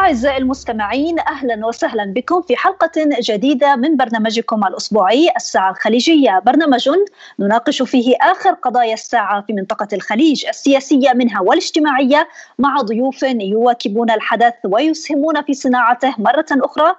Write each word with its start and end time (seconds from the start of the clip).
أعزائي 0.00 0.36
المستمعين 0.36 1.18
أهلا 1.18 1.66
وسهلا 1.66 2.04
بكم 2.04 2.42
في 2.42 2.56
حلقة 2.56 2.90
جديدة 3.20 3.76
من 3.76 3.96
برنامجكم 3.96 4.64
الأسبوعي 4.64 5.28
الساعة 5.36 5.70
الخليجية. 5.70 6.42
برنامج 6.46 6.90
نناقش 7.38 7.82
فيه 7.82 8.16
آخر 8.20 8.50
قضايا 8.50 8.94
الساعة 8.94 9.40
في 9.40 9.52
منطقة 9.52 9.88
الخليج 9.92 10.46
السياسية 10.46 11.12
منها 11.14 11.40
والاجتماعية 11.40 12.28
مع 12.58 12.76
ضيوف 12.76 13.22
يواكبون 13.22 14.10
الحدث 14.10 14.54
ويسهمون 14.64 15.42
في 15.42 15.54
صناعته 15.54 16.14
مرة 16.18 16.46
أخرى. 16.50 16.94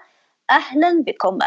أهلا 0.49 1.03
بكم. 1.07 1.39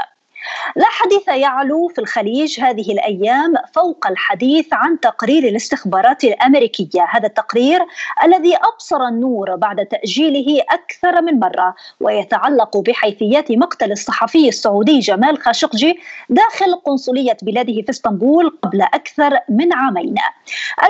لا 0.77 0.87
حديث 0.87 1.29
يعلو 1.29 1.89
في 1.89 2.01
الخليج 2.01 2.61
هذه 2.61 2.93
الأيام 2.93 3.55
فوق 3.75 4.07
الحديث 4.07 4.67
عن 4.73 5.01
تقرير 5.01 5.45
الاستخبارات 5.45 6.25
الأمريكية، 6.25 7.07
هذا 7.11 7.27
التقرير 7.27 7.81
الذي 8.25 8.57
أبصر 8.57 9.05
النور 9.05 9.57
بعد 9.57 9.87
تأجيله 9.87 10.63
أكثر 10.71 11.23
من 11.23 11.41
مرة 11.41 11.75
ويتعلق 12.01 12.77
بحيثيات 12.77 13.53
مقتل 13.53 13.93
الصحفي 13.93 14.49
السعودي 14.49 14.99
جمال 14.99 15.43
خاشقجي 15.43 15.99
داخل 16.29 16.75
قنصلية 16.75 17.37
بلاده 17.43 17.83
في 17.83 17.91
اسطنبول 17.91 18.59
قبل 18.63 18.83
أكثر 18.83 19.39
من 19.49 19.73
عامين. 19.73 20.15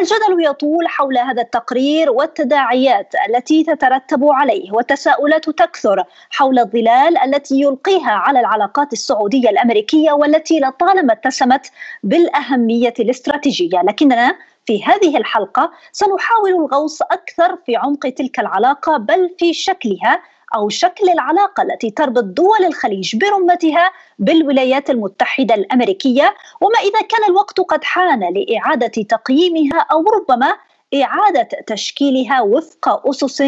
الجدل 0.01 0.45
يطول 0.45 0.88
حول 0.88 1.18
هذا 1.18 1.43
التقرير 1.43 2.10
والتداعيات 2.10 3.12
التي 3.29 3.65
تترتب 3.65 4.24
عليه 4.24 4.73
والتساؤلات 4.73 5.51
تكثر 5.51 6.05
حول 6.30 6.59
الظلال 6.59 7.18
التي 7.18 7.60
يلقيها 7.60 8.10
على 8.10 8.41
العلاقات 8.41 8.93
السعودية 8.93 9.44
الدولية 9.45 9.51
الأمريكية 9.51 10.12
والتي 10.12 10.61
لطالما 10.61 11.12
اتسمت 11.12 11.71
بالأهمية 12.02 12.95
الاستراتيجية. 13.01 13.83
لكننا 13.83 14.37
في 14.66 14.85
هذه 14.85 15.16
الحلقة 15.16 15.71
سنحاول 15.93 16.51
الغوص 16.51 17.02
أكثر 17.02 17.57
في 17.66 17.77
عمق 17.77 18.09
تلك 18.09 18.41
العلاقة 18.41 18.97
بل 18.97 19.30
في 19.38 19.52
شكلها 19.52 20.23
أو 20.55 20.68
شكل 20.68 21.09
العلاقة 21.09 21.63
التي 21.63 21.91
تربط 21.91 22.24
دول 22.24 22.65
الخليج 22.66 23.16
برمتها 23.16 23.91
بالولايات 24.18 24.91
المتحدة 24.91 25.55
الأمريكية. 25.55 26.35
وما 26.61 26.79
إذا 26.79 27.01
كان 27.09 27.24
الوقت 27.29 27.61
قد 27.61 27.85
حان 27.85 28.21
لإعادة 28.21 29.02
تقييمها 29.09 29.87
أو 29.93 30.05
ربما 30.16 30.57
إعادة 30.95 31.49
تشكيلها 31.66 32.40
وفق 32.40 33.09
أسس 33.09 33.43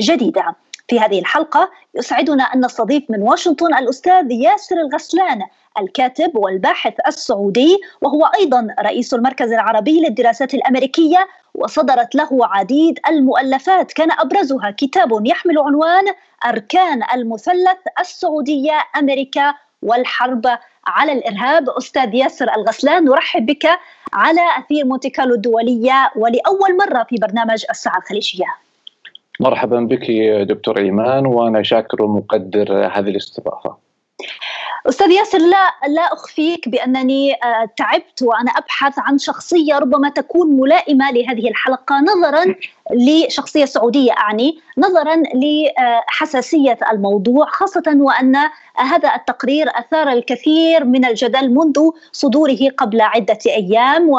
جديدة. 0.00 0.54
في 0.88 1.00
هذه 1.00 1.18
الحلقة 1.18 1.70
يسعدنا 1.94 2.44
أن 2.44 2.64
نستضيف 2.64 3.02
من 3.08 3.22
واشنطن 3.22 3.74
الأستاذ 3.74 4.30
ياسر 4.30 4.76
الغسلان 4.76 5.42
الكاتب 5.78 6.36
والباحث 6.36 6.94
السعودي 7.06 7.78
وهو 8.00 8.24
أيضا 8.24 8.68
رئيس 8.80 9.14
المركز 9.14 9.52
العربي 9.52 10.00
للدراسات 10.00 10.54
الأمريكية 10.54 11.28
وصدرت 11.54 12.14
له 12.14 12.28
عديد 12.32 12.98
المؤلفات. 13.08 13.92
كان 13.92 14.12
أبرزها 14.12 14.70
كتاب 14.70 15.26
يحمل 15.26 15.58
عنوان 15.58 16.04
أركان 16.46 17.02
المثلث 17.14 17.78
السعودية 18.00 18.78
أمريكا 18.96 19.54
والحرب. 19.82 20.46
على 20.86 21.12
الإرهاب 21.12 21.70
أستاذ 21.70 22.14
ياسر 22.14 22.54
الغسلان 22.56 23.04
نرحب 23.04 23.46
بك 23.46 23.66
على 24.12 24.40
أثير 24.58 24.84
مونتي 24.84 25.10
كارلو 25.10 25.34
الدولية 25.34 26.10
ولأول 26.16 26.76
مرة 26.76 27.06
في 27.08 27.16
برنامج 27.16 27.64
الساعة 27.70 27.98
الخليجية. 27.98 28.46
مرحبا 29.40 29.80
بك 29.80 30.10
دكتور 30.48 30.78
إيمان 30.78 31.26
وأنا 31.26 31.62
شاكر 31.62 32.02
ومقدر 32.02 32.86
هذه 32.86 33.08
الاستضافة. 33.08 33.76
أستاذ 34.88 35.10
ياسر 35.10 35.38
لا 35.38 35.88
لا 35.88 36.12
أخفيك 36.12 36.68
بأنني 36.68 37.32
آه، 37.32 37.70
تعبت 37.76 38.22
وأنا 38.22 38.50
أبحث 38.50 38.98
عن 38.98 39.18
شخصية 39.18 39.78
ربما 39.78 40.08
تكون 40.08 40.60
ملائمة 40.60 41.10
لهذه 41.10 41.48
الحلقة 41.48 42.00
نظرا 42.00 42.54
لشخصية 42.90 43.64
سعودية 43.64 44.12
أعني 44.12 44.58
نظرا 44.78 45.22
لحساسية 45.34 46.78
الموضوع 46.92 47.46
خاصة 47.46 47.96
وأن 47.96 48.36
هذا 48.76 49.14
التقرير 49.14 49.66
أثار 49.68 50.08
الكثير 50.08 50.84
من 50.84 51.04
الجدل 51.04 51.50
منذ 51.50 51.90
صدوره 52.12 52.68
قبل 52.78 53.00
عدة 53.00 53.38
أيام 53.46 54.10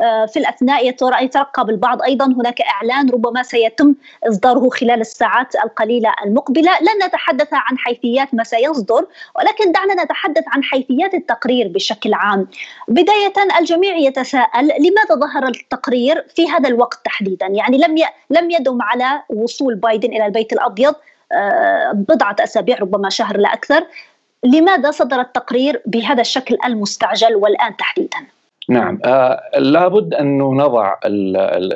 وفي 0.00 0.38
الأثناء 0.38 0.88
يترقب 0.88 1.70
البعض 1.70 2.02
أيضا 2.02 2.26
هناك 2.26 2.60
إعلان 2.60 3.10
ربما 3.10 3.42
سيتم 3.42 3.94
إصداره 4.28 4.68
خلال 4.68 5.00
الساعات 5.00 5.54
القليلة 5.64 6.14
المقبلة، 6.24 6.72
لن 6.80 7.06
نتحدث 7.06 7.48
عن 7.52 7.78
حيثيات 7.78 8.34
ما 8.34 8.44
سيصدر 8.44 9.06
ولكن 9.36 9.72
دعنا 9.72 10.04
نتحدث 10.04 10.44
عن 10.46 10.62
حيثيات 10.62 11.14
التقرير 11.14 11.68
بشكل 11.68 12.14
عام. 12.14 12.46
بداية 12.88 13.32
الجميع 13.60 13.96
يتساءل 13.96 14.66
لماذا 14.66 15.14
ظهر 15.14 15.46
التقرير 15.48 16.26
في 16.36 16.50
هذا 16.50 16.68
الوقت 16.68 17.00
تحديدا؟ 17.04 17.46
يعني 17.46 17.78
لم 17.78 17.94
لم 18.30 18.50
يدم 18.50 18.82
على 18.82 19.22
وصول 19.30 19.74
بايدن 19.74 20.08
إلى 20.08 20.26
البيت 20.26 20.52
الأبيض 20.52 20.94
آه، 21.32 21.92
بضعة 21.92 22.36
أسابيع 22.40 22.78
ربما 22.78 23.08
شهر 23.08 23.36
لا 23.36 23.52
أكثر 23.52 23.86
لماذا 24.44 24.90
صدر 24.90 25.20
التقرير 25.20 25.82
بهذا 25.86 26.20
الشكل 26.20 26.56
المستعجل 26.64 27.36
والآن 27.36 27.76
تحديدا؟ 27.76 28.18
نعم 28.68 28.98
آه 29.04 29.40
لابد 29.58 30.14
أن 30.14 30.38
نضع 30.38 30.94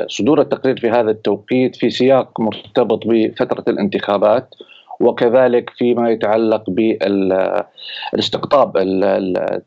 صدور 0.08 0.40
التقرير 0.40 0.80
في 0.80 0.90
هذا 0.90 1.10
التوقيت 1.10 1.76
في 1.76 1.90
سياق 1.90 2.40
مرتبط 2.40 3.06
بفترة 3.06 3.64
الانتخابات 3.68 4.54
وكذلك 5.00 5.70
فيما 5.70 6.10
يتعلق 6.10 6.70
بالاستقطاب 6.70 8.76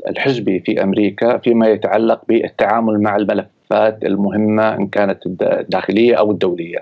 الحزبي 0.09 0.59
في 0.59 0.83
أمريكا 0.83 1.37
فيما 1.37 1.67
يتعلق 1.67 2.21
بالتعامل 2.27 3.01
مع 3.01 3.15
الملف 3.15 3.45
الملفات 3.71 4.03
المهمة 4.03 4.75
إن 4.75 4.87
كانت 4.87 5.25
الداخلية 5.25 6.15
أو 6.15 6.31
الدولية. 6.31 6.77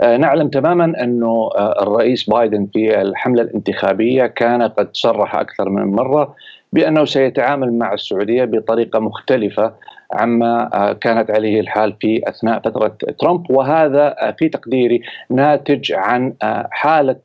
آه، 0.00 0.16
نعلم 0.16 0.48
تماما 0.48 1.02
أنه 1.02 1.50
آه، 1.56 1.82
الرئيس 1.82 2.30
بايدن 2.30 2.68
في 2.72 3.00
الحملة 3.00 3.42
الانتخابية 3.42 4.26
كان 4.26 4.62
قد 4.62 4.88
صرح 4.92 5.36
أكثر 5.36 5.68
من 5.68 5.84
مرة 5.84 6.34
بأنه 6.72 7.04
سيتعامل 7.04 7.72
مع 7.78 7.94
السعودية 7.94 8.44
بطريقة 8.44 8.98
مختلفة 8.98 9.72
عما 10.12 10.70
آه، 10.74 10.92
كانت 10.92 11.30
عليه 11.30 11.60
الحال 11.60 11.96
في 12.00 12.28
أثناء 12.28 12.60
فترة 12.60 12.96
ترامب. 13.20 13.50
وهذا 13.50 14.34
في 14.38 14.48
تقديري 14.48 15.02
ناتج 15.30 15.92
عن 15.92 16.34
حالة 16.70 17.16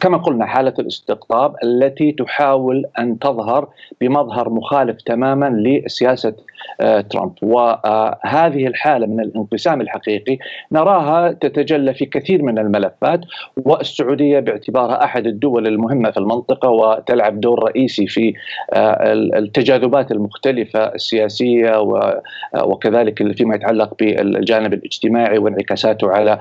كما 0.00 0.16
قلنا 0.16 0.46
حالة 0.46 0.74
الاستقطاب 0.78 1.54
التي 1.64 2.12
تحاول 2.12 2.84
أن 2.98 3.18
تظهر 3.18 3.68
بمظهر 4.00 4.50
مخالف 4.50 5.02
تماما 5.02 5.50
لسياسة 5.50 6.28
آه، 6.28 6.34
ترامب. 7.10 7.32
وهذه 7.42 8.66
الحالة 8.66 9.06
من 9.06 9.20
الانقسام 9.20 9.80
الحقيقي 9.80 10.38
نراها 10.72 11.32
تتجلى 11.32 11.94
في 11.94 12.04
كثير 12.06 12.42
من 12.42 12.58
الملفات 12.58 13.20
والسعودية 13.56 14.40
باعتبارها 14.40 15.04
أحد 15.04 15.26
الدول 15.26 15.66
المهمة 15.66 16.10
في 16.10 16.16
المنطقة 16.16 16.68
وتلعب 16.68 17.40
دور 17.40 17.64
رئيسي 17.64 18.06
في 18.06 18.34
آه، 18.72 19.12
التجاذبات 19.12 20.12
المختلفة 20.12 20.84
السياسية 20.84 21.70
آه، 21.70 22.22
وكذلك 22.64 23.36
فيما 23.36 23.54
يتعلق 23.54 23.94
بالجانب 23.98 24.72
الاجتماعي 24.72 25.38
وانعكاساته 25.38 26.10
على 26.10 26.40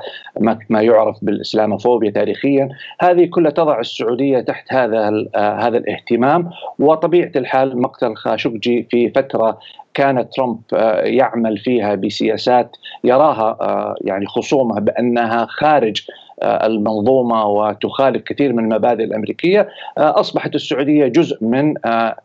ما 0.69 0.81
يعرف 0.81 1.17
بالإسلاموفوبيا 1.21 2.11
تاريخيا. 2.11 2.69
هذه 2.99 3.25
كلها 3.25 3.51
تضع 3.51 3.79
السعودية 3.79 4.39
تحت 4.39 4.73
هذا 4.73 5.25
آه، 5.35 5.53
هذا 5.53 5.77
الاهتمام. 5.77 6.49
وطبيعة 6.79 7.31
الحال 7.35 7.81
مقتل 7.81 8.15
خاشقجي 8.15 8.87
في 8.91 9.09
فترة 9.09 9.59
كان 9.99 10.29
ترامب 10.29 10.59
آه، 10.73 11.01
يعمل 11.01 11.57
فيها 11.57 11.95
بسياسات 11.95 12.71
يراها 13.03 13.57
آه، 13.61 13.95
يعني 14.01 14.25
خصومه 14.25 14.79
بأنها 14.79 15.45
خارج 15.49 16.01
المنظومة 16.43 17.45
وتخالف 17.45 18.23
كثير 18.23 18.53
من 18.53 18.63
المبادئ 18.63 19.03
الأمريكية. 19.03 19.69
أصبحت 19.97 20.55
السعودية 20.55 21.07
جزء 21.07 21.43
من 21.43 21.73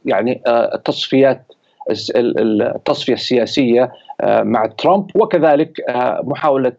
يعني 0.05 0.43
تصفيات 0.85 1.53
التصفية 2.17 3.13
السياسية 3.13 3.93
مع 4.25 4.67
ترامب. 4.67 5.11
وكذلك 5.15 5.81
محاولة 6.25 6.73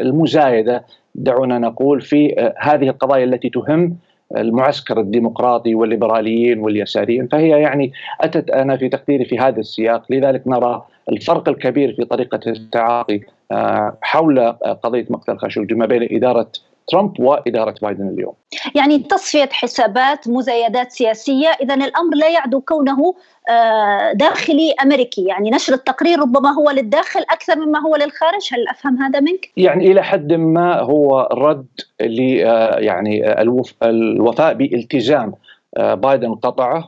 المزايدة 0.00 0.84
دعونا 1.18 1.58
نقول 1.58 2.00
في 2.00 2.34
آه، 2.38 2.54
هذه 2.58 2.88
القضايا 2.88 3.24
التي 3.24 3.50
تهم 3.50 3.96
المعسكر 4.36 5.00
الديمقراطي 5.00 5.74
والليبراليين 5.74 6.58
واليساريين 6.58 7.26
فهي 7.26 7.48
يعني 7.48 7.92
أتت 8.20 8.50
أنا 8.50 8.76
في 8.76 8.88
تقديري 8.88 9.24
في 9.24 9.38
هذا 9.38 9.60
السياق. 9.60 10.02
لذلك 10.10 10.42
نرى 10.46 10.84
الفرق 11.08 11.48
الكبير 11.48 11.94
في 11.94 12.04
طريقة 12.04 12.40
التعاطي 12.46 13.20
آه، 13.52 13.96
حول 14.02 14.52
قضية 14.82 15.06
مقتل 15.10 15.38
خاشقجي 15.38 15.74
ما 15.74 15.86
بين 15.86 16.08
إدارة 16.10 16.50
ترامب 16.88 17.20
وإدارة 17.20 17.74
بايدن 17.82 18.08
اليوم. 18.08 18.32
يعني 18.74 18.98
تصفية 18.98 19.48
حسابات 19.52 20.28
مزايدات 20.28 20.92
سياسية، 20.92 21.48
اذا 21.48 21.74
الأمر 21.74 22.16
لا 22.16 22.28
يعدو 22.28 22.60
كونه 22.60 23.14
آه، 23.50 24.12
داخلي 24.12 24.74
أمريكي، 24.82 25.24
يعني 25.24 25.50
نشر 25.50 25.74
التقرير 25.74 26.20
ربما 26.20 26.50
هو 26.50 26.70
للداخل 26.70 27.20
أكثر 27.20 27.56
مما 27.56 27.78
هو 27.78 27.96
للخارج، 27.96 28.48
هل 28.52 28.68
أفهم 28.68 29.02
هذا 29.02 29.20
منك؟ 29.20 29.50
يعني 29.56 29.92
إلى 29.92 30.02
حد 30.02 30.32
ما 30.32 30.80
هو 30.80 31.28
رد 31.32 31.66
ل 32.00 32.42
آه، 32.42 32.78
يعني 32.78 33.32
الوفاء 33.84 34.54
بإلتزام 34.54 35.32
آه، 35.76 35.94
بايدن 35.94 36.34
قطعه 36.34 36.86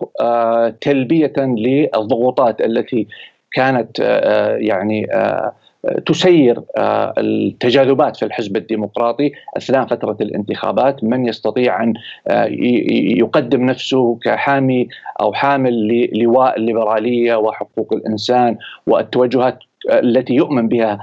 تلبية 0.81 1.33
للضغوطات 1.39 2.61
التي 2.61 3.07
كانت 3.53 3.99
يعني 4.61 5.07
تسير 6.07 6.63
التجاذبات 7.19 8.17
في 8.17 8.25
الحزب 8.25 8.57
الديمقراطي 8.57 9.33
أثناء 9.57 9.87
فترة 9.87 10.17
الانتخابات. 10.21 11.05
من 11.05 11.27
يستطيع 11.27 11.83
أن 11.83 11.95
يقدم 13.19 13.65
نفسه 13.65 14.19
كحامي 14.23 14.89
أو 15.21 15.33
حامل 15.33 15.89
للواء 16.13 16.57
الليبراليه 16.57 17.35
وحقوق 17.35 17.93
الإنسان 17.93 18.57
والتوجهات 18.87 19.59
التي 19.93 20.35
يؤمن 20.35 20.69
بها 20.69 20.99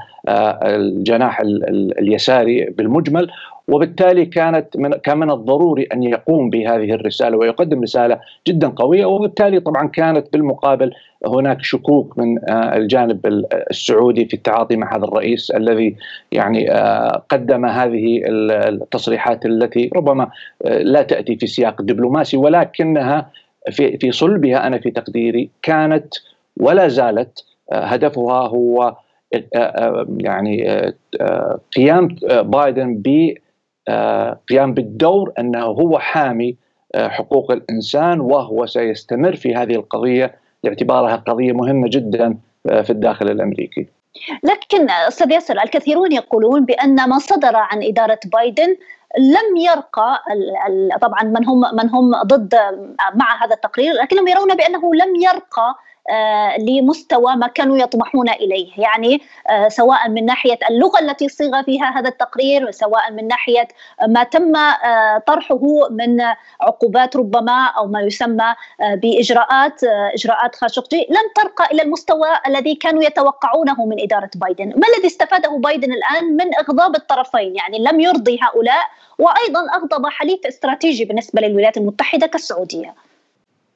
الجناح 0.63 1.41
اليساري 2.00 2.65
بالمجمل. 2.65 3.31
وبالتالي 3.68 4.25
كانت 4.25 4.77
من 4.77 4.94
كان 4.94 5.18
من 5.18 5.31
الضروري 5.31 5.83
أن 5.94 6.03
يقوم 6.03 6.50
بهذه 6.50 6.94
الرسالة 6.94 7.38
ويقدم 7.38 7.81
رسالة 7.81 8.19
جدا 8.47 8.68
قوية. 8.68 9.06
وبالتالي 9.06 9.59
طبعا 9.59 9.88
كانت 9.88 10.33
بالمقابل 10.33 10.91
هناك 11.25 11.63
شكوك 11.63 12.18
من 12.18 12.50
الجانب 12.50 13.45
السعودي 13.71 14.25
في 14.25 14.33
التعاطي 14.33 14.75
مع 14.75 14.95
هذا 14.97 15.06
الرئيس 15.06 15.51
الذي 15.51 15.95
يعني 16.31 16.69
قدم 17.30 17.65
هذه 17.65 18.21
التصريحات 18.27 19.45
التي 19.45 19.89
ربما 19.95 20.30
لا 20.65 21.01
تأتي 21.01 21.35
في 21.35 21.47
سياق 21.47 21.81
دبلوماسي 21.81 22.38
ولكنها 22.38 23.31
في 23.71 23.97
في 23.97 24.12
صلبها 24.12 24.68
أنا 24.68 24.77
في 24.77 24.91
تقديري 24.91 25.50
كانت 25.62 26.13
ولا 26.57 26.88
زالت 26.88 27.45
هدفها 27.73 28.47
هو 28.47 28.95
يعني 30.17 30.83
قيام 31.75 32.07
بايدن 32.31 32.95
ب 32.95 33.33
قيام 34.49 34.73
بالدور 34.73 35.33
أنه 35.39 35.63
هو 35.65 35.99
حامي 35.99 36.57
حقوق 36.95 37.51
الإنسان 37.51 38.19
وهو 38.19 38.65
سيستمر 38.65 39.35
في 39.35 39.55
هذه 39.55 39.75
القضية 39.75 40.35
باعتبارها 40.63 41.15
قضية 41.15 41.53
مهمة 41.53 41.87
جدا 41.91 42.37
في 42.63 42.89
الداخل 42.89 43.29
الأمريكي. 43.29 43.87
لكن 44.43 44.89
أستاذ 44.89 45.31
ياسر 45.31 45.61
الكثيرون 45.63 46.11
يقولون 46.11 46.65
بأن 46.65 47.09
ما 47.09 47.19
صدر 47.19 47.55
عن 47.55 47.83
إدارة 47.83 48.19
بايدن 48.33 48.75
لم 49.17 49.57
يرقى 49.57 50.23
طبعا 51.01 51.23
من 51.23 51.45
هم 51.45 51.61
من 51.73 51.89
هم 51.89 52.11
ضد 52.23 52.55
مع 53.15 53.43
هذا 53.43 53.55
التقرير 53.55 53.93
لكنهم 53.93 54.27
يرون 54.27 54.55
بأنه 54.55 54.95
لم 54.95 55.15
يرقى 55.15 55.75
آه، 55.96 55.96
لمستوى 56.59 57.36
ما 57.36 57.48
كانوا 57.48 57.77
يطمحون 57.77 58.30
إليه، 58.30 58.68
يعني 58.77 59.21
آه، 59.50 59.68
سواء 59.68 60.09
من 60.09 60.25
ناحية 60.25 60.59
اللغة 60.69 61.00
التي 61.00 61.30
صيغ 61.30 61.63
فيها 61.63 62.00
هذا 62.00 62.09
التقرير، 62.09 62.71
سواء 62.71 63.12
من 63.12 63.27
ناحية 63.27 63.68
ما 64.07 64.24
تم 64.24 64.56
آه، 64.56 65.24
طرحه 65.27 65.59
من 65.89 66.21
عقوبات 66.62 67.15
ربما 67.15 67.65
أو 67.77 67.88
ما 67.88 68.01
يسمى 68.01 68.56
بإجراءات 68.80 69.83
إجراءات 70.13 70.56
خاشقجي، 70.56 71.07
لم 71.09 71.31
ترقى 71.36 71.65
إلى 71.71 71.81
المستوى 71.81 72.27
الذي 72.48 72.75
كانوا 72.75 73.04
يتوقعونه 73.04 73.86
من 73.86 74.01
إدارة 74.01 74.30
بايدن، 74.36 74.68
ما 74.68 74.88
الذي 74.95 75.07
استفاده 75.07 75.50
بايدن 75.50 75.92
الآن 75.94 76.25
من 76.38 76.56
إغضاب 76.59 76.95
الطرفين؟ 76.95 77.56
يعني 77.56 77.80
لم 77.80 78.00
يرضي 78.00 78.39
هؤلاء 78.42 78.86
وأيضا 79.19 79.59
أغضب 79.75 80.07
حليف 80.07 80.45
استراتيجي 80.45 81.06
بالنسبة 81.06 81.42
للولايات 81.42 81.77
المتحدة 81.77 82.27
كالسعودية. 82.27 82.94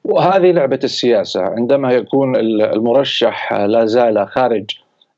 وهذه 0.04 0.50
لعبة 0.52 0.80
السياسة. 0.84 1.42
عندما 1.42 1.92
يكون 1.92 2.36
المرشح 2.36 3.52
لا 3.52 3.86
زال 3.86 4.28
خارج 4.28 4.70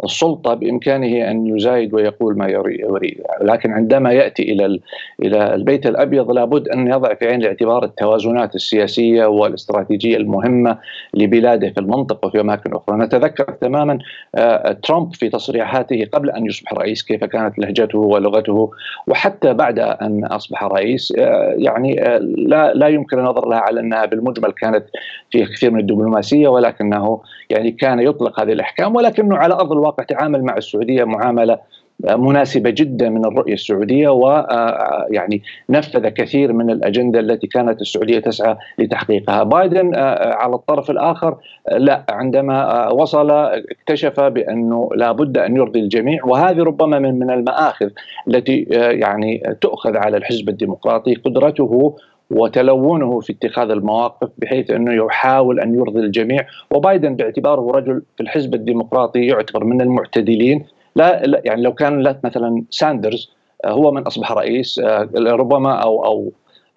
السلطة 0.05 0.55
بإمكانه 0.55 1.31
أن 1.31 1.47
يزايد 1.47 1.95
ويقول 1.95 2.39
ما 2.39 2.49
يريد. 2.49 3.23
لكن 3.41 3.73
عندما 3.73 4.13
يأتي 4.13 4.43
إلى 4.43 4.81
إلى 5.23 5.55
البيت 5.55 5.87
الأبيض 5.87 6.31
لابد 6.31 6.69
أن 6.69 6.89
يضع 6.89 7.15
في 7.15 7.27
عين 7.27 7.41
الاعتبار 7.41 7.85
التوازنات 7.85 8.55
السياسية 8.55 9.27
والاستراتيجية 9.27 10.17
المهمة 10.17 10.79
لبلاده 11.15 11.71
في 11.71 11.81
المنطقة 11.81 12.27
وفي 12.27 12.41
أماكن 12.41 12.75
أخرى. 12.75 12.97
نتذكر 12.99 13.45
تماما 13.45 13.99
آه، 14.35 14.73
ترامب 14.73 15.15
في 15.15 15.29
تصريحاته 15.29 16.09
قبل 16.13 16.31
أن 16.31 16.47
يصبح 16.47 16.73
رئيس 16.73 17.03
كيف 17.03 17.25
كانت 17.25 17.59
لهجته 17.59 17.99
ولغته 17.99 18.71
وحتى 19.07 19.55
بعد 19.55 19.79
أن 19.79 20.25
أصبح 20.25 20.65
رئيس. 20.65 21.13
آه، 21.19 21.55
يعني 21.59 22.03
آه، 22.03 22.19
لا 22.19 22.75
لا 22.75 22.89
يمكن 22.89 23.19
النظر 23.19 23.49
لها 23.49 23.59
على 23.59 23.81
أنها 23.81 24.05
بالمجمل 24.05 24.53
كانت 24.53 24.85
في 25.31 25.45
كثير 25.45 25.71
من 25.71 25.81
الدبلوماسية 25.81 26.49
ولكنه 26.49 27.21
يعني 27.51 27.71
كان 27.71 28.01
يطلق 28.01 28.41
هذه 28.41 28.53
الأحكام 28.53 28.97
ولكنه 28.97 29.37
على 29.37 29.55
أرض 29.55 29.73
الواقع 29.73 29.94
تعامل 30.03 30.43
مع 30.45 30.57
السعودية 30.57 31.05
معاملة 31.05 31.59
مناسبة 32.01 32.71
جدا 32.71 33.09
من 33.09 33.25
الرؤية 33.25 33.53
السعودية 33.53 34.09
ويعني 34.09 35.43
نفذ 35.71 36.09
كثير 36.09 36.53
من 36.53 36.71
الأجندة 36.71 37.21
التي 37.21 37.47
كانت 37.47 37.81
السعودية 37.81 38.19
تسعى 38.19 38.57
لتحقيقها. 38.79 39.43
بايدن 39.43 39.95
على 39.95 40.55
الطرف 40.55 40.91
الآخر 40.91 41.37
لا 41.77 42.05
عندما 42.09 42.89
وصل 42.89 43.31
اكتشف 43.31 44.21
بأنه 44.21 44.89
لابد 44.97 45.39
أن 45.39 45.57
يرضي 45.57 45.81
الجميع 45.81 46.25
وهذه 46.25 46.63
ربما 46.63 46.99
من 46.99 47.19
من 47.19 47.31
المآخذ 47.31 47.91
التي 48.29 48.67
يعني 48.71 49.43
تؤخذ 49.61 49.97
على 49.97 50.17
الحزب 50.17 50.49
الديمقراطي 50.49 51.15
قدرته 51.15 51.97
وتلونه 52.31 53.21
في 53.21 53.33
اتخاذ 53.33 53.71
المواقف 53.71 54.29
بحيث 54.39 54.71
أنه 54.71 54.93
يحاول 54.93 55.61
أن 55.61 55.75
يرضي 55.75 56.01
الجميع. 56.01 56.47
وبايدن 56.71 57.17
باعتباره 57.17 57.71
رجل 57.71 58.03
في 58.17 58.23
الحزب 58.23 58.55
الديمقراطي 58.55 59.27
يعتبر 59.27 59.65
من 59.65 59.81
المعتدلين. 59.81 60.65
لا 60.97 61.23
يعني 61.45 61.63
لو 61.63 61.73
كان 61.73 62.01
لا 62.01 62.21
مثلا 62.25 62.63
ساندرز 62.71 63.31
آه، 63.65 63.71
هو 63.71 63.93
من 63.93 64.03
أصبح 64.03 64.33
رئيس 64.33 64.79
آه، 64.79 65.09
ربما 65.17 65.73
أو 65.73 66.05
أو 66.05 66.33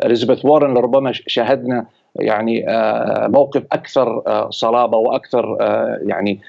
إليزابيث 0.05 0.45
وارن 0.45 0.73
لربما 0.73 1.11
شاهدنا 1.13 1.85
يعني 2.15 2.69
آه، 2.69 3.27
موقف 3.27 3.63
أكثر 3.71 4.23
صلابة 4.50 4.97
وأكثر 4.97 5.57
يعني 6.05 6.39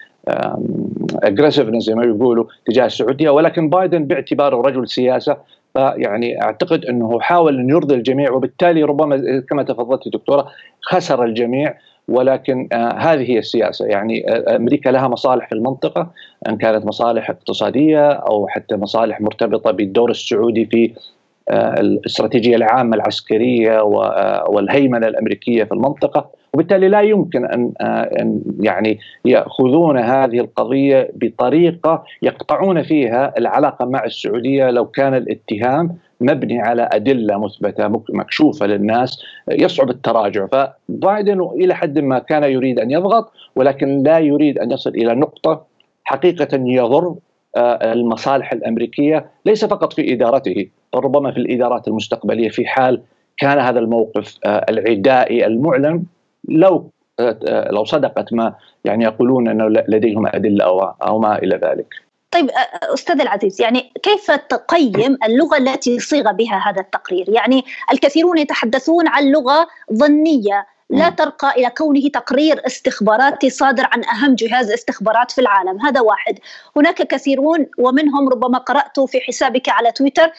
aggressiveness 1.23 1.85
زي 1.85 1.95
ما 1.95 2.05
يقولوا 2.05 2.45
تجاه 2.67 2.87
السعودية. 2.87 3.31
ولكن 3.31 3.69
بايدن 3.69 4.05
باعتباره 4.05 4.57
رجل 4.57 4.89
سياسة 4.89 5.37
فيعني 5.79 6.43
أعتقد 6.43 6.85
أنه 6.85 7.21
حاول 7.21 7.59
أن 7.61 7.71
يرضي 7.71 7.95
الجميع 7.95 8.33
وبالتالي 8.33 8.83
ربما 8.83 9.43
كما 9.51 9.63
تفضلت 9.63 10.09
دكتورة 10.09 10.47
خسر 10.83 11.25
الجميع 11.25 11.75
ولكن 12.09 12.69
آه 12.73 12.93
هذه 12.93 13.31
هي 13.31 13.39
السياسة. 13.39 13.87
يعني 13.87 14.31
آه 14.31 14.57
أمريكا 14.57 14.91
لها 14.91 15.09
مصالح 15.09 15.49
في 15.49 15.55
المنطقة 15.55 16.11
إن 16.49 16.57
كانت 16.57 16.87
مصالح 16.87 17.31
اقتصادية 17.31 18.11
أو 18.11 18.49
حتى 18.49 18.77
مصالح 18.77 19.21
مرتبطة 19.21 19.71
بالدور 19.71 20.11
السعودي 20.11 20.67
في 20.67 20.85
آه 20.85 21.18
الاستراتيجية 21.55 22.57
العامة 22.57 22.97
العسكرية 22.97 23.81
آه، 23.81 24.45
والهيمنة 24.49 25.07
الأمريكية 25.07 25.65
في 25.65 25.73
المنطقة. 25.73 26.31
وبالتالي 26.55 26.89
لا 26.89 27.01
يمكن 27.01 27.45
أن 27.45 27.73
آه، 27.81 28.03
أن 28.21 28.43
يعني 28.61 28.99
يأخذون 29.25 29.99
هذه 29.99 30.41
القضية 30.41 31.11
بطريقة 31.15 32.05
يقطعون 32.23 32.83
فيها 32.83 33.35
العلاقة 33.39 33.85
مع 33.85 34.05
السعودية 34.05 34.71
لو 34.71 34.87
كان 34.87 35.15
الاتهام 35.15 35.97
مبني 36.21 36.61
على 36.61 36.89
أدلة 36.93 37.39
مثبتة 37.39 37.89
مكشوفة 38.11 38.67
للناس 38.67 39.23
يصعب 39.51 39.91
التراجع. 39.91 40.47
فبايدن 40.47 41.41
إلى 41.41 41.75
حد 41.75 41.99
ما 41.99 42.19
كان 42.19 42.43
يريد 42.43 42.79
أن 42.79 42.91
يضغط 42.91 43.33
ولكن 43.57 44.03
لا 44.03 44.19
يريد 44.19 44.59
أن 44.59 44.73
يصل 44.73 44.91
إلى 44.91 45.15
نقطة 45.15 45.67
حقيقة 46.05 46.49
يضر 46.53 47.07
آه، 47.07 47.17
المصالح 47.57 48.53
الأمريكية 48.53 49.31
ليس 49.45 49.65
فقط 49.65 49.93
في 49.93 50.13
إدارته 50.13 50.67
ربما 50.95 51.33
في 51.33 51.39
الإدارات 51.39 51.89
المستقبلية 51.89 52.49
في 52.49 52.67
حال 52.67 53.03
كان 53.39 53.59
هذا 53.59 53.79
الموقف 53.79 54.39
آه، 54.45 54.67
العدائي 54.69 55.47
المعلن 55.47 56.05
لو 56.49 56.91
آه، 57.21 57.71
لو 57.71 57.85
صدقت 57.85 58.33
ما 58.33 58.55
يعني 58.85 59.05
يقولون 59.05 59.49
إنه 59.49 59.69
لديهم 59.69 60.27
أدلة 60.27 60.95
أو 61.03 61.19
ما 61.19 61.39
إلى 61.39 61.57
ذلك. 61.57 61.87
طيب 62.31 62.51
أستاذ 62.95 63.21
العزيز 63.21 63.61
يعني 63.61 63.93
كيف 64.03 64.31
تقيم 64.31 65.19
اللغة 65.25 65.57
التي 65.57 65.99
صيغ 65.99 66.33
بها 66.33 66.63
هذا 66.67 66.81
التقرير؟ 66.81 67.29
يعني 67.29 67.65
الكثيرون 67.93 68.39
يتحدثون 68.39 69.09
عن 69.09 69.31
لغة 69.33 69.67
ظنية 69.93 70.67
لا 70.91 71.11
ترقى 71.11 71.51
إلى 71.51 71.71
كونه 71.71 72.09
تقرير 72.09 72.67
استخباراتي 72.67 73.51
صادر 73.51 73.89
عن 73.93 74.05
أهم 74.05 74.35
جهاز 74.35 74.71
استخبارات 74.71 75.31
في 75.31 75.41
العالم، 75.41 75.81
هذا 75.81 76.01
واحد. 76.01 76.39
هناك 76.77 76.95
كثيرون 76.95 77.67
ومنهم 77.79 78.29
ربما 78.29 78.59
قرأت 78.59 79.01
في 79.01 79.21
حسابك 79.21 79.69
على 79.69 79.93
تويتر 79.93 80.31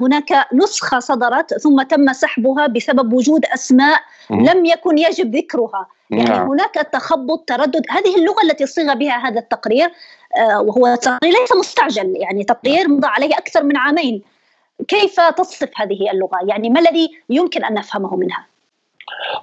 هناك 0.00 0.46
نسخة 0.52 0.98
صدرت 0.98 1.54
ثم 1.54 1.82
تم 1.82 2.12
سحبها 2.12 2.66
بسبب 2.66 3.12
وجود 3.12 3.44
أسماء 3.44 4.00
لم 4.30 4.64
يكن 4.64 4.98
يجب 4.98 5.36
ذكرها. 5.36 5.86
يعني 6.10 6.24
نعم. 6.24 6.50
هناك 6.50 6.74
تخبط 6.74 7.48
تردد. 7.48 7.82
هذه 7.90 8.16
اللغة 8.16 8.42
التي 8.44 8.66
صيغ 8.66 8.94
بها 8.94 9.28
هذا 9.28 9.38
التقرير 9.38 9.90
آه، 10.36 10.60
وهو 10.60 10.94
تقرير 10.94 11.32
ليس 11.40 11.52
مستعجل. 11.58 12.16
يعني 12.16 12.44
تقرير 12.44 12.88
مضى 12.88 13.06
عليه 13.06 13.34
أكثر 13.34 13.62
من 13.62 13.76
عامين. 13.76 14.22
كيف 14.88 15.20
تصف 15.20 15.68
هذه 15.76 16.10
اللغة؟ 16.12 16.38
يعني 16.46 16.70
ما 16.70 16.80
الذي 16.80 17.08
يمكن 17.30 17.64
أن 17.64 17.74
نفهمه 17.74 18.16
منها؟ 18.16 18.46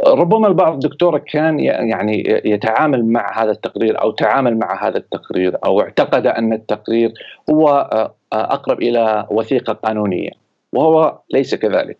ربما 0.07 0.47
البعض 0.47 0.79
دكتوره 0.79 1.17
كان 1.17 1.59
يعني 1.59 2.41
يتعامل 2.45 3.05
مع 3.05 3.43
هذا 3.43 3.51
التقرير 3.51 4.01
أو 4.01 4.11
تعامل 4.11 4.59
مع 4.59 4.87
هذا 4.87 4.97
التقرير 4.97 5.57
أو 5.65 5.81
اعتقد 5.81 6.27
ان 6.27 6.53
التقرير 6.53 7.13
هو 7.49 7.69
آه، 7.69 8.13
اقرب 8.33 8.81
إلى 8.81 9.27
وثيقه 9.29 9.73
قانونيه 9.73 10.29
وهو 10.73 11.19
ليس 11.33 11.55
كذلك. 11.55 11.97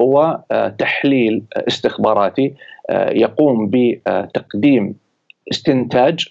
هو 0.00 0.40
آه، 0.50 0.68
تحليل 0.68 1.42
استخباراتي 1.68 2.54
يقوم 3.10 3.70
بتقديم 3.72 4.94
استنتاج 5.50 6.28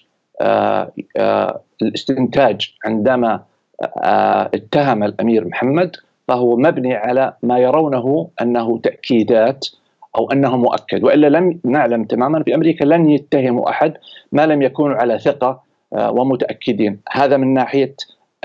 الاستنتاج 1.82 2.74
عندما 2.84 3.42
اتهم 4.54 5.04
الامير 5.04 5.48
محمد 5.48 5.96
فهو 6.28 6.56
مبني 6.56 6.94
على 6.94 7.34
ما 7.42 7.58
يرونه 7.58 8.30
انه 8.42 8.78
تاكيدات 8.78 9.66
أو 10.16 10.32
أنه 10.32 10.56
مؤكد 10.56 11.04
وإلا 11.04 11.26
لم 11.26 11.60
نعلم 11.64 12.04
تماما 12.04 12.42
في 12.42 12.54
أمريكا 12.54 12.84
لن 12.84 13.10
يتهموا 13.10 13.70
أحد 13.70 13.94
ما 14.32 14.46
لم 14.46 14.62
يكونوا 14.62 14.96
على 14.96 15.18
ثقة 15.18 15.66
ومتأكدين. 15.92 17.00
هذا 17.10 17.36
من 17.36 17.54
ناحية 17.54 17.94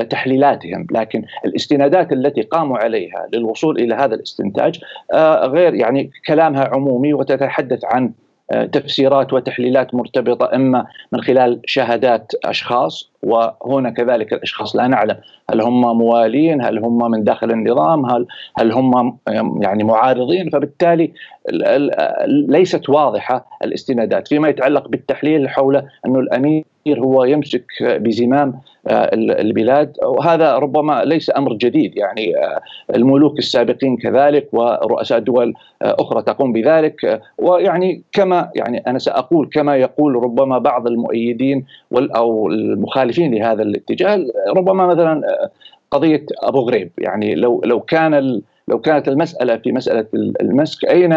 تحليلاتهم 0.10 0.88
لكن 0.92 1.24
الاستنادات 1.46 2.13
التي 2.13 2.42
قاموا 2.42 2.78
عليها 2.78 3.28
للوصول 3.34 3.80
إلى 3.80 3.96
هذا 3.96 4.16
الاستنتاج 4.16 4.80
آه، 5.13 5.46
غير 5.46 5.74
يعني 5.74 6.12
كلامها 6.28 6.70
عمومي 6.74 7.13
وتتحدث 7.13 7.86
عن 7.86 8.06
آه، 8.06 8.12
تفسيرات 8.72 9.34
وتحليلات 9.34 9.96
مرتبطة 9.96 10.55
إما 10.55 10.86
من 11.12 11.22
خلال 11.22 11.62
شهادات 11.65 12.31
أشخاص 12.46 13.12
وهنا 13.24 13.89
كذلك 13.89 14.34
الأشخاص 14.34 14.75
لا 14.75 14.88
نعلم 14.88 15.17
هل 15.50 15.62
هم 15.62 15.98
موالين 15.98 16.62
هل 16.62 16.79
هم 16.79 17.12
من 17.12 17.24
داخل 17.24 17.51
النظام 17.51 18.05
هل 18.05 18.27
هل 18.58 18.72
هم 18.72 19.17
يعني 19.62 19.84
معارضين. 19.84 20.50
فبالتالي 20.50 21.12
ليست 22.27 22.89
واضحة 22.89 23.46
الاستنادات 23.63 24.27
فيما 24.27 24.50
يتعلق 24.50 24.88
بالتحليل 24.88 25.50
حول 25.50 25.84
انه 26.05 26.20
الأمير 26.20 26.63
هو 26.88 27.23
يمسك 27.23 27.65
بزمام 27.81 28.61
آه، 28.88 29.09
البلاد. 29.15 29.97
وهذا 30.03 30.55
ربما 30.55 31.03
ليس 31.05 31.31
أمر 31.38 31.53
جديد 31.53 31.97
يعني 31.97 32.38
آه، 32.38 32.61
الملوك 32.95 33.39
السابقين 33.39 33.97
كذلك 33.97 34.50
ورؤساء 34.53 35.19
دول 35.19 35.53
آه، 35.81 35.95
أخرى 36.00 36.21
تقوم 36.21 36.53
بذلك. 36.53 37.21
ويعني 37.38 38.03
كما 38.11 38.50
يعني 38.55 38.77
أنا 38.88 39.00
سأقول 39.00 39.50
كما 39.53 39.75
يقول 39.75 40.15
ربما 40.15 40.57
بعض 40.57 40.88
المؤيدين 40.88 41.65
أو 41.93 42.47
المخالفين 42.47 43.33
لهذا 43.33 43.63
الاتجاه 43.63 44.25
ربما 44.55 44.88
مثلا 44.88 45.21
قضية 45.91 46.25
أبو 46.43 46.59
غريب. 46.59 46.91
يعني 46.97 47.35
لو 47.35 47.61
لو 47.65 47.79
كان 47.79 48.41
لو 48.67 48.79
كانت 48.79 49.07
المسألة 49.07 49.57
في 49.57 49.71
مسألة 49.71 50.05
المسك 50.41 50.85
أين 50.85 51.13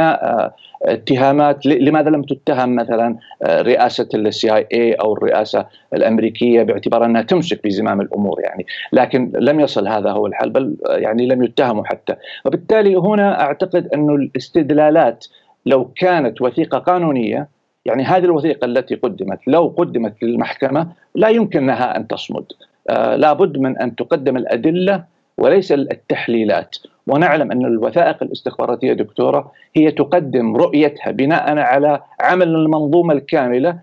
اتهامات 0.85 1.67
لماذا 1.67 2.11
لم 2.11 2.23
تتهم 2.23 2.75
مثلا 2.77 3.17
آه، 3.43 3.63
رئاسة 3.63 4.09
السي 4.15 4.55
اي 4.55 4.67
اي 4.73 4.93
أو 4.93 5.13
الرئاسة 5.13 5.67
الأمريكية 5.95 6.63
باعتبار 6.63 7.05
أنها 7.05 7.23
تمسك 7.23 7.67
بزمام 7.67 8.01
الأمور 8.01 8.41
يعني. 8.41 8.67
لكن 8.93 9.33
لم 9.39 9.61
يصل 9.61 9.89
هذا 9.89 10.11
هو 10.11 10.27
الحل 10.27 10.51
بل 10.51 10.77
آه، 10.89 10.97
يعني 10.97 11.27
لم 11.27 11.43
يتهموا 11.43 11.85
حتى. 11.85 12.15
وبالتالي 12.45 12.97
هنا 12.97 13.41
أعتقد 13.41 13.89
انه 13.95 14.15
الاستدلالات 14.15 15.27
لو 15.67 15.85
كانت 15.97 16.43
وثيقة 16.43 16.79
قانونية 16.79 17.49
يعني 17.85 18.03
هذه 18.05 18.25
الوثيقة 18.25 18.65
التي 18.65 18.95
قدمت 18.95 19.39
لو 19.47 19.75
قدمت 19.79 20.23
للمحكمة 20.23 20.89
لا 21.15 21.29
يمكنها 21.29 21.97
أن 21.97 22.07
تصمد. 22.07 22.45
آه 22.91 23.17
لابد 23.17 23.59
من 23.59 23.79
أن 23.79 23.97
تقدم 23.97 24.37
الأدلة 24.37 25.14
وليس 25.39 25.73
التحليلات. 25.73 26.77
ونعلم 27.07 27.53
أن 27.53 27.65
الوثائق 27.65 28.23
الاستخباراتية 28.23 28.93
دكتورة 28.93 29.53
هي 29.77 29.91
تقدم 29.91 30.57
رؤيتها 30.57 31.11
بناء 31.11 31.59
على 31.59 32.01
عمل 32.21 32.49
المنظومة 32.49 33.15
الكاملة 33.15 33.79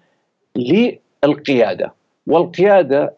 للقيادة. 0.55 1.93
والقيادة 2.27 3.13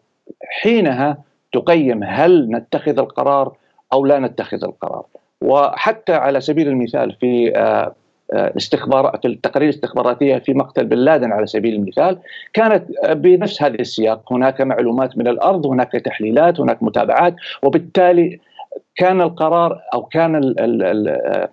حينها 0.62 1.18
تقيم 1.52 2.04
هل 2.04 2.50
نتخذ 2.50 2.98
القرار 2.98 3.56
أو 3.92 4.06
لا 4.06 4.18
نتخذ 4.18 4.64
القرار. 4.64 5.04
وحتى 5.42 6.12
على 6.12 6.40
سبيل 6.40 6.68
المثال 6.68 7.12
في 7.20 7.56
آه، 7.56 7.94
استخبارات 8.32 9.26
التقارير 9.26 9.68
الاستخباراتيه 9.68 10.38
في 10.38 10.54
مقتل 10.54 10.84
بن 10.84 10.96
لادن 10.96 11.32
على 11.32 11.46
سبيل 11.46 11.74
المثال 11.74 12.18
كانت 12.52 12.84
بنفس 13.10 13.62
هذا 13.62 13.74
السياق 13.74 14.32
هناك 14.32 14.60
معلومات 14.60 15.18
من 15.18 15.28
الأرض 15.28 15.66
هناك 15.66 15.92
تحليلات 15.92 16.60
هناك 16.60 16.82
متابعات 16.82 17.34
وبالتالي 17.62 18.40
كان 18.96 19.20
القرار 19.20 19.80
أو 19.94 20.02
كان 20.02 20.36
ال 20.36 20.60
ال 20.60 20.82
ال 20.82 21.48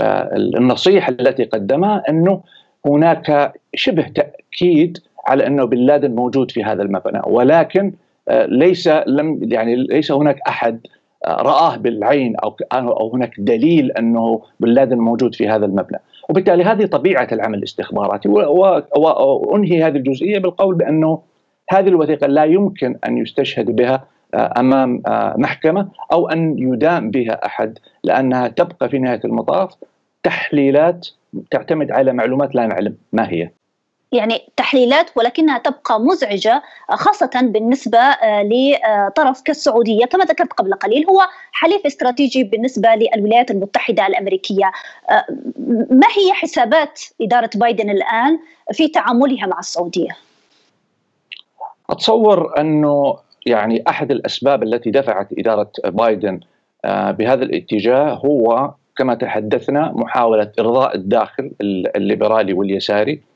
آه، 0.00 0.36
النصيحة 0.36 1.10
التي 1.20 1.44
قدمها 1.44 2.02
أنه 2.08 2.42
هناك 2.86 3.52
شبه 3.74 4.08
تأكيد 4.08 4.98
على 5.26 5.46
أنه 5.46 5.64
بن 5.64 5.78
لادن 5.78 6.14
موجود 6.14 6.50
في 6.50 6.64
هذا 6.64 6.82
المبنى 6.82 7.20
ولكن 7.26 7.92
آه، 8.28 8.46
ليس 8.46 8.88
لم 8.88 9.40
يعني 9.42 9.76
ليس 9.76 10.12
هناك 10.12 10.40
أحد 10.48 10.86
آه، 11.24 11.42
رآه 11.42 11.76
بالعين 11.76 12.36
أو 12.36 12.56
أو 12.72 13.14
هناك 13.14 13.32
دليل 13.38 13.92
أنه 13.92 14.42
بن 14.60 14.68
لادن 14.68 14.98
موجود 14.98 15.34
في 15.34 15.48
هذا 15.48 15.66
المبنى. 15.66 15.98
وبالتالي 16.28 16.64
هذه 16.64 16.86
طبيعة 16.86 17.28
العمل 17.32 17.58
الاستخباراتي 17.58 18.28
وأنهي 18.28 19.82
هذه 19.82 19.96
الجزئية 19.96 20.38
بالقول 20.38 20.74
بأنه 20.74 21.22
هذه 21.70 21.88
الوثيقة 21.88 22.26
لا 22.26 22.44
يمكن 22.44 22.98
أن 23.06 23.18
يستشهد 23.18 23.76
بها 23.76 24.04
آه، 24.34 24.54
أمام 24.60 25.02
آه، 25.06 25.34
محكمة 25.38 25.88
أو 26.12 26.28
أن 26.28 26.58
يدام 26.58 27.10
بها 27.10 27.46
أحد 27.46 27.78
لأنها 28.04 28.48
تبقى 28.48 28.88
في 28.88 28.98
نهاية 28.98 29.20
المطاف 29.24 29.74
تحليلات 30.22 31.08
تعتمد 31.50 31.90
على 31.90 32.12
معلومات 32.12 32.54
لا 32.54 32.66
نعلم 32.66 32.96
ما 33.12 33.30
هي. 33.30 33.50
يعني 34.12 34.42
تحليلات 34.56 35.10
ولكنها 35.16 35.58
تبقى 35.58 36.00
مزعجة 36.00 36.62
خاصة 36.90 37.30
بالنسبة 37.42 37.98
آه، 37.98 38.42
لطرف 38.42 39.42
كالسعودية. 39.42 40.06
كما 40.06 40.24
ذكرت 40.24 40.52
قبل 40.52 40.74
قليل 40.74 41.06
هو 41.08 41.28
حليف 41.52 41.86
استراتيجي 41.86 42.44
بالنسبة 42.44 42.88
للولايات 42.94 43.50
المتحدة 43.50 44.06
الأمريكية. 44.06 44.72
آه، 45.10 45.24
ما 45.90 46.06
هي 46.16 46.32
حسابات 46.32 47.00
إدارة 47.20 47.50
بايدن 47.54 47.90
الآن 47.90 48.38
في 48.72 48.88
تعاملها 48.88 49.46
مع 49.46 49.58
السعودية؟ 49.58 50.16
أتصور 51.90 52.60
أنه 52.60 53.16
يعني 53.46 53.84
أحد 53.88 54.10
الأسباب 54.10 54.62
التي 54.62 54.90
دفعت 54.90 55.28
إدارة 55.38 55.70
بايدن 55.84 56.40
آه، 56.84 57.10
بهذا 57.10 57.44
الاتجاه 57.44 58.14
هو 58.14 58.74
كما 58.96 59.14
تحدثنا 59.14 59.92
محاولة 59.94 60.52
إرضاء 60.60 60.96
الداخل 60.96 61.52
الليبرالي 61.96 62.52
واليساري. 62.52 63.12
آه، 63.12 63.35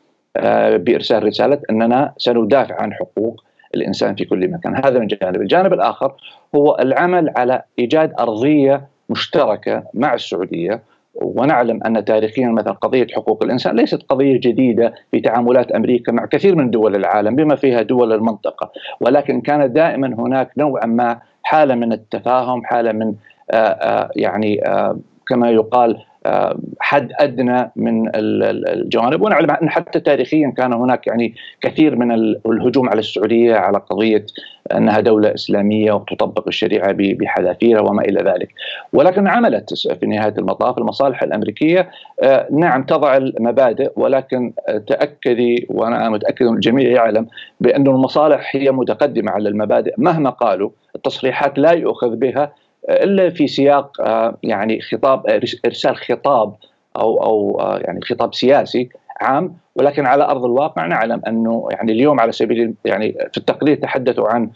بإرسال 0.77 1.25
رسالة 1.25 1.59
أننا 1.71 2.13
سندافع 2.19 2.83
عن 2.83 2.93
حقوق 2.93 3.45
الإنسان 3.75 4.15
في 4.15 4.25
كل 4.25 4.51
مكان، 4.51 4.77
هذا 4.77 4.99
من 4.99 5.07
جانب، 5.07 5.43
الجانب 5.43 5.73
الآخر 5.73 6.13
هو 6.55 6.77
العمل 6.81 7.33
على 7.37 7.63
إيجاد 7.79 8.13
أرضية 8.21 8.87
مشتركة 9.11 9.85
مع 9.95 10.15
السعودية 10.15 10.83
ونعلم 11.15 11.81
أن 11.87 12.05
تاريخيا 12.05 12.49
مثلا 12.49 12.73
قضية 12.73 13.07
حقوق 13.15 13.45
الإنسان 13.45 13.77
ليست 13.77 14.03
قضية 14.09 14.41
جديدة 14.41 14.95
في 15.11 15.21
تعاملات 15.21 15.73
أمريكا 15.73 16.13
مع 16.13 16.27
كثير 16.27 16.57
من 16.57 16.71
دول 16.71 16.97
العالم 16.97 17.37
بما 17.37 17.57
فيها 17.57 17.83
دول 17.83 18.13
المنطقة، 18.13 18.73
ولكن 19.01 19.41
كان 19.41 19.73
دائما 19.73 20.07
هناك 20.07 20.51
نوعا 20.57 20.87
ما 20.87 21.19
حالة 21.43 21.75
من 21.75 21.93
التفاهم، 21.93 22.65
حالة 22.65 22.93
من 22.93 23.15
آآ 23.51 23.57
آه، 23.57 23.59
آه، 23.59 24.11
يعني 24.17 24.67
آآ 24.67 24.99
كما 25.29 25.51
يقال 25.51 26.03
حد 26.81 27.13
أدنى 27.21 27.71
من 27.77 28.11
الجوانب. 28.15 29.23
ونعلم 29.23 29.51
أن 29.51 29.71
حتى 29.71 30.01
تاريخيا 30.01 30.53
كان 30.57 30.73
هناك 30.73 31.07
يعني 31.07 31.35
كثير 31.61 31.97
من 31.97 32.13
الهجوم 32.47 32.89
على 32.89 32.99
السعودية 32.99 33.55
على 33.55 33.79
قضية 33.79 34.27
أنها 34.77 35.01
دولة 35.01 35.35
إسلامية 35.35 35.93
وتطبق 35.93 36.49
الشريعة 36.49 36.93
بحذافيرها 36.99 37.81
وما 37.81 38.03
إلى 38.03 38.23
ذلك. 38.23 38.49
ولكن 38.93 39.27
عملت 39.27 39.75
في 40.01 40.07
نهاية 40.07 40.35
المطاف 40.39 40.79
المصالح 40.79 41.23
الأمريكية. 41.23 41.91
آه، 42.23 42.49
نعم 42.53 42.83
تضع 42.83 43.17
المبادئ 43.17 43.93
ولكن 43.97 44.53
تأكدي 44.87 45.67
وأنا 45.71 46.11
متأكد 46.11 46.47
أن 46.47 46.55
الجميع 46.55 46.91
يعلم 46.91 47.27
بأن 47.61 47.87
المصالح 47.87 48.57
هي 48.57 48.71
متقدمة 48.71 49.31
على 49.31 49.49
المبادئ 49.49 49.95
مهما 49.99 50.31
قالوا. 50.31 50.71
التصريحات 50.97 51.59
لا 51.59 51.71
يؤخذ 51.71 52.17
بها. 52.17 52.53
إلا 52.89 53.31
في 53.31 53.47
سياق 53.47 54.01
آه، 54.01 54.37
يعني 54.43 54.81
خطاب 54.81 55.27
آه، 55.27 55.41
إرسال 55.67 55.97
خطاب 55.97 56.55
أو 56.97 57.23
أو 57.23 57.61
آه، 57.61 57.79
يعني 57.79 58.01
خطاب 58.01 58.35
سياسي 58.35 58.89
عام 59.21 59.57
ولكن 59.77 60.07
على 60.07 60.25
أرض 60.25 60.45
الواقع 60.45 60.87
نعلم 60.87 61.23
أنه 61.27 61.69
يعني 61.71 61.93
اليوم 61.93 62.21
على 62.21 62.33
سبيل 62.33 62.75
يعني 62.85 63.13
في 63.13 63.39
التقرير 63.39 63.77
تحدثوا 63.77 64.29
عن 64.29 64.51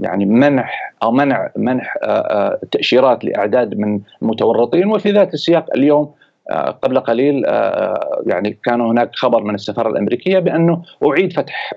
يعني 0.00 0.26
منح 0.26 0.94
أو 1.02 1.10
منع 1.10 1.50
منح 1.56 1.94
تأشيرات 2.70 3.24
لأعداد 3.24 3.78
من 3.78 4.00
المتورطين 4.22 4.86
وفي 4.86 5.10
ذات 5.10 5.34
السياق 5.34 5.66
اليوم 5.76 6.14
قبل 6.82 7.00
قليل 7.00 7.44
يعني 8.26 8.58
كان 8.64 8.80
هناك 8.80 9.10
خبر 9.14 9.42
من 9.42 9.54
السفارة 9.54 9.88
الأمريكية 9.88 10.38
بأنه 10.38 10.82
أعيد 11.06 11.32
فتح 11.32 11.72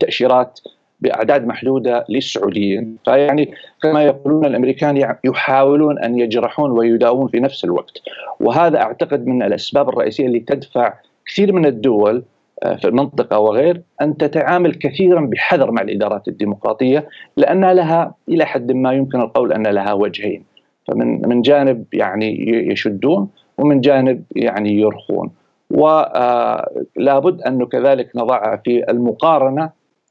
تأشيرات 0.00 0.60
بأعداد 1.00 1.46
محدودة 1.46 2.04
للسعوديين. 2.08 2.96
فيعني 3.04 3.50
كما 3.82 4.04
يقولون 4.04 4.44
الأمريكان 4.46 5.16
يحاولون 5.24 5.98
أن 5.98 6.18
يجرحون 6.18 6.70
ويداوون 6.70 7.28
في 7.28 7.40
نفس 7.40 7.64
الوقت. 7.64 7.98
وهذا 8.40 8.82
أعتقد 8.82 9.26
من 9.26 9.42
الأسباب 9.42 9.88
الرئيسية 9.88 10.26
اللي 10.26 10.40
تدفع 10.40 10.94
كثير 11.26 11.52
من 11.52 11.66
الدول 11.66 12.22
آه، 12.62 12.76
في 12.76 12.88
المنطقة 12.88 13.38
وغير 13.38 13.82
أن 14.02 14.16
تتعامل 14.16 14.74
كثيرا 14.74 15.20
بحذر 15.20 15.70
مع 15.70 15.82
الإدارات 15.82 16.28
الديمقراطية 16.28 17.08
لانها 17.36 17.74
لها 17.74 18.14
إلى 18.28 18.44
حد 18.44 18.72
ما 18.72 18.92
يمكن 18.92 19.20
القول 19.20 19.52
أن 19.52 19.66
لها 19.66 19.92
وجهين. 19.92 20.44
فمن 20.88 21.28
من 21.28 21.42
جانب 21.42 21.84
يعني 21.92 22.50
يشدون 22.72 23.28
ومن 23.58 23.80
جانب 23.80 24.22
يعني 24.36 24.80
يرخون. 24.80 25.30
ولابد 25.70 27.42
آه، 27.42 27.48
انه 27.48 27.66
كذلك 27.66 28.10
نضع 28.16 28.56
في 28.56 28.90
المقارنة 28.90 29.70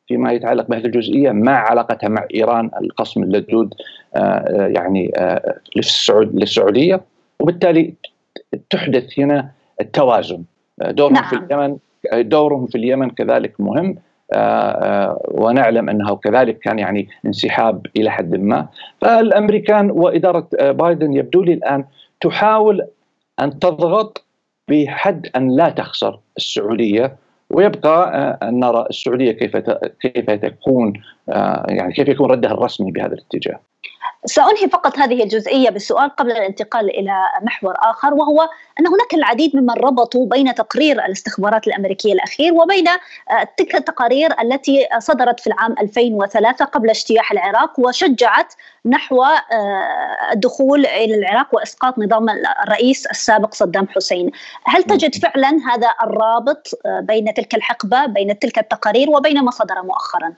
فيما 0.09 0.31
يتعلق 0.31 0.67
بهذه 0.67 0.85
الجزئية 0.85 1.31
مع 1.31 1.69
علاقتها 1.69 2.07
مع 2.07 2.25
إيران 2.35 2.71
القسم 2.81 3.23
اللدود 3.23 3.73
يعني 4.55 5.11
للسعودية. 6.33 7.01
وبالتالي 7.39 7.93
تحدث 8.69 9.19
هنا 9.19 9.51
التوازن. 9.81 10.43
دورهم 10.81 11.13
نعم. 11.13 11.29
في 11.29 11.35
اليمن 11.35 11.77
دورهم 12.13 12.67
في 12.67 12.77
اليمن 12.77 13.09
كذلك 13.09 13.53
مهم. 13.59 13.95
ونعلم 15.27 15.89
أنه 15.89 16.15
كذلك 16.15 16.59
كان 16.59 16.79
يعني 16.79 17.07
انسحاب 17.25 17.85
إلى 17.97 18.11
حد 18.11 18.35
ما. 18.35 18.67
فالأمريكان 19.01 19.91
وإدارة 19.91 20.47
بايدن 20.61 21.13
يبدو 21.13 21.41
لي 21.41 21.53
الآن 21.53 21.85
تحاول 22.21 22.87
أن 23.39 23.59
تضغط 23.59 24.25
بحد 24.69 25.27
أن 25.35 25.55
لا 25.55 25.69
تخسر 25.69 26.19
السعودية. 26.37 27.15
ويبقى 27.49 28.09
أن 28.43 28.59
نرى 28.59 28.85
السعودية 28.89 29.31
كيف 29.31 29.57
كيف 29.99 30.31
تكون 30.31 30.93
يعني 31.67 31.93
كيف 31.93 32.07
يكون 32.07 32.31
ردها 32.31 32.51
الرسمي 32.51 32.91
بهذا 32.91 33.13
الاتجاه. 33.13 33.59
سأنهي 34.25 34.69
فقط 34.69 34.99
هذه 34.99 35.23
الجزئية 35.23 35.69
بالسؤال 35.69 36.09
قبل 36.09 36.31
الانتقال 36.31 36.89
إلى 36.89 37.13
محور 37.41 37.73
آخر 37.77 38.13
وهو 38.13 38.41
أن 38.79 38.87
هناك 38.87 39.13
العديد 39.13 39.55
ممن 39.55 39.73
ربطوا 39.73 40.25
بين 40.25 40.55
تقرير 40.55 41.05
الاستخبارات 41.05 41.67
الأمريكية 41.67 42.13
الأخير 42.13 42.53
وبين 42.53 42.87
آه، 42.87 42.99
تلك 43.57 43.75
التقارير 43.75 44.41
التي 44.41 44.87
صدرت 44.99 45.39
في 45.39 45.47
العام 45.47 45.75
2003 45.81 46.65
قبل 46.65 46.89
اجتياح 46.89 47.31
العراق 47.31 47.79
وشجعت 47.79 48.53
نحو 48.85 49.23
آه، 49.23 50.33
الدخول 50.33 50.85
إلى 50.85 51.15
العراق 51.15 51.55
وإسقاط 51.55 51.99
نظام 51.99 52.29
الرئيس 52.63 53.05
السابق 53.05 53.53
صدام 53.53 53.87
حسين 53.87 54.31
هل 54.65 54.83
تجد 54.83 55.15
فعلا 55.15 55.59
هذا 55.73 55.89
الرابط 56.03 56.67
آه، 56.85 56.99
بين 56.99 57.33
تلك 57.33 57.55
الحقبة 57.55 58.05
بين 58.05 58.39
تلك 58.39 58.59
التقارير 58.59 59.09
وبين 59.09 59.41
ما 59.43 59.51
صدر 59.51 59.81
مؤخرا؟ 59.83 60.33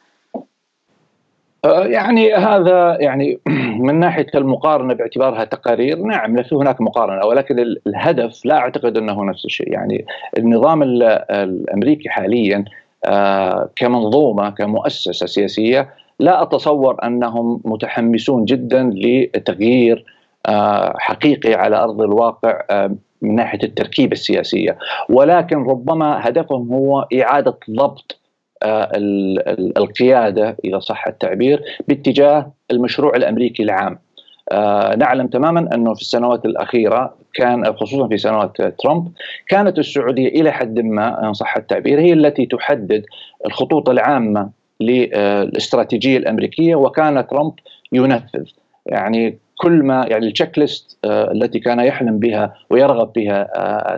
آه، 1.65 1.86
يعني 1.86 2.34
هذا 2.34 2.98
يعني 3.00 3.39
من 3.86 4.00
ناحية 4.00 4.27
المقارنة 4.36 4.94
باعتبارها 4.94 5.44
تقارير 5.46 5.98
نعم 5.98 6.38
ليس 6.38 6.53
هناك 6.53 6.82
مقارنة 6.82 7.25
ولكن 7.25 7.60
الهدف 7.88 8.46
لا 8.46 8.58
أعتقد 8.58 8.98
أنه 8.98 9.24
نفس 9.25 9.46
الشيء. 9.46 9.74
يعني 9.74 10.06
النظام 10.38 10.84
الأمريكي 10.84 12.10
حاليا 12.10 12.65
آه، 13.06 13.70
كمنظومة 13.75 14.50
كمؤسسة 14.50 15.25
سياسية 15.25 15.89
لا 16.20 16.41
أتصور 16.41 16.98
أنهم 17.03 17.62
متحمسون 17.65 18.46
جدا 18.46 18.91
لتغيير 18.94 20.06
آه، 20.46 20.94
حقيقي 20.98 21.53
على 21.53 21.75
أرض 21.75 22.01
الواقع 22.01 22.88
من 23.22 23.36
ناحية 23.36 23.63
التركيبة 23.63 24.13
السياسية. 24.13 24.77
ولكن 25.10 25.58
ربما 25.58 26.27
هدفهم 26.27 26.74
هو 26.74 27.08
إعادة 27.13 27.58
ضبط 27.70 28.21
القيادة 29.77 30.58
إذا 30.65 30.80
صح 30.80 31.08
التعبير 31.08 31.62
باتجاه 31.88 32.53
المشروع 32.72 33.15
الأمريكي 33.15 33.63
العام. 33.63 34.00
آه، 34.51 34.96
نعلم 34.96 35.27
تماما 35.27 35.75
أنه 35.75 35.94
في 35.94 36.01
السنوات 36.01 36.46
الأخيرة 36.46 37.15
كان 37.34 37.74
خصوصا 37.74 38.08
في 38.08 38.18
سنوات 38.18 38.62
ترامب 38.62 39.12
كانت 39.48 39.80
السعودية 39.80 40.27
إلى 40.27 40.51
حد 40.51 40.80
ما 40.80 41.27
إن 41.27 41.34
صح 41.34 41.58
التعبير 41.58 42.00
هي 42.00 42.13
التي 42.13 42.46
تحدد 42.46 43.06
الخطوط 43.46 43.89
العامة 43.89 44.50
للاستراتيجيه 44.82 46.18
الأمريكية 46.18 46.75
وكان 46.75 47.27
ترامب 47.27 47.53
ينفذ 47.91 48.46
يعني 48.86 49.39
كل 49.58 49.84
ما 49.84 50.06
يعني 50.10 50.27
التشيك 50.27 50.60
ليست 50.60 50.98
آه، 51.06 51.32
التي 51.32 51.60
كان 51.60 51.80
يحلم 51.80 52.20
بها 52.20 52.53
ويرغب 52.70 53.13
بها 53.13 53.48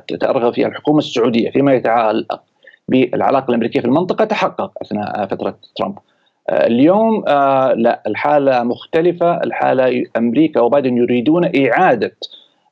ترغب 0.08 0.54
فيها 0.54 0.68
الحكومة 0.68 0.98
السعودية 0.98 1.52
فيما 1.52 1.74
يتعلق 1.74 2.44
بالعلاقة 2.88 3.50
الأمريكية 3.50 3.80
في 3.80 3.86
المنطقة 3.86 4.26
تحقق 4.26 4.72
أثناء 4.82 5.26
فترة 5.26 5.58
ترامب. 5.76 5.98
آه، 6.50 6.68
اليوم 6.68 7.24
آه، 7.28 7.74
لا 7.74 8.04
الحالة 8.08 8.64
مختلفة، 8.64 9.44
الحالة 9.44 10.06
أمريكا 10.18 10.62
وبايدن 10.62 10.98
يريدون 10.98 11.52
إعادة 11.58 12.16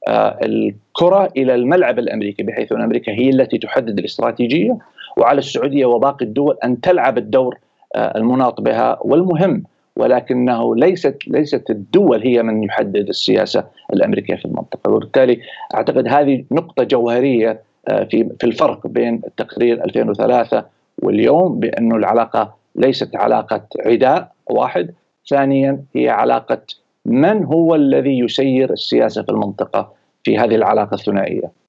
آه، 0.07 0.39
الكرة 0.43 1.29
إلى 1.37 1.55
الملعب 1.55 1.99
الأمريكي 1.99 2.43
بحيث 2.43 2.71
أن 2.71 2.81
أمريكا 2.81 3.11
هي 3.11 3.29
التي 3.29 3.57
تحدد 3.57 3.99
الاستراتيجية 3.99 4.77
وعلى 5.17 5.37
السعودية 5.37 5.85
وباقي 5.85 6.25
الدول 6.25 6.57
أن 6.63 6.81
تلعب 6.81 7.17
الدور 7.17 7.57
المناط 7.95 8.61
بها. 8.61 8.97
والمهم 9.01 9.63
ولكنه 9.95 10.75
ليست 10.75 11.17
ليست 11.27 11.69
الدول 11.69 12.23
هي 12.23 12.43
من 12.43 12.63
يحدد 12.63 13.09
السياسة 13.09 13.63
الأمريكية 13.93 14.35
في 14.35 14.45
المنطقة. 14.45 14.91
وبالتالي 14.91 15.39
أعتقد 15.75 16.07
هذه 16.07 16.43
نقطة 16.51 16.83
جوهرية 16.83 17.61
في 17.87 18.29
في 18.39 18.43
الفرق 18.43 18.87
بين 18.87 19.21
التقرير 19.27 19.83
2003 19.85 20.65
واليوم 21.03 21.59
بانه 21.59 21.95
العلاقة 21.95 22.55
ليست 22.75 23.15
علاقة 23.15 23.67
عداء 23.85 24.31
واحد، 24.49 24.93
ثانيا 25.29 25.83
هي 25.95 26.09
علاقة 26.09 26.61
من 27.05 27.43
هو 27.43 27.75
الذي 27.75 28.19
يسير 28.19 28.71
السياسة 28.71 29.23
في 29.23 29.29
المنطقة 29.29 29.93
في 30.23 30.37
هذه 30.37 30.55
العلاقة 30.55 30.95
الثنائية. 30.95 31.60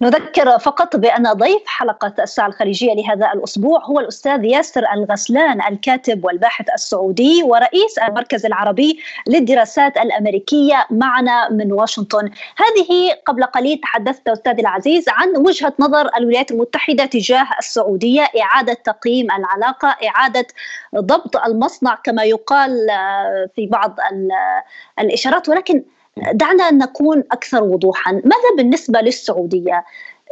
نذكر 0.00 0.58
فقط 0.58 0.96
بأن 0.96 1.32
ضيف 1.32 1.62
حلقة 1.66 2.14
الساعة 2.18 2.46
الخليجية 2.46 2.94
لهذا 2.94 3.32
الأسبوع 3.32 3.84
هو 3.84 4.00
الأستاذ 4.00 4.44
ياسر 4.44 4.84
الغسلان 4.92 5.60
الكاتب 5.72 6.24
والباحث 6.24 6.66
السعودي 6.74 7.42
ورئيس 7.42 7.98
المركز 7.98 8.46
العربي 8.46 8.98
للدراسات 9.28 9.96
الأمريكية 9.96 10.86
معنا 10.90 11.48
من 11.50 11.72
واشنطن. 11.72 12.30
هذه 12.56 13.12
قبل 13.26 13.44
قليل 13.44 13.78
تحدثت 13.78 14.28
أستاذي 14.28 14.62
العزيز 14.62 15.04
عن 15.08 15.36
وجهة 15.36 15.72
نظر 15.78 16.10
الولايات 16.16 16.50
المتحدة 16.50 17.04
تجاه 17.04 17.46
السعودية 17.58 18.28
إعادة 18.42 18.72
تقييم 18.72 19.26
العلاقة 19.30 19.96
إعادة 20.08 20.46
ضبط 20.96 21.36
المصنع 21.36 21.94
كما 22.04 22.24
يقال 22.24 22.86
في 23.56 23.66
بعض 23.66 23.96
الإشارات 24.98 25.48
ولكن 25.48 25.84
دعنا 26.16 26.70
نكون 26.70 27.24
أكثر 27.32 27.64
وضوحا، 27.64 28.12
ماذا 28.12 28.56
بالنسبة 28.56 29.00
للسعودية؟ 29.00 29.84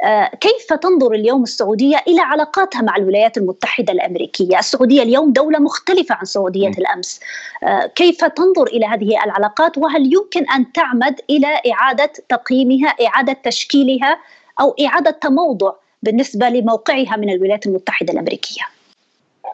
آه، 0.05 0.31
كيف 0.41 0.73
تنظر 0.73 1.13
اليوم 1.13 1.43
السعودية 1.43 1.97
إلى 2.09 2.21
علاقاتها 2.21 2.83
مع 2.83 2.97
الولايات 2.97 3.39
المتحدة 3.39 3.93
الأمريكية؟ 3.93 4.59
السعودية 4.59 5.03
اليوم 5.03 5.33
دولة 5.33 5.59
مختلفة 5.59 6.15
عن 6.15 6.25
سعودية 6.25 6.69
الأمس. 6.69 7.21
آه، 7.63 7.87
كيف 7.87 8.25
تنظر 8.25 8.67
إلى 8.67 8.87
هذه 8.87 9.25
العلاقات 9.25 9.79
وهل 9.79 10.15
يمكن 10.15 10.51
أن 10.51 10.73
تعمد 10.73 11.21
إلى 11.31 11.47
إعادة 11.73 12.13
تقييمها، 12.29 12.89
إعادة 12.89 13.37
تشكيلها 13.43 14.19
أو 14.61 14.75
إعادة 14.87 15.11
تموضع 15.11 15.73
بالنسبة 16.03 16.49
لموقعها 16.49 17.17
من 17.17 17.31
الولايات 17.31 17.67
المتحدة 17.67 18.13
الأمريكية؟ 18.13 18.63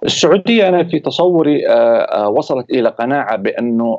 السعودية 0.05 0.69
أنا 0.69 0.85
في 0.85 0.99
تصوري 0.99 1.69
آه، 1.69 2.29
وصلت 2.29 2.71
إلى 2.71 2.89
قناعة 2.89 3.37
بأنه 3.37 3.99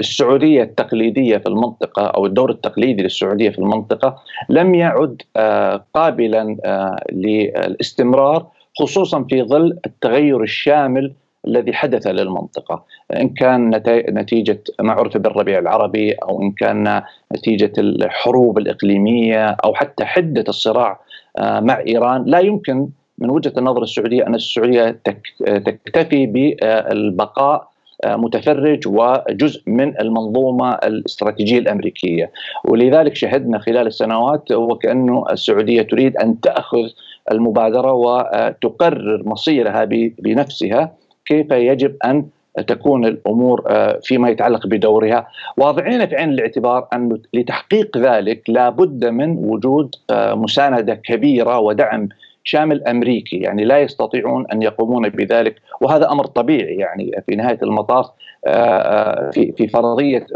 السعودية 0.00 0.62
التقليدية 0.62 1.38
في 1.38 1.46
المنطقة 1.46 2.06
أو 2.06 2.26
الدور 2.26 2.50
التقليدي 2.50 3.02
للسعودية 3.02 3.50
في 3.50 3.58
المنطقة 3.58 4.16
لم 4.48 4.74
يعد 4.74 5.22
آه، 5.36 5.84
قابلا 5.94 6.56
آه، 6.64 7.04
للاستمرار 7.12 8.46
خصوصا 8.78 9.24
في 9.30 9.42
ظل 9.42 9.78
التغير 9.86 10.42
الشامل 10.42 11.12
الذي 11.46 11.72
حدث 11.72 12.06
للمنطقة. 12.06 12.84
إن 13.16 13.28
كان 13.28 13.82
نتيجة 14.10 14.62
ما 14.80 14.92
عرف 14.92 15.16
بالربيع 15.16 15.58
العربي 15.58 16.12
أو 16.12 16.42
إن 16.42 16.52
كان 16.52 17.02
نتيجة 17.36 17.72
الحروب 17.78 18.58
الإقليمية 18.58 19.50
أو 19.50 19.74
حتى 19.74 20.04
حدة 20.04 20.44
الصراع 20.48 21.00
آه، 21.38 21.60
مع 21.60 21.78
إيران 21.86 22.24
لا 22.26 22.38
يمكن 22.38 22.88
من 23.18 23.30
وجهة 23.30 23.52
النظر 23.58 23.82
السعودية 23.82 24.26
أن 24.26 24.34
السعودية 24.34 25.00
تكتفي 25.44 26.26
بالبقاء 26.26 27.69
متفرج 28.06 28.88
وجزء 28.88 29.62
من 29.66 30.00
المنظومة 30.00 30.72
الاستراتيجية 30.72 31.58
الأمريكية. 31.58 32.30
ولذلك 32.64 33.14
شهدنا 33.14 33.58
خلال 33.58 33.86
السنوات 33.86 34.52
وكانه 34.52 35.24
السعودية 35.30 35.82
تريد 35.82 36.16
أن 36.16 36.40
تأخذ 36.40 36.88
المبادرة 37.30 37.92
وتقرر 37.92 39.22
مصيرها 39.24 39.84
بنفسها 40.18 40.92
كيف 41.26 41.50
يجب 41.50 41.96
أن 42.04 42.26
تكون 42.66 43.04
الأمور 43.04 43.64
آه، 43.66 44.00
فيما 44.02 44.28
يتعلق 44.28 44.66
بدورها. 44.66 45.28
واضعين 45.56 46.06
في 46.06 46.16
عين 46.16 46.30
الاعتبار 46.30 46.88
انه 46.94 47.18
لتحقيق 47.34 47.98
ذلك 47.98 48.50
لابد 48.50 49.04
من 49.04 49.38
وجود 49.38 49.94
آه، 50.10 50.34
مساندة 50.34 50.94
كبيرة 50.94 51.58
ودعم 51.58 52.08
شامل 52.50 52.84
أمريكي 52.88 53.36
يعني 53.36 53.64
لا 53.64 53.78
يستطيعون 53.78 54.46
أن 54.52 54.62
يقومون 54.62 55.08
بذلك 55.08 55.54
وهذا 55.80 56.10
أمر 56.10 56.26
طبيعي 56.26 56.74
يعني 56.74 57.22
في 57.26 57.36
نهاية 57.36 57.58
المطاف 57.62 58.06
آه، 58.46 58.50
آه، 58.50 59.30
في 59.30 59.52
في 59.52 59.68
فرضية 59.68 60.26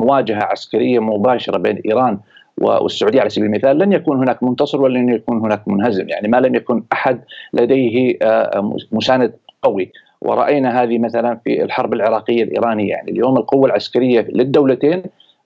مواجهة 0.00 0.42
عسكرية 0.42 0.98
مباشرة 0.98 1.58
بين 1.58 1.80
إيران 1.86 2.18
والسعودية 2.58 3.20
على 3.20 3.30
سبيل 3.30 3.46
المثال 3.46 3.78
لن 3.78 3.92
يكون 3.92 4.16
هناك 4.18 4.42
منتصر 4.42 4.82
ولن 4.82 5.08
يكون 5.08 5.38
هناك 5.38 5.68
منهزم 5.68 6.08
يعني 6.08 6.28
ما 6.28 6.36
لم 6.36 6.54
يكن 6.54 6.82
أحد 6.92 7.20
لديه 7.52 8.18
آه، 8.22 8.78
مساند 8.92 9.32
قوي. 9.62 9.92
ورأينا 10.22 10.82
هذه 10.82 10.98
مثلا 10.98 11.40
في 11.44 11.62
الحرب 11.62 11.92
العراقية 11.92 12.42
الإيرانية 12.42 12.90
يعني 12.90 13.10
اليوم 13.10 13.36
القوة 13.36 13.66
العسكرية 13.66 14.20
للدولتين 14.20 15.02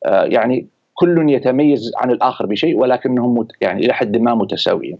يعني 0.07 0.67
كل 1.03 1.31
يتميز 1.31 1.93
عن 1.97 2.11
الآخر 2.11 2.47
بشيء 2.47 2.79
ولكنهم 2.79 3.49
يعني 3.61 3.85
إلى 3.85 3.93
حد 3.93 4.17
ما 4.17 4.35
متساويين. 4.35 4.99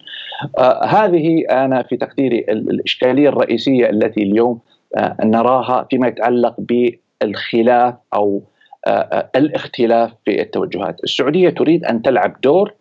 آه 0.59 0.85
هذه 0.85 1.45
أنا 1.51 1.83
في 1.83 1.97
تقديري 1.97 2.39
الإشكالية 2.49 3.29
الرئيسية 3.29 3.91
التي 3.91 4.23
اليوم 4.23 4.59
آه 4.97 5.17
نراها 5.25 5.87
فيما 5.91 6.09
يتعلق 6.09 6.57
بالخلاف 6.59 7.95
أو 8.15 8.43
آه, 8.87 9.31
الاختلاف 9.37 10.13
في 10.25 10.43
التوجهات، 10.43 11.05
السعودية 11.05 11.51
تريد 11.51 11.85
أن 11.85 12.03
تلعب 12.03 12.41
دور 12.41 12.75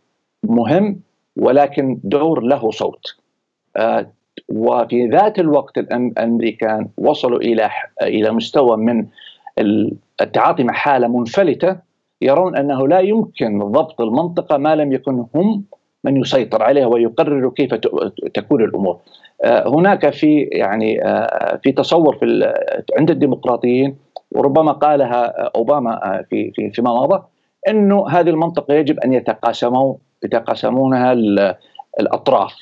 مهم 0.44 1.00
ولكن 1.38 2.00
دور 2.04 2.44
له 2.44 2.72
صوت. 2.72 3.06
وفي 4.50 5.08
ذات 5.08 5.40
الوقت 5.40 5.78
الأمريكان 5.78 6.88
وصلوا 6.98 7.40
إلى 7.40 7.70
إلى 8.02 8.32
مستوى 8.32 8.78
من 8.78 9.06
التعاطي 10.22 10.64
مع 10.64 10.74
حالة 10.74 11.08
منفلتة 11.08 11.91
يرون 12.22 12.58
أنه 12.58 12.88
لا 12.88 13.00
يمكن 13.00 13.60
ضبط 13.60 14.02
المنطقة 14.02 14.58
ما 14.58 14.76
لم 14.76 14.92
يكن 14.92 15.26
هم 15.36 15.64
من 16.04 16.18
يسيطر 16.18 16.64
عليها 16.64 16.86
ويقرر 16.86 17.50
كيف 17.50 17.74
تكون 18.34 18.64
الأمور. 18.64 19.00
آه، 19.44 19.70
هناك 19.70 20.14
في 20.14 20.42
يعني 20.42 21.06
آه، 21.06 21.60
في 21.64 21.72
تصور 21.72 22.18
في 22.18 22.54
عند 22.98 23.12
الديمقراطيين 23.12 23.98
وربما 24.32 24.72
قالها 24.72 25.26
أوباما 25.56 26.24
في 26.30 26.52
في 26.52 26.70
فيما 26.70 26.94
مضى 26.94 27.24
إنه 27.68 28.10
هذه 28.10 28.30
المنطقة 28.30 28.74
يجب 28.74 29.00
أن 29.00 29.14
يتقاسموا 29.14 29.96
يتقاسمونها 30.24 31.14
الأطراف. 32.00 32.54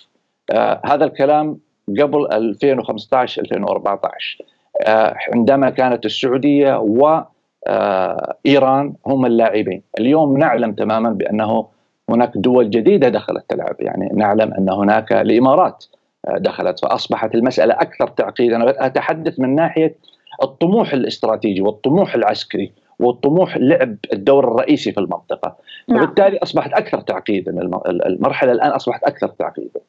آه، 0.51 0.81
هذا 0.85 1.05
الكلام 1.05 1.59
قبل 1.99 2.27
2015 2.31 3.41
2014 3.41 4.37
آه، 4.81 5.15
عندما 5.33 5.69
كانت 5.69 6.05
السعودية 6.05 6.77
وايران 6.77 7.25
آه، 7.67 8.37
هم 9.05 9.25
اللاعبين، 9.25 9.83
اليوم 9.99 10.37
نعلم 10.37 10.73
تماما 10.73 11.09
بأنه 11.09 11.67
هناك 12.09 12.31
دول 12.35 12.69
جديدة 12.69 13.09
دخلت 13.09 13.45
تلعب، 13.49 13.75
يعني 13.79 14.09
نعلم 14.13 14.53
أن 14.53 14.69
هناك 14.69 15.13
الإمارات 15.13 15.85
آه، 16.27 16.37
دخلت 16.37 16.79
فأصبحت 16.79 17.35
المسألة 17.35 17.73
أكثر 17.73 18.07
تعقيدا، 18.07 18.55
أنا 18.55 18.85
أتحدث 18.85 19.39
من 19.39 19.55
ناحية 19.55 19.95
الطموح 20.43 20.93
الاستراتيجي 20.93 21.61
والطموح 21.61 22.15
العسكري 22.15 22.71
والطموح 22.99 23.57
لعب 23.57 23.95
الدور 24.13 24.47
الرئيسي 24.47 24.91
في 24.91 24.99
المنطقة، 24.99 25.55
نعم. 25.87 26.03
وبالتالي 26.03 26.37
أصبحت 26.37 26.73
أكثر 26.73 27.01
تعقيدا. 27.01 27.51
المرحلة 27.85 28.51
الآن 28.51 28.71
أصبحت 28.71 29.03
أكثر 29.03 29.27
تعقيدا. 29.27 29.79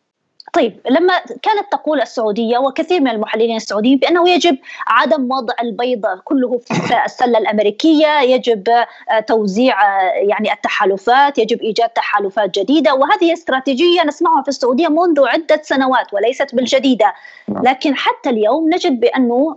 طيب 0.52 0.80
لما 0.90 1.18
كانت 1.42 1.72
تقول 1.72 2.00
السعودية 2.00 2.58
وكثير 2.58 3.00
من 3.00 3.08
المحللين 3.08 3.56
السعوديين 3.56 3.98
بأنه 3.98 4.30
يجب 4.30 4.58
عدم 4.86 5.32
وضع 5.32 5.54
البيض 5.62 6.06
كله 6.24 6.58
في 6.58 7.04
السلة 7.04 7.38
الأمريكية، 7.38 8.20
يجب 8.20 8.68
آه، 8.68 9.20
توزيع 9.20 9.82
آه، 9.82 10.12
يعني 10.12 10.52
التحالفات، 10.52 11.38
يجب 11.38 11.60
إيجاد 11.60 11.88
تحالفات 11.88 12.58
جديدة 12.58 12.94
وهذه 12.94 13.32
استراتيجية 13.32 14.02
نسمعها 14.06 14.42
في 14.42 14.48
السعودية 14.48 14.88
منذ 14.88 15.26
عدة 15.26 15.60
سنوات 15.62 16.14
وليست 16.14 16.54
بالجديدة،. 16.54 17.14
لكن 17.48 17.96
حتى 17.96 18.30
اليوم 18.30 18.70
نجد 18.74 19.00
بأنه 19.00 19.56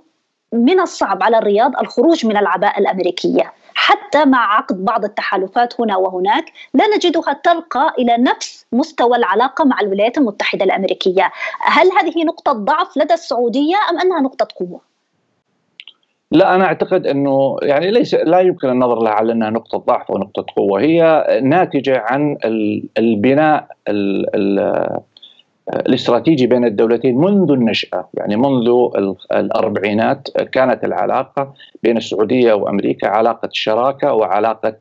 من 0.54 0.80
الصعب 0.80 1.24
على 1.24 1.38
الرياض 1.38 1.78
الخروج 1.78 2.26
من 2.26 2.38
العباءة 2.38 2.80
الأمريكية. 2.80 3.54
حتى 3.76 4.26
مع 4.26 4.58
عقد 4.58 4.86
بعض 4.86 5.04
التحالفات 5.06 5.82
هنا 5.82 5.98
وهناك 5.98 6.46
لا 6.74 6.88
نجدها 6.96 7.34
ترقى 7.44 7.94
إلى 8.00 8.18
نفس 8.18 8.66
مستوى 8.72 9.18
العلاقة 9.18 9.66
مع 9.66 9.80
الولايات 9.82 10.18
المتحدة 10.18 10.66
الأمريكية، 10.66 11.32
هل 11.60 11.90
هذه 11.92 12.24
نقطة 12.24 12.52
ضعف 12.52 12.98
لدى 12.98 13.14
السعودية 13.14 13.76
أم 13.92 14.00
أنها 14.00 14.22
نقطة 14.22 14.48
قوة؟ 14.60 14.82
لا 16.32 16.56
أنا 16.56 16.66
أعتقد 16.66 17.08
أنه 17.08 17.58
يعني 17.62 17.92
ليس 17.92 18.14
لا 18.14 18.40
يمكن 18.40 18.70
النظر 18.70 19.04
لها 19.04 19.12
على 19.12 19.32
أنها 19.32 19.50
نقطة 19.50 19.78
ضعف 19.78 20.12
أو 20.12 20.18
نقطه 20.18 20.46
قوة، 20.58 20.82
هي 20.82 21.28
ناتجة 21.44 22.04
عن 22.08 22.38
البناء 22.98 23.68
الاستراتيجي 25.70 26.48
بين 26.48 26.66
الدولتين 26.66 27.18
منذ 27.18 27.52
النشأة 27.52 28.10
يعني 28.14 28.36
منذ 28.36 28.70
الأربعينات 29.32 30.30
كانت 30.52 30.84
العلاقة 30.84 31.54
بين 31.84 31.98
السعودية 31.98 32.54
وأمريكا 32.54 33.08
علاقة 33.08 33.50
شراكة 33.52 34.14
وعلاقة 34.14 34.76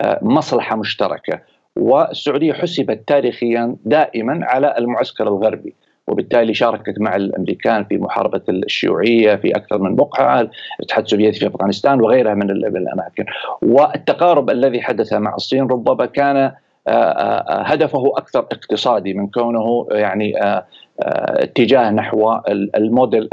آه، 0.00 0.18
مصلحة 0.22 0.76
مشتركة. 0.76 1.40
والسعودية 1.76 2.52
حسبت 2.52 3.08
تاريخيا 3.08 3.76
دائما 3.84 4.40
على 4.42 4.74
المعسكر 4.78 5.28
الغربي 5.28 5.74
وبالتالي 6.06 6.54
شاركت 6.54 6.94
مع 6.98 7.16
الأمريكان 7.16 7.84
في 7.84 7.98
محاربة 7.98 8.42
الشيوعية 8.48 9.36
في 9.36 9.56
أكثر 9.56 9.78
من 9.78 9.96
بقعه، 9.96 10.50
الاتحاد 10.80 11.04
السوفيتي 11.04 11.40
في 11.40 11.46
أفغانستان 11.46 12.00
وغيرها 12.00 12.34
من 12.34 12.50
الأماكن، 12.50 13.24
والتقارب 13.62 14.50
الذي 14.50 14.82
حدث 14.82 15.12
مع 15.12 15.34
الصين 15.34 15.66
ربما 15.66 16.06
كان 16.06 16.52
هدفه 16.88 18.12
أكثر 18.16 18.38
اقتصادي 18.38 19.14
من 19.14 19.26
كونه 19.26 19.86
يعني 19.90 20.42
آه، 20.42 21.42
اتجاه 21.42 21.90
نحو 21.90 22.34
الموديل 22.48 23.28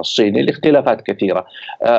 الصيني 0.00 0.42
لاختلافات 0.42 1.02
كثيرة. 1.02 1.46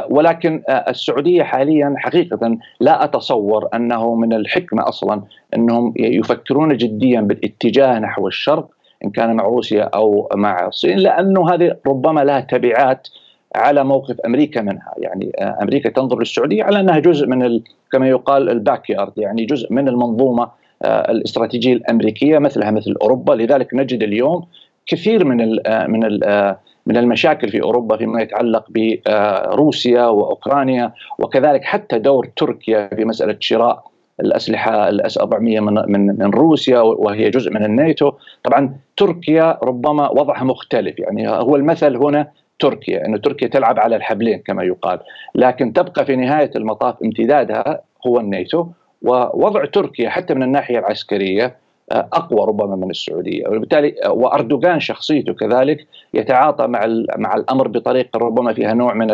ولكن 0.09 0.63
السعودية 0.69 1.43
حاليا 1.43 1.93
حقيقة 1.97 2.57
لا 2.79 3.03
أتصور 3.03 3.67
أنه 3.73 4.15
من 4.15 4.33
الحكمة 4.33 4.87
أصلا 4.87 5.21
أنهم 5.55 5.93
يفكرون 5.97 6.77
جديا 6.77 7.21
بالاتجاه 7.21 7.99
نحو 7.99 8.27
الشرق 8.27 8.69
إن 9.05 9.09
كان 9.09 9.35
مع 9.35 9.43
روسيا 9.43 9.83
أو 9.83 10.29
مع 10.35 10.67
الصين 10.67 10.97
لأنه 10.97 11.53
هذه 11.53 11.75
ربما 11.87 12.23
لها 12.23 12.39
تبعات 12.39 13.07
على 13.55 13.83
موقف 13.83 14.21
أمريكا 14.25 14.61
منها، 14.61 14.93
يعني 14.97 15.31
أمريكا 15.61 15.89
تنظر 15.89 16.19
للسعودية 16.19 16.63
على 16.63 16.79
أنها 16.79 16.99
جزء 16.99 17.27
من 17.27 17.59
كما 17.91 18.07
يقال 18.07 18.49
الباك 18.49 18.89
يارد 18.89 19.13
يعني 19.17 19.45
جزء 19.45 19.73
من 19.73 19.87
المنظومة 19.87 20.43
آه، 20.43 20.51
الاستراتيجية 20.85 21.73
الأمريكية 21.73 22.37
مثلها 22.39 22.71
مثل 22.71 22.95
أوروبا. 23.01 23.33
لذلك 23.33 23.73
نجد 23.73 24.03
اليوم 24.03 24.45
كثير 24.87 25.25
من 25.25 25.41
ال 25.41 25.67
آه، 25.67 25.87
من 25.87 26.03
ال 26.03 26.23
آه، 26.23 26.59
من 26.85 26.97
المشاكل 26.97 27.49
في 27.49 27.61
أوروبا 27.61 27.97
فيما 27.97 28.21
يتعلق 28.21 28.65
بروسيا 28.71 30.05
وأوكرانيا 30.05 30.93
وكذلك 31.19 31.63
حتى 31.63 31.99
دور 31.99 32.29
تركيا 32.35 32.87
في 32.95 33.05
مسألة 33.05 33.37
شراء 33.39 33.83
الأسلحة 34.19 34.89
الأس 34.89 35.17
400 35.17 35.59
من 35.59 35.73
من 35.87 36.07
من 36.07 36.29
روسيا 36.29 36.79
وهي 36.79 37.29
جزء 37.29 37.51
من 37.51 37.65
الناتو، 37.65 38.11
طبعا 38.43 38.75
تركيا 38.97 39.57
ربما 39.63 40.09
وضعها 40.09 40.43
مختلف 40.43 40.99
يعني 40.99 41.29
هو 41.29 41.55
المثل 41.55 41.95
هنا 41.97 42.27
تركيا 42.59 43.05
إنه 43.05 43.17
تركيا 43.17 43.47
تلعب 43.47 43.79
على 43.79 43.95
الحبلين 43.95 44.39
كما 44.39 44.63
يقال، 44.63 44.99
لكن 45.35 45.73
تبقى 45.73 46.05
في 46.05 46.15
نهاية 46.15 46.51
المطاف 46.55 46.95
امتدادها 47.03 47.81
هو 48.07 48.19
الناتو. 48.19 48.67
ووضع 49.03 49.65
تركيا 49.65 50.09
حتى 50.09 50.33
من 50.33 50.43
الناحية 50.43 50.79
العسكرية 50.79 51.55
آه، 51.91 52.09
أقوى 52.13 52.47
ربما 52.47 52.75
من 52.75 52.89
السعودية. 52.89 53.47
وبالتالي 53.47 53.95
آه، 54.05 54.11
وأردوغان 54.11 54.79
شخصيته 54.79 55.33
كذلك 55.33 55.87
يتعاطى 56.13 56.67
مع 56.67 56.85
مع 57.17 57.35
الأمر 57.35 57.67
بطريقه 57.67 58.17
ربما 58.17 58.53
فيها 58.53 58.73
نوع 58.73 58.93
من 58.93 59.11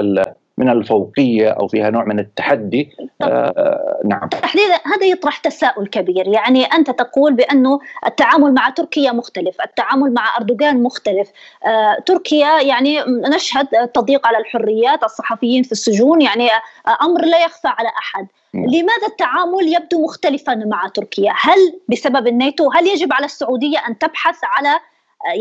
من 0.60 0.70
الفوقية 0.70 1.50
أو 1.50 1.68
فيها 1.68 1.90
نوع 1.90 2.04
من 2.06 2.20
التحدي. 2.20 2.90
آه 3.22 4.00
نعم. 4.06 4.30
تحديدا 4.30 4.80
هذا 4.86 5.06
يطرح 5.06 5.38
تساؤل 5.38 5.88
كبير. 5.88 6.28
يعني 6.28 6.66
أنت 6.66 6.92
تقول 6.92 7.34
بأنه 7.34 7.80
التعامل 8.06 8.54
مع 8.54 8.70
تركيا 8.70 9.12
مختلف 9.12 9.62
التعامل 9.62 10.14
مع 10.14 10.38
أردوغان 10.38 10.84
مختلف. 10.84 11.32
آه 11.66 11.98
تركيا 12.06 12.62
يعني 12.62 13.04
نشهد 13.08 13.68
تضييق 13.94 14.28
على 14.28 14.38
الحريات 14.38 15.04
الصحفيين 15.04 15.64
في 15.64 15.72
السجون 15.72 16.22
يعني 16.22 16.48
آه 16.52 17.06
أمر 17.06 17.26
لا 17.26 17.44
يخفى 17.46 17.68
على 17.68 17.90
أحد. 17.90 18.28
لماذا 18.54 19.08
التعامل 19.08 19.74
يبدو 19.76 20.04
مختلفا 20.04 20.56
مع 20.56 20.88
تركيا؟ 20.88 21.34
هل 21.36 21.80
بسبب 21.90 22.28
الناتو؟ 22.28 22.72
هل 22.72 22.88
يجب 22.88 23.14
على 23.14 23.26
السعودية 23.26 23.78
أن 23.88 23.98
تبحث 23.98 24.38
على 24.44 24.80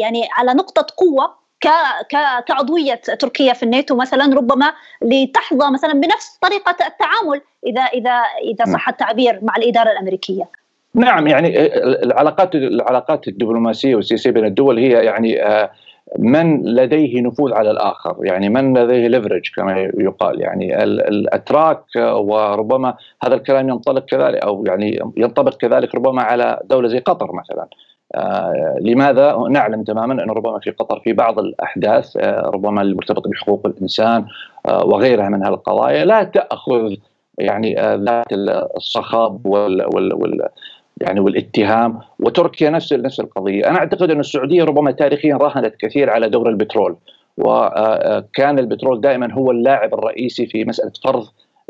يعني 0.00 0.28
على 0.33 0.54
نقطة 0.54 0.87
قوة؟ 0.96 1.47
كعضوية 2.46 2.94
تركيا 2.94 3.52
في 3.52 3.62
الناتو 3.62 3.96
مثلا 3.96 4.34
ربما 4.34 4.72
لتحظى 5.02 5.70
مثلا 5.70 5.92
بنفس 5.92 6.38
طريقة 6.42 6.70
التعامل 6.70 7.40
إذا 7.66 7.82
إذا 7.82 8.22
إذا 8.52 8.72
صح 8.72 8.88
التعبير 8.88 9.38
مع 9.42 9.56
الإدارة 9.56 9.90
الأمريكية. 9.90 10.48
نعم 10.94 11.26
يعني 11.26 11.66
العلاقات 12.02 12.54
العلاقات 12.54 13.28
الدبلوماسية 13.28 13.94
والسياسية 13.94 14.30
بين 14.30 14.44
الدول 14.44 14.78
هي 14.78 14.90
يعني 14.90 15.42
آه، 15.42 15.70
من 16.18 16.62
لديه 16.62 17.22
نفوذ 17.22 17.52
على 17.52 17.70
الآخر 17.70 18.16
يعني 18.20 18.48
من 18.48 18.78
لديه 18.78 19.08
ليفرج 19.08 19.42
كما 19.56 19.90
يقال 19.98 20.40
يعني 20.40 20.84
الأتراك 20.84 21.84
وربما 21.96 22.94
هذا 23.22 23.34
الكلام 23.34 23.68
ينطلق 23.68 24.04
كذلك 24.04 24.38
أو 24.38 24.64
يعني 24.66 25.00
ينطبق 25.16 25.56
كذلك 25.56 25.94
ربما 25.94 26.22
على 26.22 26.60
دولة 26.64 26.88
زي 26.88 26.98
قطر 26.98 27.32
مثلا 27.32 27.62
آه 27.62 27.68
لماذا 28.80 29.36
نعلم 29.50 29.82
تماما 29.82 30.24
أن 30.24 30.30
ربما 30.30 30.58
في 30.58 30.70
قطر 30.70 31.00
في 31.00 31.12
بعض 31.12 31.38
الأحداث 31.38 32.16
آه 32.16 32.50
ربما 32.54 32.82
المرتبطة 32.82 33.30
بحقوق 33.30 33.66
الإنسان 33.66 34.26
آه 34.66 34.84
وغيرها 34.86 35.28
من 35.28 35.42
هالقضايا 35.42 36.04
لا 36.04 36.22
تأخذ 36.24 36.94
يعني 37.38 37.80
آه، 37.80 37.94
ذات 37.94 38.32
الصخب 38.76 39.46
وال, 39.46 39.86
وال, 39.94 40.14
وال 40.14 40.48
يعني 41.00 41.20
والاتهام 41.20 41.98
وتركيا 42.20 42.70
نفس 42.70 42.92
نفس 42.92 43.20
القضية، 43.20 43.68
أنا 43.68 43.78
أعتقد 43.78 44.10
أن 44.10 44.20
السعودية 44.20 44.64
ربما 44.64 44.90
تاريخيا 44.90 45.36
راهنت 45.36 45.74
كثير 45.76 46.10
على 46.10 46.28
دور 46.28 46.48
البترول 46.48 46.96
وكان 47.36 48.58
البترول 48.58 49.00
دائما 49.00 49.32
هو 49.32 49.50
اللاعب 49.50 49.94
الرئيسي 49.94 50.46
في 50.46 50.64
مسألة 50.64 50.92
فرض 51.04 51.26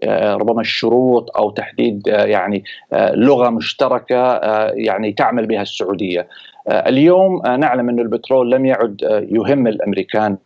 ربما 0.06 0.60
الشروط 0.60 1.36
أو 1.36 1.50
تحديد 1.50 2.06
يعني 2.06 2.64
لغة 2.92 3.50
مشتركة 3.50 4.36
يعني 4.74 5.12
تعمل 5.12 5.46
بها 5.46 5.62
السعودية. 5.62 6.28
اليوم 6.68 7.42
نعلم 7.46 7.88
أن 7.88 7.98
البترول 7.98 8.50
لم 8.50 8.66
يعد 8.66 9.26
يهم 9.30 9.66
الأمريكان 9.66 10.36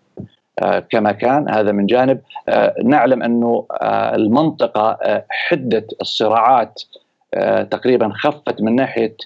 كما 0.90 1.12
كان 1.12 1.48
هذا 1.50 1.72
من 1.72 1.86
جانب 1.86 2.20
نعلم 2.84 3.22
أنه 3.22 3.66
المنطقة 4.14 4.98
حده 5.30 5.86
الصراعات 6.00 6.82
تقريبا 7.70 8.12
خفت 8.14 8.62
من 8.62 8.74
ناحية 8.74 9.16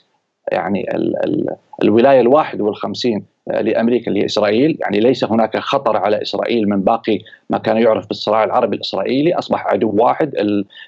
يعني 0.52 0.94
ال 0.94 1.24
ال 1.24 1.56
الولاية 1.82 2.20
الواحد 2.20 2.60
والخمسين 2.60 3.24
لأمريكا 3.46 4.08
اللي 4.08 4.20
هي 4.20 4.24
اسرائيل، 4.24 4.78
يعني 4.80 5.00
ليس 5.00 5.24
هناك 5.24 5.56
خطر 5.56 5.96
على 5.96 6.22
إسرائيل 6.22 6.68
من 6.68 6.80
باقي 6.80 7.18
ما 7.50 7.58
كان 7.58 7.76
يعرف 7.76 8.08
بالصراع 8.08 8.44
العربي 8.44 8.76
الإسرائيلي، 8.76 9.34
أصبح 9.34 9.66
عدو 9.66 9.92
واحد، 9.94 10.34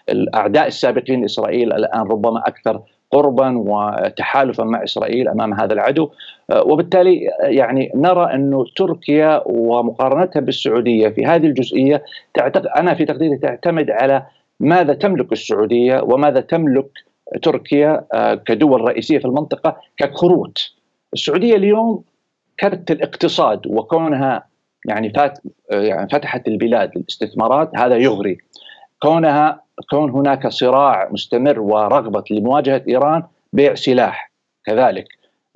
الأعداء 0.08 0.66
السابقين 0.66 1.20
لإسرائيل 1.20 1.72
الآن 1.72 2.00
ربما 2.00 2.38
أكثر 2.46 2.80
قربا 3.10 3.58
وتحالفا 3.58 4.64
مع 4.64 4.84
إسرائيل 4.84 5.28
أمام 5.28 5.54
هذا 5.54 5.72
العدو. 5.72 6.10
وبالتالي 6.52 7.30
يعني 7.42 7.92
نرى 7.94 8.34
انه 8.34 8.64
تركيا 8.76 9.42
ومقارنتها 9.46 10.40
بالسعودية 10.40 11.08
في 11.08 11.26
هذه 11.26 11.46
الجزئية 11.46 12.04
تعتقد 12.34 12.66
أنا 12.66 12.94
في 12.94 13.04
تقديري 13.04 13.36
تعتمد 13.36 13.90
على 13.90 14.26
ماذا 14.60 14.94
تملك 14.94 15.32
السعودية 15.32 16.00
وماذا 16.00 16.40
تملك 16.40 16.86
تركيا 17.42 18.04
آه، 18.12 18.34
كدول 18.34 18.80
رئيسية 18.80 19.18
في 19.18 19.24
المنطقة 19.24 19.76
ككروت. 19.96 20.58
السعودية 21.12 21.56
اليوم 21.56 22.02
كرت 22.60 22.90
الاقتصاد 22.90 23.66
وكونها 23.66 24.48
يعني 24.86 25.10
فات 25.10 25.38
يعني 25.70 26.08
فتحت 26.08 26.48
البلاد 26.48 26.90
للاستثمارات 26.96 27.70
هذا 27.76 27.96
يغري. 27.96 28.38
كونها 29.02 29.62
كون 29.90 30.10
هناك 30.10 30.48
صراع 30.48 31.08
مستمر 31.12 31.60
ورغبة 31.60 32.24
لمواجهة 32.30 32.82
إيران 32.88 33.22
بيع 33.52 33.74
سلاح 33.74 34.32
كذلك 34.64 35.04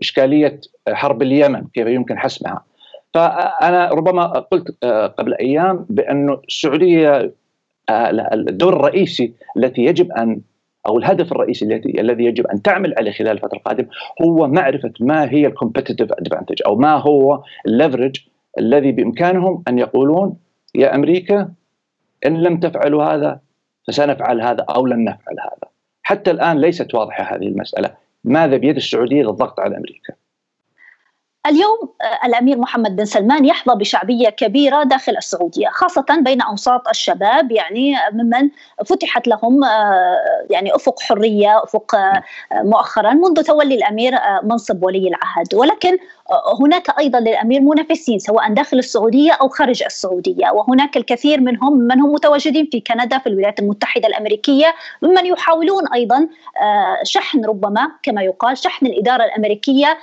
إشكالية 0.01 0.61
حرب 0.89 1.23
اليمن 1.23 1.65
كيف 1.75 1.87
يمكن 1.87 2.19
حسمها. 2.19 2.65
فأنا 3.15 3.89
ربما 3.89 4.27
قلت 4.27 4.77
آه، 4.83 5.07
قبل 5.07 5.35
أيام 5.35 5.87
بانه 5.91 6.41
السعودية 6.49 7.33
آه، 7.89 8.11
الدور 8.35 8.77
الرئيسي 8.77 9.35
التي 9.57 9.83
يجب 9.83 10.13
أن 10.13 10.41
أو 10.87 10.99
الهدف 10.99 11.33
الرئيسي 11.33 11.65
الذي 11.65 12.01
الذي 12.01 12.25
يجب 12.25 12.47
أن 12.47 12.63
تعمل 12.63 12.95
عليه 12.99 13.13
خلال 13.13 13.31
الفترة 13.31 13.57
القادمة 13.57 13.89
هو 14.23 14.49
معرفة 14.49 14.93
ما 15.01 15.31
هي 15.31 15.47
ال 15.47 15.52
competitive 15.52 16.13
advantage 16.13 16.63
أو 16.67 16.77
ما 16.77 16.93
هو 16.93 17.43
ال 17.67 17.72
leverage 17.72 18.17
الذي 18.59 18.93
بإمكانهم 18.93 19.63
أن 19.69 19.79
يقولون 19.79 20.37
يا 20.75 20.95
أمريكا 20.95 21.53
إن 22.27 22.43
لم 22.43 22.61
تفعلوا 22.61 23.05
هذا 23.05 23.41
فسنفعل 23.89 24.41
هذا 24.41 24.65
أو 24.71 24.87
لن 24.87 25.05
نفعل 25.05 25.37
هذا. 25.41 25.73
حتى 26.03 26.31
الآن 26.31 26.61
ليست 26.61 26.95
واضحة 26.95 27.37
هذه 27.37 27.47
المسألة، 27.47 27.91
ماذا 28.25 28.57
بيد 28.57 28.77
السعودية 28.77 29.23
للضغط 29.23 29.61
على 29.61 29.77
أمريكا؟ 29.77 30.15
اليوم 31.47 31.79
آه، 32.03 32.27
الأمير 32.27 32.59
محمد 32.59 32.97
بن 32.97 33.05
سلمان 33.05 33.45
يحظى 33.45 33.75
بشعبية 33.77 34.29
كبيرة 34.29 34.83
داخل 34.83 35.17
السعودية 35.17 35.69
خاصة 35.69 36.07
بين 36.21 36.43
أوساط 36.43 36.89
الشباب 36.89 37.53
يعني 37.53 37.95
ممن 38.13 38.51
فتحت 38.87 39.29
لهم 39.29 39.65
آه، 39.65 40.47
يعني 40.51 40.75
أفق 40.75 41.01
حرية 41.01 41.63
أفق 41.65 41.95
آه، 41.95 42.23
مؤخرا 42.53 43.13
منذ 43.13 43.43
تولي 43.43 43.75
الأمير 43.75 44.13
منصب 44.43 44.85
ولي 44.85 45.09
العهد. 45.09 45.55
ولكن 45.55 45.99
هناك 46.61 46.99
أيضا 46.99 47.21
للأمير 47.21 47.61
منافسين 47.61 48.19
سواء 48.19 48.55
داخل 48.55 48.79
السعودية 48.79 49.33
أو 49.33 49.49
خارج 49.49 49.83
السعودية. 49.83 50.51
وهناك 50.51 50.97
الكثير 50.97 51.41
منهم 51.41 51.79
من 51.79 52.01
هم 52.01 52.13
متواجدين 52.13 52.69
في 52.73 52.81
كندا 52.81 53.19
في 53.19 53.27
الولايات 53.27 53.59
المتحدة 53.59 54.09
الأمريكية. 54.09 54.75
ممن 55.03 55.27
يحاولون 55.27 55.89
أيضا 55.95 56.29
شحن 57.03 57.45
ربما 57.45 57.89
كما 58.03 58.23
يقال 58.23 58.59
شحن 58.59 58.87
الإدارة 58.87 59.25
الأمريكية 59.25 59.99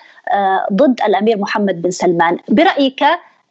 ضد 0.73 1.01
الأمير 1.01 1.37
محمد 1.37 1.81
بن 1.81 1.91
سلمان. 1.91 2.37
برأيك 2.49 3.03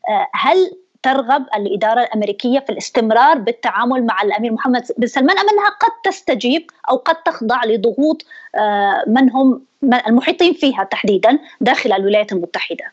آه، 0.08 0.28
هل 0.32 0.72
ترغب 1.08 1.44
الإدارة 1.56 2.00
الأمريكية 2.00 2.58
في 2.58 2.72
الاستمرار 2.72 3.38
بالتعامل 3.38 4.06
مع 4.06 4.22
الأمير 4.22 4.52
محمد 4.52 4.82
بن 4.98 5.06
سلمان 5.06 5.38
أم 5.38 5.48
أنها 5.48 5.68
قد 5.68 5.90
تستجيب 6.04 6.70
أو 6.90 6.96
قد 6.96 7.14
تخضع 7.14 7.64
لضغوط 7.64 8.24
آه، 8.54 9.04
من 9.06 9.30
هم 9.30 9.62
المحيطين 10.06 10.52
فيها 10.52 10.84
تحديدا 10.84 11.38
داخل 11.60 11.92
الولايات 11.92 12.32
المتحدة 12.32 12.84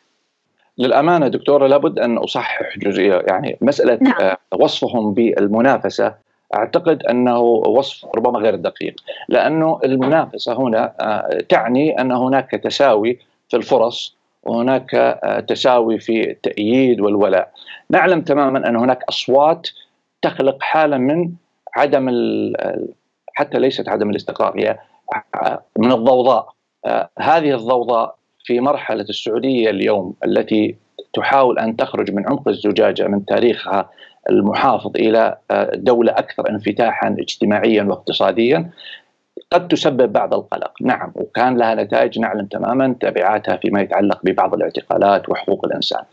للأمانة 0.77 1.27
دكتورة 1.27 1.67
لابد 1.67 1.99
أن 1.99 2.17
أصحح 2.17 2.77
جزئية 2.77 3.23
يعني 3.27 3.57
مسألة 3.61 3.97
نعم. 4.01 4.21
آه، 4.21 4.37
وصفهم 4.55 5.13
بالمنافسة 5.13 6.13
أعتقد 6.55 7.03
أنه 7.03 7.39
وصف 7.39 8.05
ربما 8.15 8.39
غير 8.39 8.55
دقيق 8.55 8.95
لأنه 9.29 9.79
المنافسة 9.83 10.53
هنا 10.53 10.93
تعني 11.49 12.01
أن 12.01 12.11
هناك 12.11 12.51
تساوي 12.51 13.19
في 13.49 13.57
الفرص 13.57 14.15
وهناك 14.45 14.95
آه، 14.95 15.39
تساوي 15.39 15.99
في 15.99 16.31
التأييد 16.31 17.01
والولاء. 17.01 17.51
نعلم 17.89 18.21
تماما 18.21 18.69
أن 18.69 18.75
هناك 18.75 19.03
أصوات 19.09 19.69
تخلق 20.21 20.57
حالة 20.61 20.97
من 20.97 21.31
عدم 21.75 22.09
حتى 23.33 23.59
ليست 23.59 23.89
عدم 23.89 24.09
الاستقرار 24.09 24.59
هي 24.59 24.77
آه، 25.35 25.61
من 25.77 25.91
الضوضاء. 25.91 26.49
آه، 26.85 27.09
هذه 27.19 27.55
الضوضاء 27.55 28.15
في 28.45 28.59
مرحلة 28.59 29.01
السعودية 29.01 29.69
اليوم 29.69 30.13
التي 30.25 30.75
تحاول 31.13 31.59
أن 31.59 31.75
تخرج 31.75 32.11
من 32.11 32.29
عمق 32.29 32.47
الزجاجة 32.47 33.07
من 33.07 33.25
تاريخها 33.25 33.89
المحافظ 34.29 34.91
إلى 34.95 35.37
دولة 35.73 36.11
أكثر 36.11 36.49
انفتاحا 36.49 37.15
اجتماعيا 37.19 37.83
واقتصاديا. 37.83 38.69
قد 39.51 39.67
تسبب 39.67 40.13
بعض 40.13 40.33
القلق. 40.33 40.71
نعم 40.81 41.11
وكان 41.15 41.57
لها 41.57 41.75
نتائج 41.75 42.19
نعلم 42.19 42.45
تماما 42.45 42.95
تبعاتها 42.99 43.57
فيما 43.57 43.81
يتعلق 43.81 44.19
ببعض 44.23 44.53
الاعتقالات 44.53 45.29
وحقوق 45.29 45.65
الإنسان. 45.65 46.03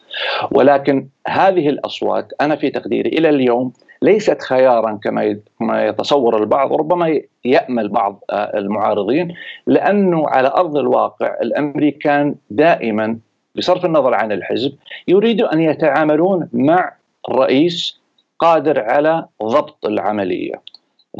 ولكن 0.50 1.08
هذه 1.26 1.68
الأصوات 1.68 2.32
أنا 2.40 2.56
في 2.56 2.70
تقديري 2.70 3.08
إلى 3.08 3.28
اليوم 3.28 3.72
ليست 4.02 4.42
خيارا 4.42 4.98
كما 5.02 5.36
يتصور 5.60 6.42
البعض 6.42 6.72
ربما 6.72 7.20
يأمل 7.44 7.88
بعض 7.88 8.24
آه، 8.30 8.58
المعارضين 8.58 9.34
لأنه 9.66 10.28
على 10.28 10.48
أرض 10.48 10.76
الواقع 10.76 11.36
الأمريكان 11.42 12.34
دائما 12.50 13.18
بصرف 13.56 13.84
النظر 13.84 14.14
عن 14.14 14.32
الحزب 14.32 14.72
يريدوا 15.08 15.52
أن 15.52 15.60
يتعاملون 15.60 16.48
مع 16.52 16.92
رئيس 17.30 18.00
قادر 18.38 18.80
على 18.80 19.26
ضبط 19.42 19.86
العملية. 19.86 20.54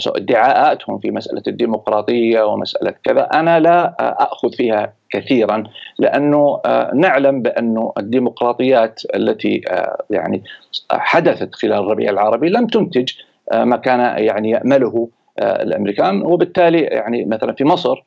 ادعاءاتهم 0.06 0.98
في 0.98 1.10
مسألة 1.10 1.42
الديمقراطية 1.46 2.42
ومسألة 2.42 2.94
كذا. 3.04 3.22
أنا 3.22 3.60
لا 3.60 3.96
اخذ 4.32 4.52
فيها 4.52 4.92
كثيرا 5.10 5.64
لأنه 5.98 6.60
آه، 6.66 6.90
نعلم 6.94 7.42
بانه 7.42 7.92
الديمقراطيات 7.98 9.02
التي 9.14 9.60
آه، 9.68 10.02
يعني 10.10 10.42
حدثت 10.90 11.54
خلال 11.54 11.72
الربيع 11.72 12.10
العربي 12.10 12.48
لم 12.48 12.66
تنتج 12.66 13.12
آه، 13.52 13.64
ما 13.64 13.76
كان 13.76 14.24
يعني 14.24 14.50
يأمله 14.50 15.08
الأمريكان. 15.38 16.22
وبالتالي 16.22 16.80
يعني 16.80 17.24
مثلا 17.24 17.52
في 17.52 17.64
مصر 17.64 18.04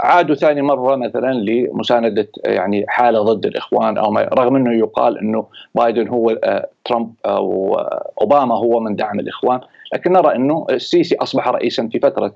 عادوا 0.00 0.34
ثاني 0.34 0.62
مرة 0.62 0.96
مثلا 0.96 1.32
لمساندة 1.32 2.28
يعني 2.44 2.84
حالة 2.88 3.22
ضد 3.22 3.46
الإخوان 3.46 3.98
أو 3.98 4.10
ما 4.10 4.22
رغم 4.22 4.56
أنه 4.56 4.78
يقال 4.78 5.18
أنه 5.18 5.46
بايدن 5.74 6.08
هو 6.08 6.36
ترامب 6.84 7.12
أو 7.26 7.74
أوباما 8.20 8.54
هو 8.54 8.80
من 8.80 8.96
دعم 8.96 9.20
الإخوان. 9.20 9.60
لكن 9.94 10.12
نرى 10.12 10.34
إنه 10.36 10.66
السيسي 10.70 11.16
أصبح 11.16 11.48
رئيسا 11.48 11.88
في 11.92 12.00
فترة 12.00 12.34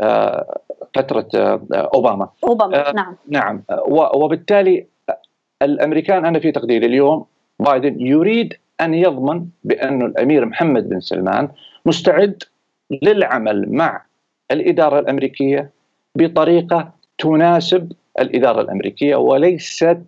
آه، 0.00 0.58
فترة 0.94 1.28
آه، 1.34 1.90
أوباما. 1.94 2.28
أوباما 2.44 2.88
آه، 2.88 2.92
نعم. 2.92 3.16
نعم. 3.28 3.62
وبالتالي 4.14 4.86
الأمريكان 5.62 6.24
أنا 6.26 6.38
في 6.38 6.52
تقديري 6.52 6.86
اليوم 6.86 7.24
بايدن 7.60 8.00
يريد 8.00 8.54
أن 8.80 8.94
يضمن 8.94 9.46
بأن 9.64 10.02
الأمير 10.02 10.46
محمد 10.46 10.88
بن 10.88 11.00
سلمان 11.00 11.48
مستعد 11.86 12.42
للعمل 13.02 13.72
مع 13.72 14.02
الإدارة 14.50 14.98
الأمريكية 14.98 15.70
بطريقة 16.14 16.92
تناسب 17.18 17.92
الإدارة 18.20 18.60
الأمريكية 18.60 19.16
وليست 19.16 20.02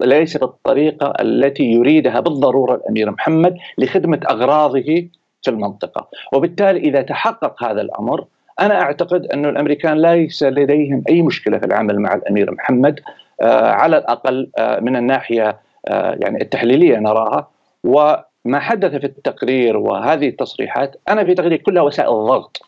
ليست 0.00 0.42
الطريقة 0.42 1.12
التي 1.20 1.64
يريدها 1.64 2.20
بالضرورة 2.20 2.74
الأمير 2.74 3.10
محمد 3.10 3.56
لخدمة 3.78 4.20
أغراضه 4.30 5.08
في 5.42 5.50
المنطقة. 5.50 6.08
وبالتالي 6.32 6.80
إذا 6.80 7.02
تحقق 7.02 7.64
هذا 7.64 7.80
الأمر 7.80 8.24
أنا 8.60 8.80
أعتقد 8.80 9.26
أن 9.26 9.46
الأمريكان 9.46 10.02
ليس 10.02 10.42
لديهم 10.42 11.02
أي 11.08 11.22
مشكلة 11.22 11.58
في 11.58 11.66
العمل 11.66 11.98
مع 12.00 12.14
الأمير 12.14 12.50
محمد 12.50 13.00
آه 13.42 13.70
على 13.70 13.98
الأقل 13.98 14.50
آه 14.58 14.80
من 14.80 14.96
الناحية 14.96 15.58
آه 15.88 16.18
يعني 16.20 16.42
التحليلية 16.42 16.98
نراها. 16.98 17.48
وما 17.84 18.58
حدث 18.58 18.90
في 18.94 19.04
التقرير 19.04 19.76
وهذه 19.76 20.28
التصريحات 20.28 20.96
أنا 21.08 21.24
في 21.24 21.34
تقديري 21.34 21.58
كلها 21.58 21.82
وسائل 21.82 22.08
ضغط 22.10 22.62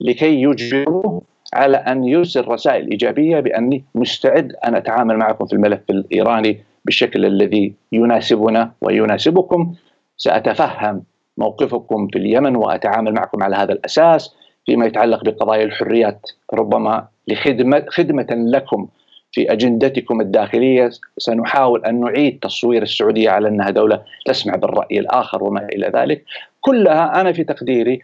لكي 0.00 0.42
يجبروه 0.42 1.22
على 1.54 1.76
أن 1.76 2.04
يرسل 2.04 2.48
رسائل 2.48 2.90
إيجابية 2.90 3.40
بأني 3.40 3.84
مستعد 3.94 4.52
أن 4.66 4.74
أتعامل 4.74 5.16
معكم 5.16 5.46
في 5.46 5.52
الملف 5.52 5.80
الإيراني 5.90 6.64
بالشكل 6.84 7.26
الذي 7.26 7.74
يناسبنا 7.92 8.72
ويناسبكم. 8.80 9.74
سأتفهم 10.16 11.02
موقفكم 11.36 12.08
في 12.08 12.18
اليمن 12.18 12.56
وأتعامل 12.56 13.12
معكم 13.14 13.42
على 13.42 13.56
هذا 13.56 13.72
الأساس 13.72 14.34
فيما 14.66 14.86
يتعلق 14.86 15.24
بقضايا 15.24 15.64
الحريات 15.64 16.30
ربما 16.54 17.08
لخدمه 17.28 17.84
خدمة 17.88 18.26
لكم 18.30 18.88
في 19.32 19.52
أجندتكم 19.52 20.20
الداخلية. 20.20 20.90
سنحاول 21.18 21.84
أن 21.84 22.00
نعيد 22.00 22.38
تصوير 22.38 22.82
السعودية 22.82 23.30
على 23.30 23.48
أنها 23.48 23.70
دولة 23.70 24.02
تسمع 24.26 24.54
بالرأي 24.54 24.98
الآخر 24.98 25.44
وما 25.44 25.66
إلى 25.66 25.86
ذلك. 25.94 26.24
كلها 26.60 27.20
أنا 27.20 27.32
في 27.32 27.44
تقديري 27.44 28.02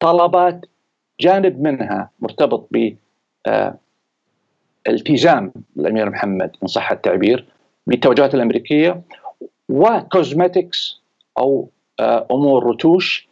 طلبات 0.00 0.66
جانب 1.20 1.62
منها 1.62 2.10
مرتبط 2.20 2.68
ب 2.70 2.94
آه، 3.46 3.74
التزام 4.88 5.52
الأمير 5.76 6.10
محمد 6.10 6.50
ان 6.62 6.68
صح 6.68 6.92
التعبير 6.92 7.46
بالتوجهات 7.86 8.34
الأمريكية 8.34 9.02
وكوزمتكس 9.68 11.00
أو 11.38 11.68
أمور 12.30 12.66
رتوش 12.66 13.28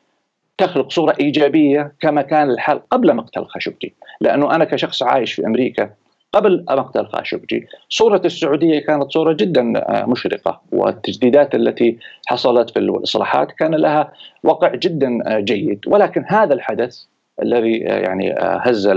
تخلق 0.58 0.90
صورة 0.90 1.14
إيجابية 1.20 1.92
كما 2.00 2.22
كان 2.22 2.50
الحال 2.50 2.80
قبل 2.90 3.14
مقتل 3.16 3.44
خاشقجي، 3.44 3.94
لأنه 4.20 4.54
أنا 4.54 4.64
كشخص 4.64 5.02
عايش 5.02 5.32
في 5.32 5.46
أمريكا 5.46 5.90
قبل 6.32 6.64
مقتل 6.70 7.06
خاشقجي 7.06 7.66
صورة 7.88 8.22
السعودية 8.24 8.80
كانت 8.80 9.12
صورة 9.12 9.32
جدا 9.32 9.72
آه، 9.76 10.06
مشرقة 10.06 10.60
والتجديدات 10.72 11.54
التي 11.54 11.98
حصلت 12.26 12.70
في 12.70 12.78
الإصلاحات 12.78 13.52
كان 13.52 13.74
لها 13.74 14.12
وقع 14.44 14.74
جدا 14.74 15.18
آه، 15.26 15.40
جيد. 15.40 15.80
ولكن 15.86 16.24
هذا 16.28 16.54
الحدث 16.54 17.04
الذي 17.42 17.76
يعني 17.78 18.34
هز 18.38 18.90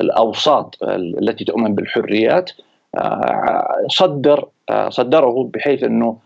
الأوساط 0.00 0.78
التي 0.82 1.44
تؤمن 1.44 1.74
بالحريات 1.74 2.50
صدر 3.88 4.48
صدره 4.88 5.50
بحيث 5.54 5.84
أنه 5.84 6.18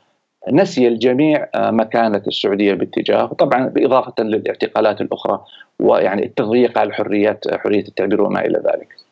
نسي 0.53 0.89
الجميع 0.89 1.49
آه، 1.55 1.71
مكانة 1.71 2.23
السعودية 2.27 2.75
باتجاه 2.75 3.27
طبعا 3.27 3.69
بإضافة 3.69 4.23
للاعتقالات 4.23 5.01
الأخرى 5.01 5.45
ويعني 5.81 6.27
التضييق 6.27 6.79
على 6.79 6.89
الحريات 6.89 7.55
حرية 7.55 7.85
التعبير 7.89 8.23
وما 8.23 8.41
إلى 8.41 8.59
ذلك. 8.59 9.04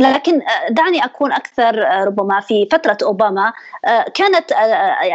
لكن 0.00 0.42
آه، 0.42 0.68
دعني 0.70 1.04
أكون 1.04 1.32
أكثر 1.32 1.86
آه، 1.86 2.04
ربما 2.04 2.40
في 2.40 2.68
فترة 2.72 2.98
أوباما 3.02 3.52
كانت 4.14 4.52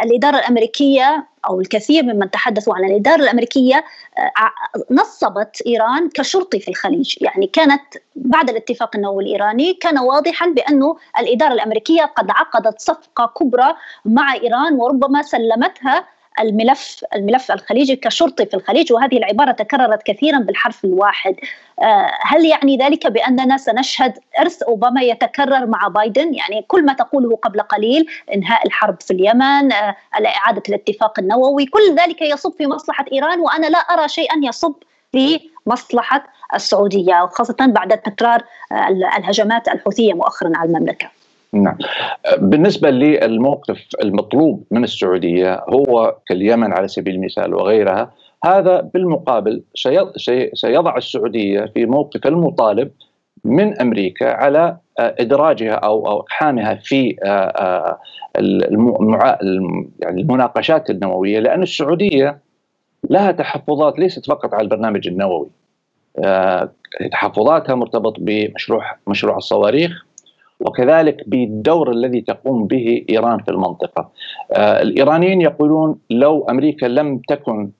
الإدارة 0.04 0.38
الأمريكية 0.38 1.26
أو 1.48 1.60
الكثير 1.60 2.02
ممن 2.02 2.30
تحدثوا 2.30 2.74
عن 2.74 2.84
الإدارة 2.84 3.22
الأمريكية 3.22 3.84
نصبت 4.90 5.62
إيران 5.66 6.08
كشرطي 6.08 6.60
في 6.60 6.68
الخليج، 6.68 7.16
يعني 7.20 7.46
كانت 7.46 7.82
بعد 8.16 8.50
الاتفاق 8.50 8.96
النووي 8.96 9.24
الإيراني 9.24 9.74
كان 9.74 9.98
واضحا 9.98 10.46
بانه 10.46 10.96
الإدارة 11.18 11.52
الأمريكية 11.52 12.02
قد 12.02 12.30
عقدت 12.30 12.80
صفقة 12.80 13.26
كبرى 13.26 13.74
مع 14.04 14.34
إيران 14.34 14.74
وربما 14.74 15.22
سلمتها 15.22 16.04
الملف 16.40 17.04
الملف 17.14 17.52
الخليجي 17.52 17.96
كشرطي 17.96 18.46
في 18.46 18.54
الخليج 18.54 18.92
وهذه 18.92 19.16
العبارة 19.16 19.52
تكررت 19.52 20.02
كثيرا 20.02 20.38
بالحرف 20.38 20.84
الواحد. 20.84 21.36
آه، 21.82 22.10
هل 22.20 22.44
يعني 22.44 22.76
ذلك 22.76 23.06
بأننا 23.06 23.56
سنشهد 23.56 24.18
إرث 24.40 24.62
أوباما 24.62 25.02
يتكرر 25.02 25.66
مع 25.66 25.88
بايدن؟ 25.88 26.34
يعني 26.34 26.64
كل 26.68 26.84
ما 26.84 26.92
تقوله 26.92 27.36
قبل 27.36 27.60
قليل 27.60 28.06
إنهاء 28.34 28.66
الحرب 28.66 29.00
في 29.00 29.10
اليمن 29.10 29.72
آه، 29.72 29.96
إعادة 30.12 30.62
الاتفاق 30.68 31.18
النووي 31.18 31.66
كل 31.66 31.96
ذلك 31.98 32.22
يصب 32.22 32.52
في 32.58 32.66
مصلحة 32.66 33.04
إيران 33.12 33.40
وأنا 33.40 33.66
لا 33.66 33.78
أرى 33.78 34.08
شيئا 34.08 34.36
يصب 34.42 34.74
في 35.12 35.40
مصلحة 35.66 36.26
السعودية 36.54 37.22
وخاصة 37.22 37.56
بعد 37.60 37.98
تكرار 37.98 38.44
آه، 38.72 38.88
الهجمات 39.18 39.68
الحوثية 39.68 40.14
مؤخرا 40.14 40.52
على 40.54 40.68
المملكة. 40.68 41.08
نعم. 41.52 41.78
بالنسبة 42.38 42.90
للموقف 42.90 43.86
المطلوب 44.02 44.64
من 44.70 44.84
السعودية 44.84 45.64
هو 45.68 46.16
كاليمن 46.28 46.72
على 46.72 46.88
سبيل 46.88 47.14
المثال 47.14 47.54
وغيرها 47.54 48.12
هذا 48.44 48.80
بالمقابل 48.80 49.62
سيضع 50.54 50.96
السعودية 50.96 51.64
في 51.74 51.86
موقف 51.86 52.26
المطالب 52.26 52.90
من 53.44 53.80
أمريكا 53.80 54.32
على 54.32 54.76
إدراجها 54.98 55.72
أو 55.72 56.20
إقحامها 56.20 56.74
في 56.74 57.16
آه، 57.24 57.28
آه، 57.28 57.98
يعني 60.00 60.20
المناقشات 60.20 60.90
النووية 60.90 61.38
لأن 61.38 61.62
السعودية 61.62 62.38
لها 63.10 63.32
تحفظات 63.32 63.98
ليست 63.98 64.26
فقط 64.26 64.54
على 64.54 64.62
البرنامج 64.62 65.08
النووي 65.08 65.48
آه، 66.24 66.70
تحفظاتها 67.12 67.74
مرتبط 67.74 68.16
بمشروع 68.18 68.96
مشروع 69.06 69.36
الصواريخ 69.36 70.05
وكذلك 70.60 71.16
بالدور 71.26 71.90
الذي 71.90 72.20
تقوم 72.20 72.66
به 72.66 73.04
إيران 73.10 73.38
في 73.38 73.50
المنطقة. 73.50 74.10
آه 74.52 74.82
الإيرانيين 74.82 75.40
يقولون 75.40 75.98
لو 76.10 76.46
أمريكا 76.50 76.86
لم 76.86 77.18
تكن 77.28 77.70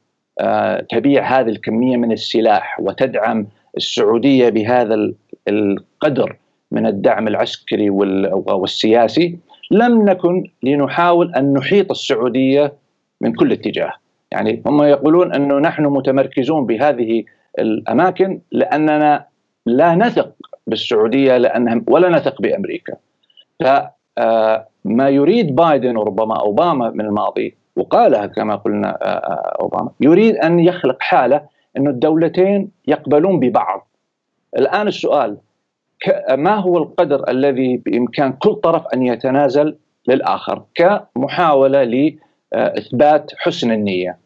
آه 0.40 0.80
تبيع 0.80 1.40
هذه 1.40 1.48
الكمية 1.48 1.96
من 1.96 2.12
السلاح 2.12 2.80
وتدعم 2.80 3.46
السعودية 3.76 4.48
بهذا 4.48 5.12
القدر 5.48 6.36
من 6.72 6.86
الدعم 6.86 7.28
العسكري 7.28 7.90
والسياسي 7.90 9.38
لم 9.70 10.02
نكن 10.08 10.50
لنحاول 10.62 11.34
أن 11.34 11.52
نحيط 11.52 11.90
السعودية 11.90 12.72
من 13.20 13.32
كل 13.32 13.52
اتجاه. 13.52 13.92
يعني 14.32 14.62
هم 14.66 14.82
يقولون 14.82 15.34
أنه 15.34 15.58
نحن 15.58 15.86
متمركزون 15.86 16.66
بهذه 16.66 17.24
الأماكن 17.58 18.40
لأننا 18.52 19.24
لا 19.66 19.94
نثق 19.94 20.32
بالسعودية 20.66 21.36
لانها 21.36 21.82
ولا 21.88 22.08
نثق 22.08 22.42
بأمريكا. 22.42 22.94
فما 23.60 23.92
آه، 24.18 25.08
يريد 25.08 25.54
بايدن 25.54 25.96
وربما 25.96 26.40
أوباما 26.40 26.90
من 26.90 27.00
الماضي 27.00 27.56
وقالها 27.76 28.26
كما 28.26 28.56
قلنا 28.56 28.88
آه، 28.88 29.06
آه، 29.06 29.56
أوباما 29.60 29.90
يريد 30.00 30.36
أن 30.36 30.60
يخلق 30.60 30.96
حالة 31.00 31.40
إنه 31.76 31.90
الدولتين 31.90 32.70
يقبلون 32.86 33.40
ببعض. 33.40 33.88
الآن 34.58 34.88
السؤال 34.88 35.36
ما 36.30 36.54
هو 36.54 36.78
القدر 36.78 37.30
الذي 37.30 37.76
بإمكان 37.76 38.32
كل 38.32 38.54
طرف 38.54 38.86
أن 38.94 39.02
يتنازل 39.02 39.76
للآخر 40.08 40.62
كمحاولة 40.74 41.84
لاثبات 42.52 43.32
حسن 43.36 43.72
النية. 43.72 44.18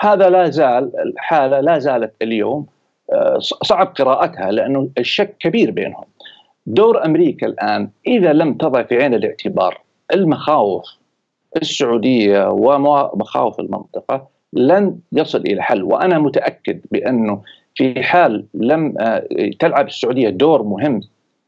هذا 0.00 0.30
لا 0.30 0.50
زال 0.50 0.92
الحالة 1.00 1.60
لا 1.60 1.78
زالت 1.78 2.12
اليوم 2.22 2.66
صعب 3.38 3.86
قراءتها 3.86 4.50
لأنه 4.50 4.88
الشك 4.98 5.36
كبير 5.40 5.70
بينهم. 5.70 6.04
دور 6.66 7.04
أمريكا 7.04 7.46
الآن 7.46 7.90
إذا 8.06 8.32
لم 8.32 8.54
تضع 8.54 8.82
في 8.82 9.02
عين 9.02 9.14
الاعتبار 9.14 9.80
المخاوف 10.14 10.84
السعودية 11.56 12.50
ومخاوف 12.50 13.60
المنطقة 13.60 14.28
لن 14.52 14.98
يصل 15.12 15.40
إلى 15.40 15.62
حل 15.62 15.82
وأنا 15.82 16.18
متأكد 16.18 16.80
بأنه 16.90 17.42
في 17.74 18.02
حال 18.02 18.46
لم 18.54 18.94
آه، 19.00 19.26
تلعب 19.58 19.86
السعودية 19.86 20.28
دور 20.28 20.62
مهم 20.62 21.00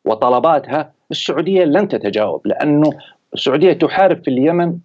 وطلباتها 0.05 0.93
السعودية 1.11 1.65
لن 1.65 1.89
تتجاوب 1.89 2.47
لأنه 2.47 2.91
السعودية 3.35 3.73
تحارب 3.73 4.25
في 4.25 4.31
اليمن 4.31 4.79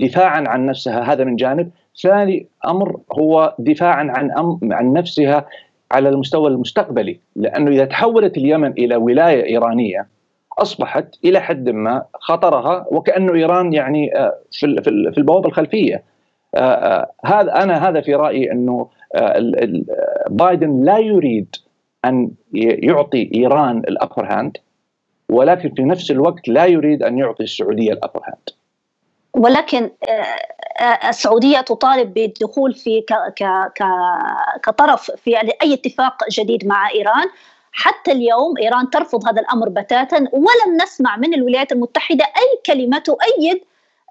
دفاعا 0.00 0.44
عن 0.48 0.66
نفسها 0.66 1.12
هذا 1.12 1.24
من 1.24 1.36
جانب 1.36 1.70
ثاني 2.02 2.46
أمر 2.66 3.00
هو 3.12 3.54
دفاعا 3.58 4.12
عن 4.16 4.30
عن 4.72 4.92
نفسها 4.92 5.46
على 5.92 6.08
المستوى 6.08 6.48
المستقبلي 6.48 7.20
لأنه 7.36 7.70
إذا 7.70 7.84
تحولت 7.84 8.36
اليمن 8.36 8.72
إلى 8.72 8.96
ولاية 8.96 9.44
إيرانية 9.44 10.08
أصبحت 10.58 11.14
إلى 11.24 11.40
حد 11.40 11.68
ما 11.68 12.04
خطرها 12.14 12.86
وكأنه 12.90 13.34
إيران 13.34 13.72
يعني 13.72 14.16
آه، 14.16 14.38
في 14.50 15.18
البوابة 15.18 15.48
الخلفية. 15.48 16.02
آه، 16.54 16.58
آه، 16.60 17.10
هذا 17.24 17.62
أنا 17.62 17.88
هذا 17.88 18.00
في 18.00 18.14
رأيي 18.14 18.52
إنه 18.52 18.88
بايدن 20.30 20.84
لا 20.84 20.98
يريد 20.98 21.56
أن 22.04 22.30
يعطي 22.54 23.30
إيران 23.34 23.78
ال 23.78 23.86
upper 23.86 24.26
hand 24.26 24.56
ولكن 25.28 25.70
في 25.74 25.82
نفس 25.82 26.10
الوقت 26.10 26.48
لا 26.48 26.66
يريد 26.66 27.02
أن 27.02 27.18
يعطي 27.18 27.42
السعودية 27.42 27.92
ال 27.92 27.97
upper 27.97 28.20
hand 28.24 28.48
ولكن 29.34 29.90
السعودية 30.80 31.60
تطالب 31.60 32.14
بالدخول 32.14 32.74
في 32.74 33.04
كطرف 34.62 35.10
في 35.10 35.36
أي 35.62 35.74
اتفاق 35.74 36.24
جديد 36.30 36.66
مع 36.66 36.90
إيران. 36.90 37.26
حتى 37.76 38.12
اليوم 38.12 38.58
إيران 38.58 38.90
ترفض 38.90 39.28
هذا 39.28 39.40
الأمر 39.40 39.68
بتاتا 39.68 40.16
ولم 40.32 40.76
نسمع 40.82 41.16
من 41.16 41.34
الولايات 41.34 41.72
المتحدة 41.72 42.24
أي 42.24 42.60
كلمة 42.66 42.98
تؤيد 42.98 43.64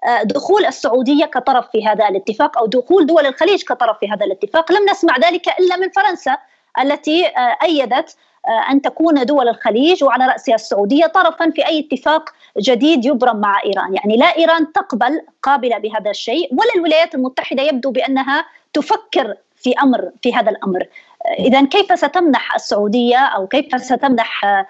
آه، 0.06 0.22
دخول 0.22 0.64
السعودية 0.64 1.24
كطرف 1.24 1.70
في 1.70 1.86
هذا 1.86 2.08
الاتفاق 2.08 2.58
أو 2.58 2.66
دخول 2.66 3.06
دول 3.06 3.26
الخليج 3.26 3.62
كطرف 3.62 3.98
في 3.98 4.08
هذا 4.08 4.26
الاتفاق، 4.26 4.72
لم 4.72 4.90
نسمع 4.90 5.16
ذلك 5.18 5.48
إلا 5.60 5.76
من 5.76 5.90
فرنسا 5.90 6.38
التي 6.82 7.26
آه، 7.26 7.58
أيدت 7.62 8.16
آه، 8.48 8.72
أن 8.72 8.82
تكون 8.82 9.24
دول 9.24 9.48
الخليج 9.48 10.04
وعلى 10.04 10.26
رأسها 10.26 10.54
السعودية 10.54 11.06
طرفا 11.06 11.50
في 11.50 11.66
أي 11.66 11.80
اتفاق 11.80 12.30
جديد 12.58 13.04
يبرم 13.04 13.36
مع 13.36 13.60
إيران، 13.64 13.94
يعني 13.94 14.16
لا 14.16 14.26
إيران 14.26 14.72
تقبل 14.72 15.20
قابلة 15.42 15.78
بهذا 15.78 16.10
الشيء 16.10 16.52
ولا 16.52 16.70
الولايات 16.76 17.14
المتحدة 17.14 17.62
يبدو 17.62 17.90
بأنها 17.90 18.44
تفكر 18.72 19.34
في 19.56 19.72
أمر 19.82 20.10
في 20.22 20.34
هذا 20.34 20.50
الأمر. 20.50 20.86
آه، 21.26 21.42
اذا 21.42 21.64
كيف 21.64 21.98
ستمنح 21.98 22.54
السعودية 22.54 23.18
أو 23.18 23.46
كيف 23.46 23.80
ستمنح 23.80 24.44
آه، 24.44 24.66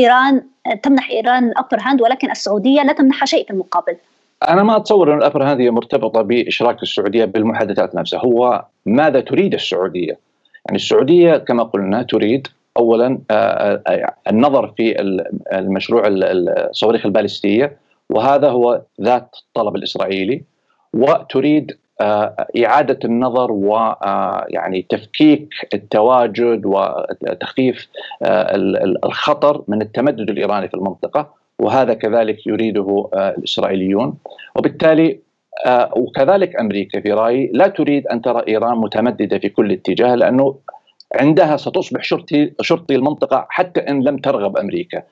إيران 0.00 0.42
تمنح 0.82 1.10
إيران 1.10 1.48
ال 1.48 1.53
upper 1.53 1.78
hand 1.80 2.02
ولكن 2.02 2.30
السعودية 2.30 2.82
لا 2.82 2.92
تمنحها 2.92 3.26
شيء 3.26 3.44
في 3.44 3.50
المقابل. 3.50 3.96
أنا 4.48 4.62
ما 4.62 4.76
أتصور 4.76 5.12
أن 5.12 5.18
الامر 5.18 5.52
هذه 5.52 5.70
مرتبطة 5.70 6.22
بإشراك 6.22 6.82
السعودية 6.82 7.24
بالمحادثات 7.24 7.94
نفسها، 7.94 8.20
هو 8.20 8.64
ماذا 8.86 9.20
تريد 9.20 9.54
السعودية؟ 9.54 10.29
يعني 10.70 10.78
السعودية 10.78 11.36
كما 11.36 11.62
قلنا 11.62 12.02
تريد 12.02 12.48
اولا 12.76 13.18
آه، 13.30 13.82
آه، 13.86 14.14
النظر 14.28 14.72
في 14.76 15.00
المشروع 15.52 16.02
الصواريخ 16.06 17.06
البالستية 17.06 17.76
وهذا 18.10 18.48
هو 18.48 18.82
ذات 19.00 19.36
الطلب 19.46 19.76
الإسرائيلي 19.76 20.42
وتريد 20.94 21.76
آه، 22.00 22.46
إعادة 22.64 22.98
النظر 23.04 23.52
ويعني 23.52 24.86
تفكيك 24.88 25.48
التواجد 25.74 26.62
وتخفيف 26.64 27.88
الخطر 29.04 29.62
من 29.68 29.82
التمدد 29.82 30.30
الإيراني 30.30 30.68
في 30.68 30.74
المنطقة 30.74 31.34
وهذا 31.58 31.94
كذلك 31.94 32.46
يريده 32.46 33.10
الإسرائيليون. 33.14 34.14
وبالتالي 34.56 35.20
وكذلك 35.96 36.60
أمريكا 36.60 37.00
في 37.00 37.12
رأيي 37.12 37.50
لا 37.54 37.68
تريد 37.68 38.06
أن 38.06 38.22
ترى 38.22 38.42
إيران 38.48 38.76
متمددة 38.76 39.38
في 39.38 39.48
كل 39.48 39.72
اتجاه 39.72 40.14
لأنه 40.14 40.56
عندها 41.14 41.56
ستصبح 41.56 42.02
شرطي 42.02 42.52
شرطي 42.60 42.94
المنطقة 42.94 43.46
حتى 43.48 43.80
إن 43.80 44.02
لم 44.02 44.16
ترغب 44.16 44.56
أمريكا. 44.56 45.02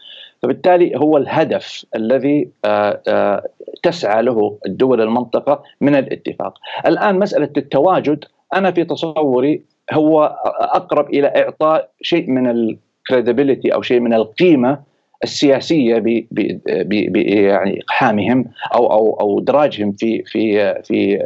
فبالتالي 0.42 0.96
هو 0.96 1.16
الهدف 1.16 1.86
الذي 1.96 2.48
آه، 2.64 3.02
آه، 3.08 3.42
تسعى 3.82 4.22
له 4.22 4.58
الدول 4.66 5.00
المنطقة 5.00 5.62
من 5.80 5.94
الاتفاق. 5.94 6.54
الآن 6.86 7.18
مسألة 7.18 7.50
التواجد 7.56 8.24
أنا 8.54 8.70
في 8.70 8.84
تصوري 8.84 9.62
هو 9.92 10.36
أقرب 10.60 11.10
إلى 11.10 11.26
إعطاء 11.26 11.90
شيء 12.02 12.30
من 12.30 12.50
الكريديبيليتي 12.50 13.74
أو 13.74 13.82
شيء 13.82 14.00
من 14.00 14.14
القيمة 14.14 14.87
السياسية 15.24 15.98
ب 15.98 16.26
ب 16.30 17.16
يعني 17.16 17.80
إقحامهم 17.80 18.44
أو 18.74 18.92
أو 18.92 19.20
أو 19.20 19.38
إدراجهم 19.38 19.92
في 19.92 20.22
في 20.24 20.74
في 20.82 21.18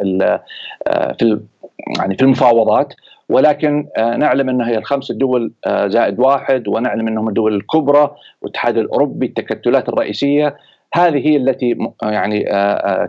آه، 0.87 1.13
في 1.19 1.41
يعني 1.99 2.17
في 2.17 2.23
المفاوضات. 2.23 2.95
ولكن 3.29 3.89
آه، 3.97 4.17
نعلم 4.17 4.49
انها 4.49 4.69
هي 4.69 4.79
الخمس 4.79 5.13
دول 5.13 5.53
آه، 5.67 5.89
زائد 5.89 6.21
واحد 6.21 6.69
ونعلم 6.69 7.09
أنهم 7.09 7.29
الدول 7.29 7.55
الكبرى 7.55 8.15
والاتحاد 8.43 8.79
الأوروبي 8.79 9.27
التكتلات 9.27 9.89
الرئيسية. 9.89 10.57
هذه 10.95 11.29
هي 11.29 11.37
التي 11.37 11.77
يعني 12.03 12.45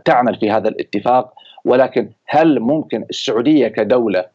تعمل 0.05 0.35
في 0.35 0.51
هذا 0.51 0.69
الاتفاق. 0.69 1.33
ولكن 1.65 2.09
هل 2.25 2.59
ممكن 2.59 3.05
السعودية 3.09 3.67
كدولة 3.67 4.25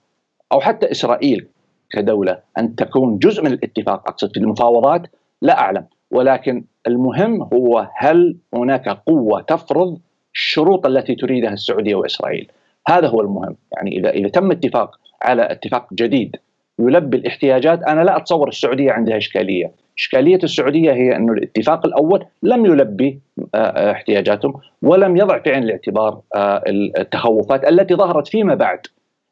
أو 0.52 0.60
حتى 0.60 0.90
إسرائيل 0.90 1.46
كدولة 1.90 2.38
أن 2.58 2.76
تكون 2.76 3.18
جزء 3.18 3.42
من 3.42 3.52
الاتفاق 3.52 4.08
أقصد 4.08 4.30
في 4.34 4.40
المفاوضات؟ 4.40 5.02
لا 5.42 5.60
أعلم. 5.60 5.86
ولكن 6.10 6.64
المهم 6.86 7.42
هو 7.42 7.88
هل 7.96 8.36
هناك 8.54 8.88
قوة 8.88 9.40
تفرض 9.40 9.98
الشروط 10.34 10.86
التي 10.86 11.14
تريدها 11.14 11.52
السعودية 11.52 11.94
وإسرائيل؟ 11.94 12.50
هذا 12.88 13.08
هو 13.08 13.20
المهم. 13.20 13.56
يعني 13.72 13.98
اذا 13.98 14.10
إذا 14.10 14.28
تم 14.28 14.50
اتفاق 14.50 15.00
على 15.22 15.52
اتفاق 15.52 15.94
جديد 15.94 16.36
يلبي 16.78 17.16
الاحتياجات 17.16 17.82
أنا 17.82 18.00
لا 18.00 18.16
أتصور 18.16 18.48
السعودية 18.48 18.92
عندها 18.92 19.16
إشكالية، 19.16 19.72
إشكالية 19.98 20.38
السعودية 20.44 20.92
هي 20.92 21.16
انه 21.16 21.32
الاتفاق 21.32 21.86
الأول 21.86 22.24
لم 22.42 22.66
يلبي 22.66 23.20
آه، 23.54 23.58
آه، 23.58 23.92
احتياجاتهم 23.92 24.54
ولم 24.82 25.16
يضع 25.16 25.38
في 25.38 25.50
عين 25.50 25.62
الاعتبار 25.62 26.20
آه، 26.34 26.62
التخوفات 26.98 27.68
التي 27.68 27.94
ظهرت 27.94 28.28
فيما 28.28 28.54
بعد. 28.54 28.80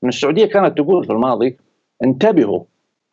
إن 0.05 0.09
السعودية 0.09 0.47
كانت 0.47 0.79
تقول 0.79 1.05
في 1.05 1.13
الماضي 1.13 1.57
انتبهوا 2.05 2.65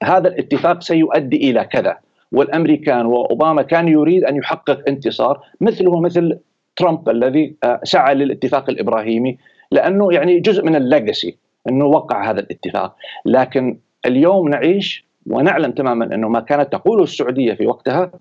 هذا 0.04 0.28
الاتفاق 0.28 0.82
سيؤدي 0.82 1.50
إلى 1.50 1.66
كذا. 1.66 1.98
والأمريكان 2.34 3.06
وأوباما 3.06 3.62
كان 3.62 3.88
يريد 3.88 4.24
أن 4.24 4.36
يحقق 4.36 4.84
انتصار 4.88 5.40
مثله 5.62 6.00
مثل 6.00 6.40
ترامب 6.76 7.10
الذي 7.10 7.56
سعى 7.84 8.16
للاتفاق 8.16 8.70
الإبراهيمي 8.70 9.38
لأنه 9.72 10.14
يعني 10.14 10.40
جزء 10.40 10.66
من 10.66 10.76
الليجسي 10.76 11.38
أنه 11.70 11.86
وقع 11.86 12.30
هذا 12.30 12.40
الاتفاق 12.40 12.96
لكن 13.26 13.78
اليوم 14.06 14.50
نعيش 14.50 15.06
ونعلم 15.28 15.72
تماما 15.72 16.16
أنه 16.16 16.30
ما 16.30 16.40
كانت 16.40 16.72
تقوله 16.72 17.04
السعودية 17.04 17.54
في 17.54 17.68
وقتها 17.68 18.12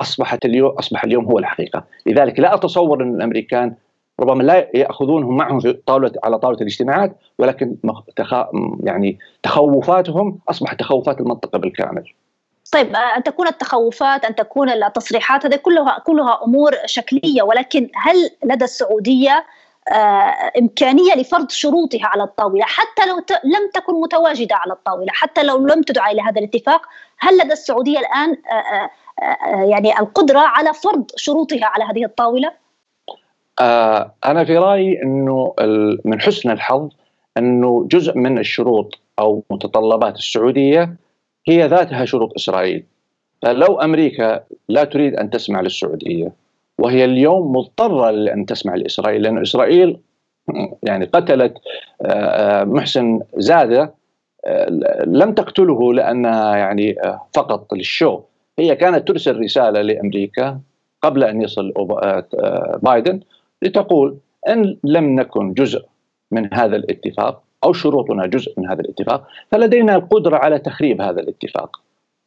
أصبحت 0.00 0.44
اليوم 0.44 0.70
أصبح 0.70 1.04
اليوم 1.04 1.24
هو 1.24 1.38
الحقيقة، 1.38 1.84
لذلك 2.06 2.40
لا 2.40 2.54
أتصور 2.54 3.02
أن 3.02 3.14
الأمريكان 3.14 3.74
ربما 4.20 4.42
لا 4.42 4.68
يأخذونهم 4.74 5.36
معهم 5.36 5.60
في 5.60 5.72
طاولة 5.72 6.12
على 6.24 6.38
طاولة 6.38 6.58
الاجتماعات 6.60 7.16
ولكن. 7.38 7.76
يعني 8.84 9.18
تخوفاتهم 9.42 10.38
أصبحت 10.48 10.80
تخوفات 10.80 11.20
المنطقة 11.20 11.58
بالكامل. 11.58 12.04
طيب 12.72 12.96
أن 13.16 13.22
تكون 13.22 13.46
التخوفات 13.46 14.24
أن 14.24 14.34
تكون 14.34 14.70
التصريحات 14.70 15.46
هذه 15.46 15.56
كلها 15.56 15.98
كلها 16.06 16.40
أمور 16.44 16.72
شكلية 16.86 17.42
ولكن 17.42 17.90
هل 17.96 18.30
لدى 18.44 18.64
السعودية 18.64 19.44
آه، 19.88 20.52
إمكانية 20.58 21.14
لفرض 21.14 21.50
شروطها 21.50 22.06
على 22.06 22.22
الطاولة 22.22 22.64
حتى 22.64 23.06
لو 23.08 23.16
لم 23.44 23.70
تكن 23.74 24.00
متواجدة 24.00 24.56
على 24.56 24.72
الطاولة 24.72 25.08
حتى 25.10 25.42
لو 25.42 25.66
لم 25.66 25.82
تدعى 25.82 26.12
إلى 26.12 26.22
هذا 26.22 26.38
الاتفاق 26.38 26.86
هل 27.18 27.38
لدى 27.38 27.52
السعودية 27.52 27.98
الآن 27.98 28.36
آه، 28.52 28.90
آه، 29.22 29.62
يعني 29.62 29.98
القدرة 29.98 30.38
على 30.38 30.74
فرض 30.74 31.10
شروطها 31.16 31.66
على 31.66 31.84
هذه 31.84 32.04
الطاولة؟ 32.04 32.52
أنا 34.24 34.44
في 34.44 34.58
رأيي 34.58 35.02
أنه 35.02 35.54
من 36.04 36.20
حسن 36.20 36.50
الحظ 36.50 36.88
أنه 37.38 37.86
جزء 37.90 38.16
من 38.16 38.38
الشروط 38.38 38.98
أو 39.18 39.42
متطلبات 39.50 40.16
السعودية 40.16 40.96
هي 41.50 41.66
ذاتها 41.66 42.04
شروط 42.04 42.32
إسرائيل. 42.36 42.84
فلو 43.42 43.80
أمريكا 43.80 44.44
لا 44.68 44.84
تريد 44.84 45.14
أن 45.14 45.30
تسمع 45.30 45.60
للسعودية 45.60 46.32
وهي 46.78 47.04
اليوم 47.04 47.52
مضطرة 47.56 48.10
لأن 48.10 48.46
تسمع 48.46 48.74
لإسرائيل 48.74 49.22
لأن 49.22 49.38
إسرائيل 49.38 50.00
يعني 50.82 51.04
قتلت 51.04 51.54
آه، 52.02 52.06
آه، 52.06 52.64
محسن 52.64 53.20
زادة 53.36 53.94
آه، 54.44 54.68
لم 55.06 55.34
تقتله 55.34 55.94
لأنها 55.94 56.56
يعني 56.56 56.96
فقط 57.34 57.74
للشو. 57.74 58.20
هي 58.58 58.76
كانت 58.76 59.08
ترسل 59.08 59.40
رسالة 59.40 59.82
لأمريكا 59.82 60.60
قبل 61.02 61.24
أن 61.24 61.42
يصل 61.42 61.72
بايدن 62.82 63.20
لتقول 63.62 64.16
إن 64.48 64.76
لم 64.84 65.20
نكن 65.20 65.52
جزء 65.52 65.84
من 66.30 66.54
هذا 66.54 66.76
الاتفاق. 66.76 67.42
أو 67.64 67.72
شروطنا 67.72 68.26
جزء 68.26 68.54
من 68.56 68.66
هذا 68.68 68.80
الاتفاق 68.80 69.26
فلدينا 69.50 69.96
القدرة 69.96 70.36
على 70.36 70.58
تخريب 70.58 71.00
هذا 71.00 71.20
الاتفاق. 71.20 71.80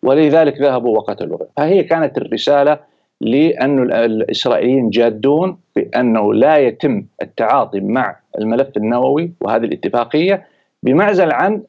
ولذلك 0.04 0.62
ذهبوا 0.62 0.98
وقتلوا 0.98 1.38
فهي 1.58 1.84
كانت 1.84 2.18
الرسالة 2.18 2.80
لأن 3.22 3.92
الإسرائيليين 3.92 4.90
جادون 4.90 5.58
بأنه 5.76 6.34
لا 6.34 6.58
يتم 6.58 7.06
التعاطي 7.22 7.80
مع 7.80 8.16
الملف 8.38 8.78
النووي 8.78 9.32
وهذه 9.42 9.64
الاتفاقية 9.64 10.48
بمعزل 10.84 11.32
عن 11.32 11.62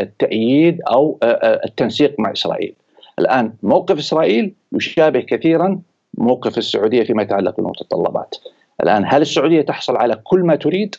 التأييد 0.00 0.80
أو 0.82 1.18
التنسيق 1.64 2.14
مع 2.20 2.32
إسرائيل. 2.32 2.74
الآن 3.18 3.52
موقف 3.62 3.98
إسرائيل 3.98 4.52
يشابه 4.72 5.20
كثيرا 5.20 5.80
موقف 6.18 6.58
السعودية 6.58 7.04
فيما 7.04 7.22
يتعلق 7.22 7.56
بالمتطلبات. 7.56 8.36
الآن 8.82 9.04
هل 9.06 9.22
السعودية 9.22 9.62
تحصل 9.62 9.96
على 9.96 10.20
كل 10.24 10.40
ما 10.40 10.56
تريد؟ 10.56 10.96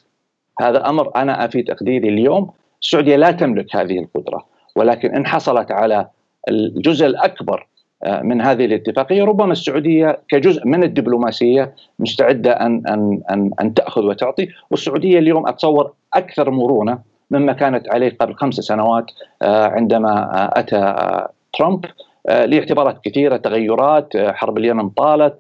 هذا 0.62 0.90
أمر 0.90 1.12
أنا 1.16 1.48
في 1.48 1.62
تقديري 1.64 2.10
اليوم. 2.10 2.52
السعودية 2.82 3.16
لا 3.16 3.32
تملك 3.32 3.76
هذه 3.76 4.00
القدرة 4.00 4.46
ولكن 4.76 5.16
إن 5.16 5.28
حصلت 5.28 5.72
على 5.72 6.08
الجزء 6.50 7.06
الأكبر 7.06 7.68
آه، 8.04 8.22
من 8.22 8.42
هذه 8.42 8.66
الاتفاقية 8.66 9.24
ربما 9.24 9.52
السعودية 9.52 10.20
كجزء 10.30 10.68
من 10.68 10.84
الدبلوماسية 10.84 11.76
مستعدة 12.00 12.52
أن 12.52 12.88
أن 12.88 13.22
أن, 13.32 13.52
أن 13.62 13.74
تأخذ 13.74 14.06
وتعطي. 14.06 14.48
والسعودية 14.72 15.20
اليوم 15.20 15.48
أتصور 15.48 15.92
أكثر 16.14 16.50
مرونة 16.50 17.00
مما 17.32 17.54
كانت 17.54 17.90
عليه 17.90 18.18
قبل 18.20 18.36
خمس 18.36 18.56
سنوات 18.56 19.06
آه، 19.42 19.68
عندما 19.68 20.12
آه، 20.12 20.60
أتى 20.60 21.28
ترامب. 21.54 21.86
لاعتبارات 22.28 22.98
كثيرة 23.04 23.38
تغيرات 23.38 24.18
حرب 24.18 24.58
اليمن 24.58 24.90
طالت 24.90 25.36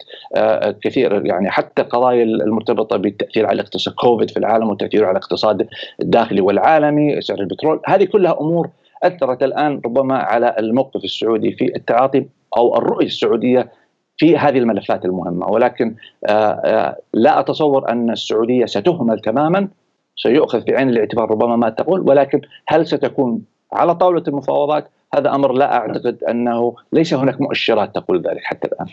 كثير 0.83 1.25
يعني 1.25 1.49
حتى 1.49 1.81
قضايا 1.81 2.23
المرتبطة 2.23 2.97
بالتأثير 2.97 3.45
على 3.45 3.55
الاقتصاد 3.55 3.93
كوفيد 3.93 4.29
في 4.29 4.37
العالم 4.37 4.69
والتأثير 4.69 5.05
على 5.05 5.11
الاقتصاد 5.11 5.67
الداخلي 6.01 6.41
والعالمي 6.41 7.21
سعر 7.21 7.39
البترول. 7.39 7.81
هذه 7.85 8.03
كلها 8.03 8.41
أمور 8.41 8.69
أثرت 9.03 9.43
الآن 9.43 9.81
ربما 9.85 10.17
على 10.17 10.55
الموقف 10.59 11.03
السعودي 11.03 11.51
في 11.51 11.75
التعاطي 11.75 12.25
أو 12.57 12.77
الرؤية 12.77 13.05
السعودية 13.05 13.71
في 14.17 14.37
هذه 14.37 14.57
الملفات 14.57 15.05
المهمة. 15.05 15.47
ولكن 15.47 15.95
آه، 16.29 16.31
آه، 16.33 16.97
لا 17.13 17.39
أتصور 17.39 17.89
أن 17.89 18.09
السعودية 18.09 18.65
ستهمل 18.65 19.19
تماما 19.19 19.67
سيؤخذ 20.15 20.61
في 20.61 20.75
عين 20.75 20.89
الاعتبار 20.89 21.31
ربما 21.31 21.55
ما 21.55 21.69
تقول 21.69 22.09
ولكن 22.09 22.41
هل 22.67 22.87
ستكون 22.87 23.41
على 23.73 23.95
طاولة 23.95 24.23
المفاوضات؟ 24.27 24.89
هذا 25.13 25.29
أمر 25.35 25.53
لا 25.53 25.75
أعتقد 25.75 26.23
أنه 26.23 26.75
ليس 26.93 27.13
هناك 27.13 27.41
مؤشرات 27.41 27.95
تقول 27.95 28.21
ذلك 28.21 28.43
حتى 28.43 28.67
الآن. 28.67 28.87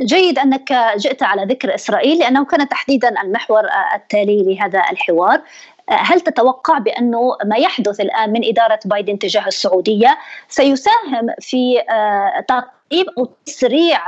جيد 0.00 0.38
أنك 0.38 0.72
جئت 0.96 1.22
على 1.22 1.44
ذكر 1.44 1.74
إسرائيل 1.74 2.18
لأنه 2.18 2.44
كان 2.44 2.68
تحديدا 2.68 3.22
المحور 3.22 3.62
التالي 3.94 4.42
لهذا 4.42 4.82
الحوار 4.90 5.42
هل 5.88 6.20
تتوقع 6.20 6.78
بأنه 6.78 7.36
ما 7.44 7.56
يحدث 7.56 8.00
الآن 8.00 8.32
من 8.32 8.44
إدارة 8.44 8.78
بايدن 8.84 9.18
تجاه 9.18 9.46
السعودية 9.46 10.18
سيساهم 10.48 11.34
في 11.40 11.80
آه، 11.80 12.44
تقريب 12.48 13.06
أو 13.18 13.28
تسريع 13.46 13.98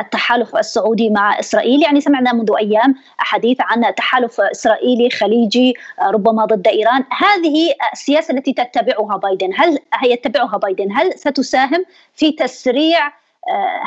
التحالف 0.00 0.56
السعودي 0.56 1.10
مع 1.10 1.40
إسرائيل. 1.40 1.82
يعني 1.82 2.00
سمعنا 2.00 2.32
منذ 2.32 2.52
أيام 2.58 2.94
حديث 3.18 3.58
عن 3.60 3.94
تحالف 3.94 4.40
إسرائيلي 4.40 5.10
خليجي 5.10 5.74
ربما 6.12 6.44
ضد 6.44 6.68
إيران. 6.68 7.04
هذه 7.18 7.74
السياسة 7.92 8.34
التي 8.34 8.52
تتبعها 8.52 9.16
بايدن 9.16 9.50
هل 9.56 9.78
يتبعها 10.04 10.56
بايدن؟ 10.56 10.92
هل 10.92 11.12
ستساهم 11.12 11.84
في 12.14 12.32
تسريع 12.32 13.12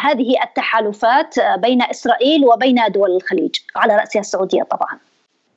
هذه 0.03 0.43
التحالفات 0.43 1.35
بين 1.57 1.81
إسرائيل 1.81 2.45
وبين 2.45 2.79
دول 2.89 3.15
الخليج؟ 3.15 3.55
على 3.75 3.95
رأسها 3.95 4.19
السعودية 4.19 4.63
طبعا. 4.63 4.99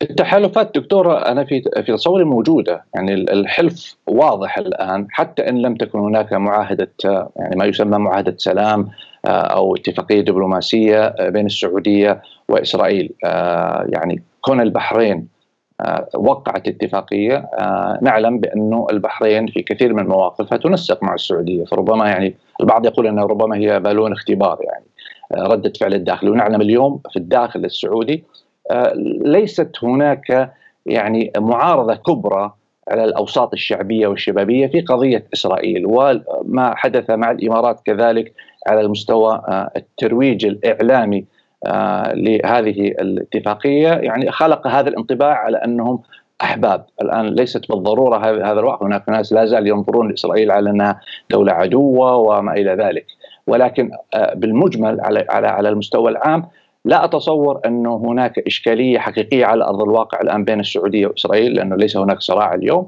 التحالفات 0.03 0.79
دكتورة 0.79 1.19
أنا 1.19 1.45
في 1.45 1.63
في 1.87 1.93
تصوري 1.93 2.25
موجودة. 2.25 2.85
يعني 2.95 3.15
الحلف 3.15 3.97
واضح 4.07 4.59
الآن 4.59 5.07
حتى 5.11 5.49
إن 5.49 5.63
لم 5.63 5.75
تكن 5.75 5.99
هناك 5.99 6.33
معاهدة 6.33 6.91
يعني 7.37 7.57
ما 7.57 7.65
يسمى 7.65 7.99
معاهدة 7.99 8.35
سلام 8.39 8.89
آه، 9.27 9.29
أو 9.29 9.77
اتفاقية 9.77 10.21
دبلوماسية 10.21 11.05
آه، 11.05 11.29
بين 11.29 11.47
السعودية 11.47 12.23
وإسرائيل. 12.49 13.13
آه، 13.25 13.87
يعني 13.89 14.23
كون 14.41 14.61
البحرين 14.61 15.37
وقعت 16.15 16.69
اتفاقية 16.69 17.51
نعلم 18.03 18.41
بأنه 18.41 18.87
البحرين 18.91 19.47
في 19.47 19.63
كثير 19.63 19.95
من 19.95 20.07
مواقفها 20.07 20.59
تنسق 20.59 21.03
مع 21.03 21.15
السعودية. 21.15 21.65
فربما 21.65 22.09
يعني 22.09 22.37
البعض 22.61 22.87
يقول 22.87 23.07
أنه 23.07 23.23
ربما 23.23 23.57
هي 23.57 23.81
بالون 23.81 24.13
اختبار 24.13 24.59
يعني 24.63 24.85
ردة 25.49 25.73
فعل 25.81 25.95
الداخل 25.95 26.29
ونعلم 26.29 26.61
اليوم 26.61 27.01
في 27.13 27.17
الداخل 27.17 27.65
السعودي 27.65 28.25
ليست 29.25 29.71
هناك 29.83 30.53
يعني 30.87 31.33
معارضة 31.37 31.95
كبرى 31.95 32.53
على 32.89 33.05
الأوساط 33.05 33.53
الشعبية 33.53 34.07
والشبابية 34.07 34.67
في 34.67 34.81
قضية 34.81 35.27
إسرائيل. 35.35 35.87
وما 35.87 36.75
حدث 36.77 37.11
مع 37.11 37.31
الإمارات 37.31 37.81
كذلك 37.85 38.33
على 38.67 38.81
المستوى 38.81 39.43
آه، 39.49 39.71
الترويج 39.77 40.47
الإعلامي 40.47 41.25
آه، 41.67 42.13
لهذه 42.15 42.89
الاتفاقية. 42.89 43.89
يعني 43.89 44.31
خلق 44.31 44.67
هذا 44.67 44.89
الانطباع 44.89 45.35
على 45.35 45.57
أنهم 45.57 46.03
أحباب. 46.43 46.87
الآن 47.03 47.27
ليست 47.27 47.69
بالضرورة 47.69 48.17
هذا 48.51 48.61
الواقع 48.61 48.87
هناك 48.87 49.09
ناس 49.09 49.33
لا 49.33 49.45
زال 49.45 49.67
ينظرون 49.67 50.09
لإسرائيل 50.09 50.51
على 50.51 50.71
أنها 50.71 51.01
دولة 51.31 51.53
عدوة 51.53 52.17
وما 52.17 52.53
إلى 52.53 52.71
ذلك. 52.75 53.07
ولكن 53.47 53.91
بالمجمل 54.35 55.01
على 55.01 55.27
على 55.29 55.47
على 55.47 55.69
المستوى 55.69 56.11
العام 56.11 56.49
لا 56.85 57.05
أتصور 57.05 57.61
انه 57.67 57.97
هناك 57.97 58.39
إشكالية 58.39 58.99
حقيقية 58.99 59.47
على 59.47 59.65
أرض 59.65 59.83
الواقع 59.83 60.21
الآن 60.21 60.45
بين 60.45 60.61
السعودية 60.61 61.07
وإسرائيل 61.07 61.55
لأنه 61.55 61.77
ليس 61.77 61.97
هناك 61.97 62.21
صراع 62.21 62.55
اليوم. 62.55 62.87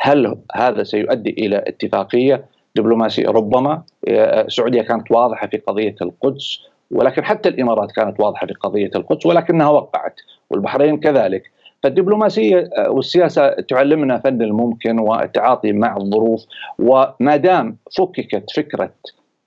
هل 0.00 0.36
هذا 0.54 0.82
سيؤدي 0.82 1.30
إلى 1.30 1.56
اتفاقية؟ 1.56 2.44
دبلوماسية؟ 2.76 3.28
ربما 3.28 3.82
السعوديه 4.08 4.82
كانت 4.82 5.10
واضحة 5.10 5.46
في 5.46 5.56
قضية 5.56 5.94
القدس 6.02 6.58
ولكن 6.90 7.24
حتى 7.24 7.48
الإمارات 7.48 7.92
كانت 7.92 8.20
واضحة 8.20 8.46
في 8.46 8.52
قضية 8.52 8.90
القدس 8.94 9.26
ولكنها 9.26 9.68
وقعت 9.68 10.14
والبحرين 10.50 11.00
كذلك. 11.00 11.42
فالدبلوماسية 11.82 12.70
والسياسة 12.88 13.48
تعلمنا 13.48 14.18
فن 14.18 14.42
الممكن 14.42 14.98
والتعاطي 14.98 15.72
مع 15.72 15.96
الظروف 15.96 16.44
وما 16.78 17.36
دام 17.36 17.76
فككت 17.98 18.50
فكرة 18.50 18.92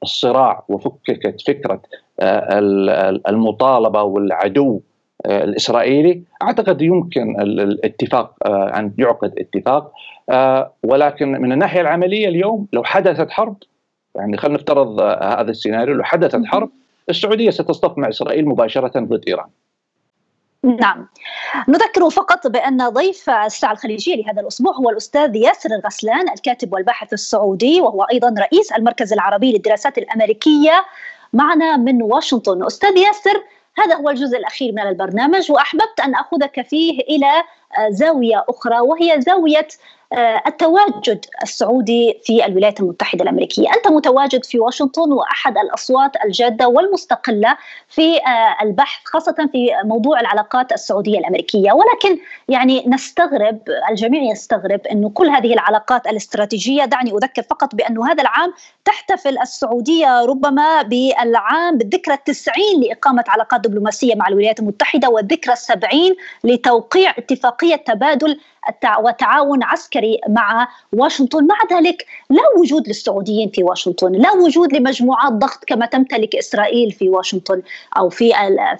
الصراع 0.03 0.63
وفككت 0.69 1.41
فكرة 1.47 1.81
آه، 2.19 2.59
المطالبة 3.29 4.03
والعدو 4.03 4.75
آه، 4.75 4.92
الإسرائيلي. 5.25 6.23
أعتقد 6.41 6.81
يمكن 6.81 7.41
الاتفاق 7.41 8.35
آه، 8.45 8.79
ان 8.79 8.93
يعقد 8.97 9.33
اتفاق. 9.37 9.91
ولكن 10.83 11.31
من 11.31 11.51
الناحية 11.51 11.81
العملية 11.81 12.27
اليوم 12.27 12.67
لو 12.73 12.83
حدثت 12.83 13.31
حرب 13.31 13.55
يعني 14.15 14.37
خلينا 14.37 14.57
نفترض 14.57 14.99
هذا 15.01 15.51
السيناريو 15.51 15.95
لو 15.95 16.03
حدثت 16.03 16.45
حرب 16.45 16.69
السعودية 17.09 17.49
ستصطف 17.49 17.97
مع 17.97 18.09
إسرائيل 18.09 18.45
مباشرة 18.45 18.99
ضد 18.99 19.23
إيران. 19.27 19.47
نعم. 20.63 21.07
نذكر 21.67 22.09
فقط 22.09 22.47
بأن 22.47 22.89
ضيف 22.89 23.29
الساعة 23.29 23.71
الخليجية 23.71 24.15
لهذا 24.15 24.41
الأسبوع 24.41 24.73
هو 24.73 24.89
الأستاذ 24.89 25.35
ياسر 25.35 25.69
الغسلان 25.69 26.29
الكاتب 26.29 26.73
والباحث 26.73 27.13
السعودي 27.13 27.81
وهو 27.81 28.03
أيضا 28.03 28.35
رئيس 28.39 28.71
المركز 28.71 29.13
العربي 29.13 29.51
للدراسات 29.51 29.97
الأمريكية 29.97 30.85
معنا 31.33 31.77
من 31.77 32.01
واشنطن. 32.01 32.65
أستاذ 32.65 32.97
ياسر 32.97 33.43
هذا 33.77 33.95
هو 33.95 34.09
الجزء 34.09 34.37
الأخير 34.37 34.71
من 34.71 34.87
البرنامج 34.87 35.51
وأحببت 35.51 35.99
أن 36.03 36.15
أخذك 36.15 36.61
فيه 36.61 36.99
إلى 36.99 37.43
زاوية 37.89 38.45
أخرى 38.49 38.79
وهي 38.79 39.21
زاوية 39.21 39.67
آه، 39.67 40.02
التواجد 40.47 41.25
السعودي 41.43 42.19
في 42.23 42.45
الولايات 42.45 42.79
المتحدة 42.79 43.23
الأمريكية. 43.23 43.73
أنت 43.73 43.87
متواجد 43.87 44.45
في 44.45 44.59
واشنطن 44.59 45.11
وأحد 45.11 45.57
الأصوات 45.57 46.11
الجادة 46.25 46.67
والمستقلة 46.67 47.57
في 47.87 48.17
آه، 48.17 48.63
البحث 48.63 49.01
خاصة 49.05 49.49
في 49.51 49.69
موضوع 49.83 50.19
العلاقات 50.19 50.71
السعودية 50.71 51.19
الأمريكية. 51.19 51.71
ولكن 51.71 52.21
يعني 52.49 52.83
نستغرب 52.87 53.59
الجميع 53.89 54.31
يستغرب 54.31 54.87
أنه 54.91 55.09
كل 55.09 55.29
هذه 55.29 55.53
العلاقات 55.53 56.07
الاستراتيجية 56.07 56.85
دعني 56.85 57.11
أذكر 57.11 57.41
فقط 57.41 57.75
بأنه 57.75 58.11
هذا 58.11 58.21
العام 58.21 58.53
تحتفل 58.85 59.37
السعودية 59.39 60.25
ربما 60.25 60.81
بالعام 60.81 61.77
بالذكرى 61.77 62.13
التسعين 62.13 62.81
لإقامة 62.81 63.23
علاقات 63.27 63.61
دبلوماسية 63.61 64.15
مع 64.15 64.27
الولايات 64.27 64.59
المتحدة 64.59 65.09
والذكرى 65.09 65.53
السبعين 65.53 66.15
لتوقيع 66.43 67.11
اتفاقية 67.17 67.75
تبادل 67.75 68.39
وتعاون 68.99 69.63
عسكري 69.63 70.19
مع 70.29 70.67
واشنطن. 70.93 71.47
مع 71.47 71.77
ذلك 71.77 72.05
لا 72.29 72.41
وجود 72.59 72.87
للسعوديين 72.87 73.49
في 73.49 73.63
واشنطن 73.63 74.11
لا 74.11 74.31
وجود 74.31 74.73
لمجموعات 74.73 75.33
ضغط 75.33 75.63
كما 75.67 75.85
تمتلك 75.85 76.35
إسرائيل 76.35 76.91
في 76.91 77.09
واشنطن 77.09 77.61
أو 77.97 78.09
في, 78.09 78.31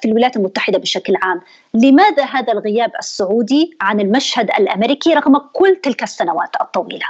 في 0.02 0.08
الولايات 0.08 0.36
المتحدة 0.36 0.80
بشكل 0.80 1.14
عام. 1.22 1.42
لماذا 1.74 2.24
هذا 2.24 2.54
الغياب 2.54 2.92
السعودي 3.00 3.78
عن 3.82 4.00
المشهد 4.00 4.50
الأمريكي 4.60 5.14
رغم 5.14 5.38
كل 5.54 5.76
تلك 5.76 6.04
السنوات 6.04 6.50
الطويلة؟ 6.62 7.06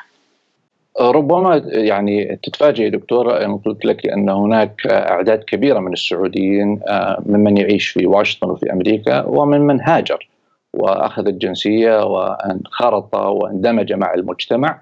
ربما 1.02 1.62
يعني 1.66 2.40
تتفاجئ 2.44 2.90
دكتورة 2.90 3.46
إن 3.46 3.58
قلت 3.58 3.86
لك 3.86 4.06
أن 4.06 4.30
هناك 4.30 4.88
أعداد 4.88 5.44
كبيرة 5.44 5.80
من 5.80 5.94
السعوديين 5.94 6.80
آه، 6.88 7.24
ممن 7.26 7.58
يعيش 7.58 7.90
في 7.90 8.06
واشنطن 8.08 8.50
وفي 8.50 8.74
أمريكا 8.74 9.26
ومن 9.26 9.62
من 9.62 9.82
هاجر. 9.82 10.28
وأخذ 10.74 11.28
الجنسية 11.28 12.06
وانخرط 12.06 13.16
واندمج 13.16 13.94
مع 13.94 14.14
المجتمع 14.14 14.82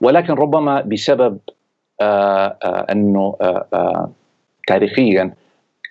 ولكن 0.00 0.32
ربما 0.32 0.80
بسبب 0.80 1.38
آه، 2.00 2.56
آه، 2.64 2.86
أنه 2.92 3.36
آه، 3.40 4.10
تاريخيا 4.66 5.34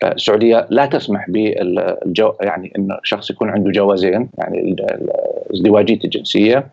السعودية 0.03 0.67
لا 0.69 0.85
تسمح 0.85 1.29
بالجو 1.29 2.33
يعني 2.41 2.73
إن 2.77 2.97
شخص 3.03 3.29
يكون 3.29 3.49
عنده 3.49 3.71
جوازين 3.71 4.29
يعني 4.37 4.75
ازدواجية 5.53 5.99
الجنسية 6.03 6.67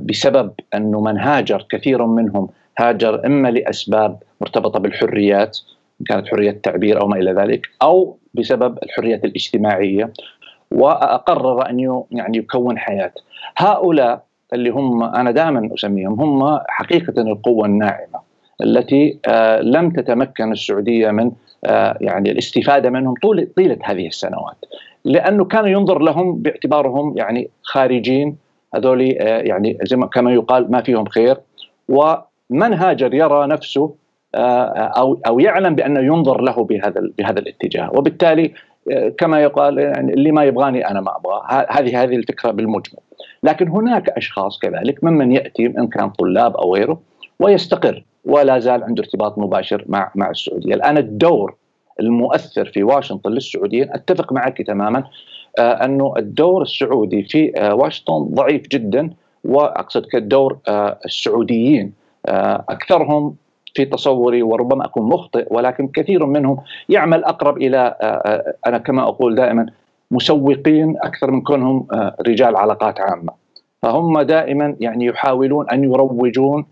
بسبب 0.00 0.52
أنه 0.74 1.00
من 1.00 1.18
هاجر 1.18 1.66
كثير 1.70 2.06
منهم 2.06 2.48
هاجر 2.78 3.26
إما 3.26 3.48
لأسباب 3.48 4.22
مرتبطة 4.40 4.78
بالحريات 4.78 5.58
كانت 6.08 6.28
حرية 6.28 6.50
التعبير 6.50 7.00
أو 7.00 7.08
ما 7.08 7.16
إلى 7.16 7.32
ذلك 7.32 7.66
أو 7.82 8.16
بسبب 8.34 8.78
الحريات 8.82 9.24
الاجتماعية. 9.24 10.12
وقرر 10.74 11.70
أن 11.70 12.02
يعني 12.10 12.38
يكون 12.38 12.78
حياة. 12.78 13.12
هؤلاء 13.56 14.24
اللي 14.52 14.70
هم 14.70 15.02
أنا 15.02 15.30
دائما 15.30 15.68
أسميهم 15.74 16.20
هم 16.20 16.58
حقيقة 16.68 17.22
القوة 17.22 17.66
الناعمة 17.66 18.34
التي 18.62 19.18
آه، 19.28 19.60
لم 19.60 19.90
تتمكن 19.90 20.52
السعودية 20.52 21.10
من 21.10 21.30
آه، 21.64 21.98
يعني 22.00 22.30
الاستفادة 22.30 22.90
منهم 22.90 23.14
طول 23.22 23.48
طيلة 23.56 23.78
هذه 23.84 24.06
السنوات. 24.06 24.56
لأنه 25.04 25.44
كان 25.44 25.66
ينظر 25.66 25.98
لهم 25.98 26.42
باعتبارهم 26.42 27.16
يعني 27.16 27.50
خارجين 27.62 28.36
هذول 28.74 29.16
آه، 29.20 29.38
يعني 29.38 29.78
زي 29.82 29.96
ما 29.96 30.06
كما 30.06 30.32
يقال 30.32 30.70
ما 30.70 30.82
فيهم 30.82 31.06
خير. 31.06 31.36
ومن 31.88 32.74
هاجر 32.74 33.14
يرى 33.14 33.46
نفسه 33.46 33.94
أو 34.34 35.20
أو 35.26 35.40
يعلم 35.40 35.74
بأنه 35.74 36.00
ينظر 36.00 36.40
له 36.40 36.64
بهذا 36.64 37.10
بهذا 37.18 37.38
الاتجاه. 37.38 37.90
وبالتالي 37.94 38.54
كما 39.18 39.40
يقال 39.42 39.78
يعني 39.78 40.12
اللي 40.14 40.32
ما 40.32 40.44
يبغاني 40.44 40.88
أنا 40.90 41.00
ما 41.00 41.16
أبغى 41.16 41.66
هذه 41.70 42.02
هذه 42.02 42.16
الفكرة 42.16 42.50
بالمجمل. 42.50 43.00
لكن 43.42 43.68
هناك 43.68 44.08
أشخاص 44.08 44.58
كذلك 44.58 45.04
ممن 45.04 45.32
يأتي 45.32 45.66
إن 45.66 45.86
كان 45.86 46.10
طلاب 46.10 46.56
أو 46.56 46.74
غيره 46.74 47.00
ويستقر 47.40 48.04
ولا 48.24 48.58
زال 48.58 48.84
عنده 48.84 49.02
ارتباط 49.02 49.38
مباشر 49.38 49.84
مع 49.88 50.10
مع 50.14 50.30
السعودية. 50.30 50.74
الآن 50.74 50.98
الدور 50.98 51.54
المؤثر 52.00 52.64
في 52.64 52.82
واشنطن 52.82 53.30
للسعوديين 53.30 53.88
أتفق 53.92 54.32
معك 54.32 54.62
تماما 54.62 55.04
آه 55.58 55.84
أنه 55.84 56.14
الدور 56.16 56.62
السعودي 56.62 57.22
في 57.22 57.52
آه 57.56 57.74
واشنطن 57.74 58.34
ضعيف 58.34 58.68
جدا 58.68 59.10
وأقصد 59.44 60.06
كالدور 60.06 60.58
آه 60.68 60.98
السعوديين 61.04 61.92
أكثرهم 62.68 63.36
في 63.74 63.84
تصوري 63.84 64.42
وربما 64.42 64.84
أكون 64.84 65.08
مخطئ 65.08 65.46
ولكن 65.50 65.88
كثير 65.88 66.26
منهم 66.26 66.58
يعمل 66.88 67.24
أقرب 67.24 67.56
إلى 67.56 67.78
آه، 67.78 68.04
آه، 68.04 68.54
أنا 68.66 68.78
كما 68.78 69.02
أقول 69.02 69.34
دائما 69.34 69.66
مسوقين 70.10 70.96
أكثر 71.02 71.30
من 71.30 71.40
كونهم 71.40 71.86
آه، 71.92 72.16
رجال 72.26 72.56
علاقات 72.56 73.00
عامة. 73.00 73.32
فهم 73.82 74.20
دائما 74.20 74.76
يعني 74.80 75.06
يحاولون 75.06 75.70
أن 75.70 75.84
يروجون 75.84 76.66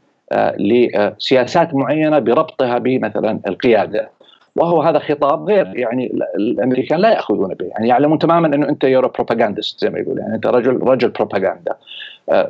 لسياسات 0.58 1.74
معينة 1.74 2.18
بربطها 2.18 2.78
بمثلا 2.78 3.40
القيادة. 3.46 4.10
وهو 4.56 4.82
هذا 4.82 4.98
خطاب 4.98 5.44
غير 5.48 5.66
يعني 5.74 6.12
الأمريكان 6.36 7.00
لا 7.00 7.10
يأخذون 7.10 7.54
به. 7.54 7.66
يعني 7.66 7.88
يعلمون 7.88 8.18
تماما 8.18 8.46
أنه 8.46 8.68
أنت 8.68 8.84
يورو 8.84 9.08
بروباغاندست 9.08 9.80
زي 9.80 9.90
ما 9.90 9.98
يقول 9.98 10.18
يعني 10.18 10.34
أنت 10.34 10.46
رجل 10.46 10.82
رجل 10.82 11.08
بروباغندا 11.08 11.76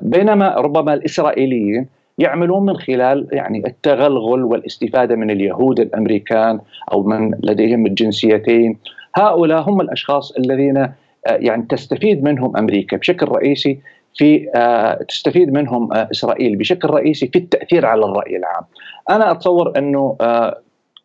بينما 0.02 0.54
ربما 0.54 0.94
الإسرائيليين 0.94 1.86
يعملون 2.18 2.66
من 2.66 2.76
خلال 2.76 3.28
يعني 3.32 3.62
التغلغل 3.66 4.44
والاستفادة 4.44 5.16
من 5.16 5.30
اليهود 5.30 5.80
الأمريكان 5.80 6.60
أو 6.92 7.02
من 7.02 7.30
لديهم 7.42 7.86
الجنسيتين 7.86 8.78
هؤلاء 9.16 9.60
هم 9.60 9.80
الأشخاص 9.80 10.32
الذين 10.32 10.76
آه، 10.76 10.92
يعني 11.26 11.66
تستفيد 11.68 12.24
منهم 12.24 12.56
أمريكا 12.56 12.96
بشكل 12.96 13.28
رئيسي 13.28 13.78
في 14.14 14.48
آه، 14.54 15.02
تستفيد 15.08 15.52
منهم 15.52 15.92
إسرائيل 15.92 16.56
بشكل 16.56 16.90
رئيسي 16.90 17.26
في 17.26 17.38
التأثير 17.38 17.86
على 17.86 18.04
الرأي 18.04 18.36
العام. 18.36 18.64
أنا 19.10 19.30
أتصور 19.30 19.78
أنه 19.78 20.16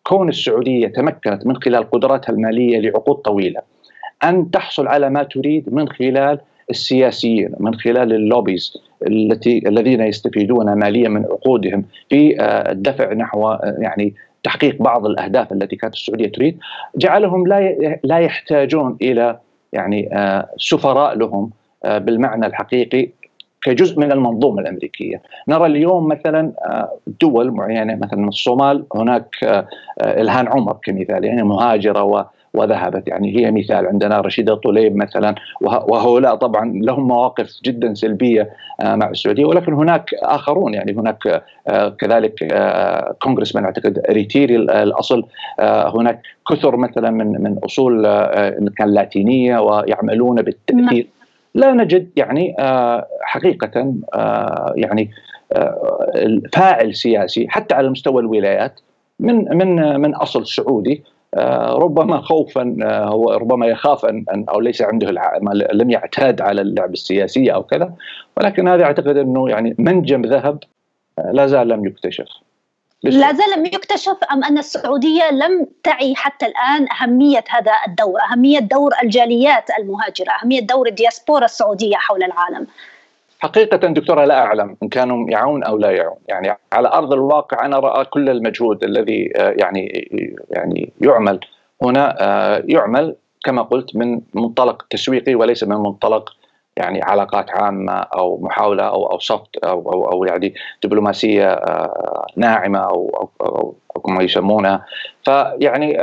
كون 0.07 0.29
السعودية 0.29 0.87
تمكنت 0.87 1.47
من 1.47 1.55
خلال 1.55 1.89
قدراتها 1.89 2.33
المالية 2.33 2.79
لعقود 2.79 3.15
طويلة 3.15 3.61
أن 4.23 4.51
تحصل 4.51 4.87
على 4.87 5.09
ما 5.09 5.23
تريد 5.23 5.73
من 5.73 5.89
خلال 5.89 6.39
السياسيين 6.69 7.51
من 7.59 7.75
خلال 7.75 8.13
اللوبيز 8.13 8.77
التي 9.01 9.67
الذين 9.67 10.01
يستفيدون 10.01 10.73
ماليا 10.73 11.09
من 11.09 11.25
عقودهم 11.25 11.85
في 12.09 12.41
آه، 12.41 12.71
الدفع 12.71 13.13
نحو 13.13 13.49
آه، 13.49 13.75
يعني 13.79 14.13
تحقيق 14.43 14.81
بعض 14.81 15.05
الأهداف 15.05 15.51
التي 15.51 15.75
كانت 15.75 15.93
السعودية 15.93 16.31
تريد 16.31 16.57
جعلهم 16.95 17.47
لا 17.47 17.75
لا 18.03 18.17
يحتاجون 18.19 18.97
إلى 19.01 19.37
يعني 19.73 20.09
آه، 20.13 20.49
سفراء 20.57 21.17
لهم 21.17 21.49
بالمعنى 21.85 22.45
الحقيقي 22.45 23.09
كجزء 23.61 23.99
من 23.99 24.11
المنظومة 24.11 24.61
الأمريكية، 24.61 25.21
نرى 25.47 25.65
اليوم 25.65 26.07
مثلا 26.07 26.51
دول 27.21 27.51
معينة 27.51 27.95
مثلا 27.95 28.27
الصومال 28.27 28.85
هناك 28.95 29.35
الهان 30.01 30.47
عمر 30.47 30.77
كمثال 30.83 31.25
يعني 31.25 31.43
مهاجرة 31.43 32.03
وذهبت. 32.53 33.07
يعني 33.07 33.37
هي 33.39 33.51
مثال 33.51 33.87
عندنا 33.87 34.21
رشيدة 34.21 34.55
طليب 34.55 34.95
مثلا 34.95 35.35
وهؤلاء 35.61 36.35
طبعا 36.35 36.71
لهم 36.75 37.07
مواقف 37.07 37.59
جدا 37.65 37.93
سلبية 37.93 38.49
آه، 38.81 38.95
مع 38.95 39.09
السعودية. 39.09 39.45
ولكن 39.45 39.73
هناك 39.73 40.13
آخرون 40.13 40.73
يعني 40.73 40.93
هناك 40.97 41.43
آه، 41.67 41.89
كذلك 41.89 42.33
كونغرسمان 43.21 43.63
آه، 43.63 43.67
أعتقد 43.67 44.01
ريتيري 44.09 44.55
الأصل 44.55 45.23
هناك 45.59 46.21
كثر 46.49 46.77
مثلا 46.77 47.11
من 47.11 47.43
من 47.43 47.57
أصول 47.63 48.07
كان 48.77 48.93
لاتينية 48.93 49.59
ويعملون 49.59 50.41
بالتاثير 50.41 50.83
نعم. 50.83 51.03
لا 51.55 51.73
نجد 51.73 52.09
يعني 52.15 52.55
حقيقه 53.21 53.93
يعني 54.75 55.11
فاعل 56.53 56.95
سياسي 56.95 57.47
حتى 57.49 57.75
على 57.75 57.89
مستوى 57.89 58.21
الولايات 58.21 58.79
من 59.19 59.57
من 59.57 59.99
من 59.99 60.15
أصل 60.15 60.47
سعودي 60.47 61.03
ربما 61.77 62.21
خوفا 62.21 62.77
آه، 62.83 63.05
هو 63.05 63.31
ربما 63.31 63.67
يخاف 63.67 64.05
ان 64.05 64.45
أو 64.49 64.59
ليس 64.59 64.81
عنده 64.81 65.11
لم 65.73 65.89
يعتاد 65.89 66.41
على 66.41 66.61
اللعب 66.61 66.93
السياسيه 66.93 67.51
أو 67.51 67.63
كذا 67.63 67.93
ولكن 68.37 68.67
هذا 68.67 68.83
أعتقد 68.83 69.17
أنه 69.17 69.49
يعني 69.49 69.75
منجم 69.77 70.21
ذهب 70.21 70.59
آه، 71.19 71.31
لا 71.31 71.47
زال 71.47 71.67
لم 71.67 71.85
يكتشف 71.85 72.27
لا 73.03 73.33
زال 73.33 73.59
لم 73.59 73.65
يكتشف 73.65 74.17
أم 74.31 74.43
أن 74.43 74.57
السعودية 74.57 75.31
لم 75.31 75.67
تعي 75.83 76.15
حتى 76.15 76.45
الآن 76.45 76.87
أهمية 76.91 77.43
هذا 77.49 77.71
الدور، 77.87 78.19
أهمية 78.31 78.59
دور 78.59 78.91
الجاليات 79.03 79.69
المهاجرة، 79.79 80.31
أهمية 80.43 80.59
دور 80.59 80.87
الدياسبورا 80.87 81.45
السعودية 81.45 81.95
حول 81.95 82.23
العالم. 82.23 82.67
حقيقة 83.39 83.77
دكتورة 83.77 84.25
لا 84.25 84.45
أعلم 84.45 84.77
إن 84.83 84.89
كانوا 84.89 85.29
يعون 85.29 85.63
أو 85.63 85.77
لا 85.77 85.91
يعون. 85.91 86.17
يعني 86.27 86.57
على 86.73 86.87
أرض 86.87 87.13
الواقع 87.13 87.65
أنا 87.65 87.79
رأى 87.79 88.05
كل 88.05 88.29
المجهود 88.29 88.83
الذي 88.83 89.31
آه، 89.35 89.55
يعني 89.57 90.09
يعني 90.51 90.93
يعمل 91.01 91.39
هنا 91.83 92.15
آه، 92.21 92.63
يعمل 92.65 93.15
كما 93.43 93.61
قلت 93.61 93.95
من 93.95 94.21
منطلق 94.33 94.85
تسويقي 94.89 95.35
وليس 95.35 95.63
من 95.63 95.75
منطلق 95.75 96.29
يعني 96.77 97.01
علاقات 97.03 97.49
عامة 97.49 97.93
أو 97.93 98.37
محاولة 98.41 98.83
أو 98.83 99.11
أو 99.11 99.19
سوفت 99.19 99.57
أو 99.57 99.91
أو, 99.93 100.11
أو 100.11 100.25
يعني 100.25 100.53
دبلوماسية 100.83 101.47
آه، 101.49 102.25
ناعمة 102.35 102.79
أو 102.79 103.29
أو, 103.41 103.75
أو 103.95 104.01
كما 104.01 104.23
يسمونها 104.23 104.85
فيعني 105.25 105.97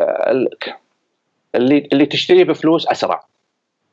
اللي 1.55 1.89
اللي 1.93 2.07
تشتريه 2.07 2.45
بفلوس 2.45 2.89
أسرع. 2.89 3.25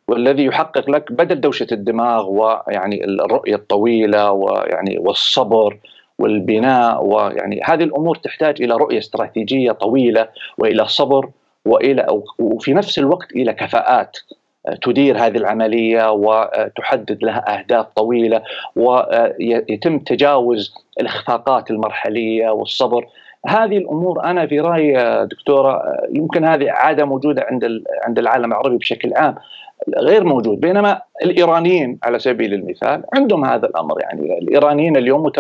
والذي 0.07 0.45
يحقق 0.45 0.89
لك 0.89 1.11
بدل 1.11 1.41
دوشة 1.41 1.67
الدماغ 1.71 2.29
ويعني 2.29 3.05
الرؤية 3.05 3.55
الطويلة 3.55 4.31
ويعني 4.31 4.97
والصبر 4.97 5.77
والبناء 6.19 7.05
ويعني 7.05 7.61
هذه 7.63 7.83
الأمور 7.83 8.15
تحتاج 8.15 8.61
إلى 8.61 8.73
رؤية 8.75 8.97
استراتيجية 8.97 9.71
طويلة 9.71 10.27
وإلى 10.57 10.87
صبر 10.87 11.29
وإلى 11.65 12.21
وفي 12.39 12.73
نفس 12.73 12.99
الوقت 12.99 13.31
إلى 13.31 13.53
كفاءات 13.53 14.17
تدير 14.81 15.17
هذه 15.17 15.37
العملية 15.37 16.11
وتحدد 16.11 17.23
لها 17.23 17.59
أهداف 17.59 17.85
طويلة 17.95 18.41
ويتم 18.75 19.99
تجاوز 19.99 20.73
الإخفاقات 20.99 21.71
المرحلية 21.71 22.49
والصبر. 22.49 23.05
هذه 23.47 23.77
الأمور 23.77 24.23
أنا 24.23 24.47
في 24.47 24.59
رأيي 24.59 25.25
دكتورة 25.25 25.81
يمكن 26.13 26.45
هذه 26.45 26.71
عادة 26.71 27.05
موجودة 27.05 27.45
عند 27.49 27.83
عند 28.03 28.19
العالم 28.19 28.51
العربي 28.51 28.77
بشكل 28.77 29.13
عام. 29.15 29.35
غير 29.97 30.23
موجود. 30.23 30.59
بينما 30.59 31.01
الإيرانيين 31.23 31.99
على 32.03 32.19
سبيل 32.19 32.53
المثال 32.53 33.03
عندهم 33.13 33.45
هذا 33.45 33.65
الأمر 33.65 34.01
يعني 34.01 34.38
الإيرانيين 34.38 34.97
اليوم. 34.97 35.32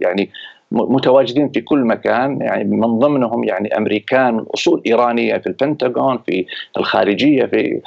يعني 0.00 0.30
متواجدين 0.70 1.48
في 1.48 1.60
كل 1.60 1.78
مكان 1.78 2.40
يعني 2.40 2.64
من 2.64 2.98
ضمنهم 2.98 3.44
يعني 3.44 3.76
أمريكان 3.76 4.34
من 4.34 4.44
أصول 4.54 4.82
إيرانية 4.86 5.38
في 5.38 5.46
البنتاغون 5.46 6.18
في 6.18 6.46
الخارجية 6.76 7.46
في 7.46 7.80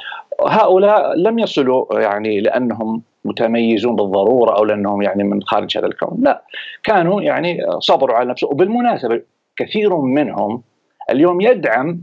هؤلاء 0.47 1.15
لم 1.15 1.39
يصلوا 1.39 1.99
يعني 1.99 2.41
لأنهم 2.41 3.01
متميزون 3.25 3.95
بالضرورة 3.95 4.57
أو 4.57 4.65
لأنهم 4.65 5.01
يعني 5.01 5.23
من 5.23 5.43
خارج 5.43 5.77
هذا 5.77 5.87
الكون. 5.87 6.17
لا 6.21 6.43
كانوا 6.83 7.21
يعني 7.21 7.59
صبروا 7.79 8.15
على 8.15 8.29
نفسهم. 8.29 8.51
وبالمناسبة 8.51 9.21
كثير 9.55 9.95
منهم 9.97 10.61
اليوم 11.09 11.41
يدعم 11.41 12.01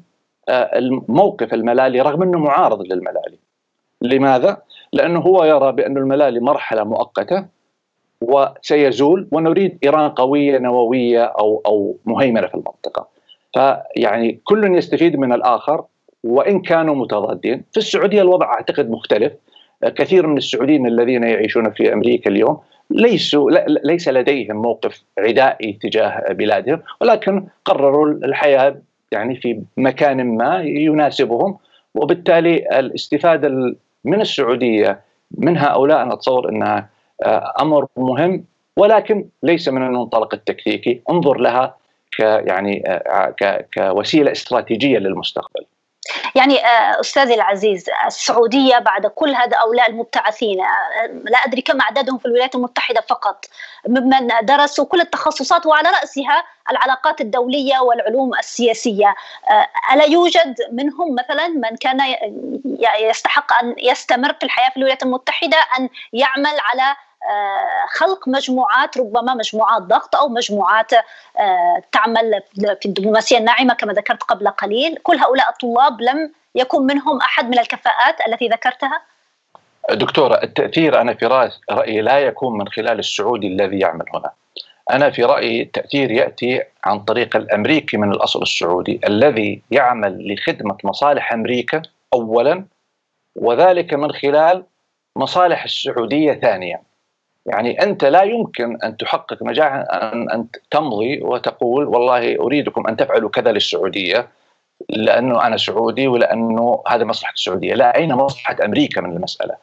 آه، 0.49 0.79
الموقف 0.79 1.55
الملالي 1.55 2.01
رغم 2.01 2.23
إنه 2.23 2.39
معارض 2.39 2.83
للملالي. 2.83 3.39
لماذا؟ 4.03 4.63
لأنه 4.93 5.21
هو 5.21 5.45
يرى 5.45 5.73
بأن 5.73 5.97
الملالي 5.97 6.41
مرحلة 6.41 6.85
مؤقتة 6.85 7.45
وسيزول 8.21 9.29
ونريد 9.33 9.79
إيران 9.85 10.11
قوية 10.11 10.59
نووية 10.59 11.25
أو 11.25 11.63
أو 11.67 11.97
مهيمنة 12.05 12.47
في 12.47 12.55
المنطقة. 12.55 13.09
فيعني 13.55 14.41
كل 14.45 14.77
يستفيد 14.77 15.17
من 15.17 15.33
الآخر 15.33 15.85
وإن 16.25 16.63
كانوا 16.63 16.95
متضادين. 16.95 17.65
في 17.73 17.77
السعودية 17.77 18.23
الوضع 18.23 18.47
أعتقد 18.47 18.91
مختلف. 18.91 19.33
كثير 19.85 20.27
من 20.27 20.37
السعوديين 20.37 20.87
الذين 20.87 21.23
يعيشون 21.23 21.71
في 21.71 21.93
أمريكا 21.93 22.31
اليوم 22.31 22.61
ليسوا 22.91 23.51
ليس 23.85 24.09
لديهم 24.09 24.57
موقف 24.57 25.03
عدائي 25.19 25.79
تجاه 25.83 26.33
بلادهم 26.33 26.83
ولكن 27.01 27.47
قرروا 27.65 28.07
الحياة 28.07 28.77
يعني 29.13 29.37
في 29.37 29.63
مكان 29.77 30.37
ما 30.37 30.61
يناسبهم 30.63 31.57
وبالتالي 31.95 32.79
الاستفادة 32.79 33.49
من 34.05 34.21
السعودية 34.21 35.01
من 35.31 35.59
هؤلاء 35.59 36.03
أنا 36.03 36.15
أتصور 36.15 36.49
إنها 36.49 36.89
آه، 37.25 37.55
أمر 37.61 37.87
مهم 37.97 38.45
ولكن 38.77 39.29
ليس 39.43 39.69
من 39.69 39.83
المنطلق 39.83 40.35
التكتيكي. 40.35 41.03
انظر 41.11 41.39
لها 41.39 41.77
ك 42.19 42.21
يعني 42.21 42.83
آه، 42.87 43.35
كوسيلة 43.75 44.33
استراتيجية 44.33 44.99
للمستقبل. 44.99 45.65
يعني 46.35 46.67
آه، 46.67 47.01
أستاذي 47.01 47.35
العزيز 47.35 47.87
السعودية 48.07 48.79
بعد 48.79 49.07
كل 49.07 49.35
هؤلاء 49.35 49.91
المبتعثين 49.91 50.61
آه، 50.61 51.07
لا 51.07 51.39
أدري 51.39 51.63
كم 51.63 51.83
عددهم 51.83 52.19
في 52.19 52.27
الولايات 52.27 52.55
المتحدة 52.55 53.01
فقط 53.01 53.45
ممن 53.89 54.29
درسوا 54.43 54.85
كل 54.85 55.01
التخصصات 55.01 55.67
وعلى 55.67 55.89
رأسها 55.89 56.45
العلاقات 56.71 57.21
الدولية 57.21 57.79
والعلوم 57.79 58.35
السياسية. 58.39 59.15
آه، 59.51 59.67
ألا 59.95 60.05
يوجد 60.05 60.55
منهم 60.73 61.15
مثلا 61.15 61.49
من 61.49 61.77
كان 61.81 62.01
يستحق 63.01 63.53
أن 63.53 63.75
يستمر 63.79 64.33
في 64.33 64.43
الحياة 64.43 64.71
في 64.71 64.77
الولايات 64.77 65.03
المتحدة 65.03 65.57
أن 65.79 65.89
يعمل 66.13 66.57
على 66.61 66.97
خلق 67.89 68.29
مجموعات 68.29 68.99
ربما 68.99 69.35
مجموعات 69.35 69.83
ضغط 69.83 70.17
أو 70.17 70.29
مجموعات 70.29 70.93
آه، 70.93 71.83
تعمل 71.93 72.43
في 72.55 72.87
الدبلوماسية 72.87 73.39
الناعمة 73.39 73.75
كما 73.75 73.93
ذكرت 73.93 74.23
قبل 74.23 74.49
قليل، 74.49 74.97
كل 75.03 75.17
هؤلاء 75.17 75.51
الطلاب 75.51 76.01
لم 76.01 76.33
يكن 76.55 76.83
منهم 76.83 77.21
أحد 77.21 77.49
من 77.49 77.59
الكفاءات 77.59 78.17
التي 78.29 78.49
ذكرتها؟ 78.49 79.03
دكتورة 79.91 80.43
التأثير 80.43 81.01
أنا 81.01 81.15
في 81.15 81.27
رأيي 81.71 82.01
لا 82.01 82.19
يكون 82.19 82.59
من 82.59 82.69
خلال 82.69 82.99
السعودي 82.99 83.47
الذي 83.47 83.79
يعمل 83.79 84.05
هنا. 84.15 84.31
أنا 84.91 85.11
في 85.11 85.25
رأيي 85.25 85.63
التأثير 85.63 86.11
يأتي 86.11 86.63
عن 86.85 87.01
طريق 87.01 87.37
الأمريكي 87.37 87.97
من 87.97 88.13
الأصل 88.13 88.43
السعودي 88.43 89.01
الذي 89.07 89.63
يعمل 89.71 90.35
لخدمة 90.35 90.77
مصالح 90.85 91.33
أمريكا 91.33 91.83
أولا 92.15 92.65
وذلك 93.37 93.95
من 93.95 94.13
خلال 94.13 94.65
مصالح 95.17 95.65
السعودية 95.65 96.33
ثانيا. 96.33 96.88
يعني 97.49 97.83
أنت 97.83 98.05
لا 98.05 98.23
يمكن 98.23 98.79
أن 98.85 98.97
تحقق 98.97 99.43
نجاح 99.43 99.73
أن 99.73 100.31
أن 100.31 100.47
تمضي 100.71 101.21
وتقول 101.23 101.85
والله 101.85 102.41
أريدكم 102.41 102.87
أن 102.87 102.97
تفعلوا 102.97 103.31
كذا 103.31 103.53
للسعودية 103.53 104.29
لأنه 104.89 105.47
أنا 105.47 105.57
سعودي 105.57 106.09
ولأنه 106.09 106.83
هذا 106.89 107.05
مصلحة 107.05 107.33
السعودية، 107.33 107.75
لا 107.75 107.97
أين 107.97 108.15
مصلحة 108.15 108.57
أمريكا 108.65 109.01
من 109.01 109.17
المسألة؟ 109.17 109.55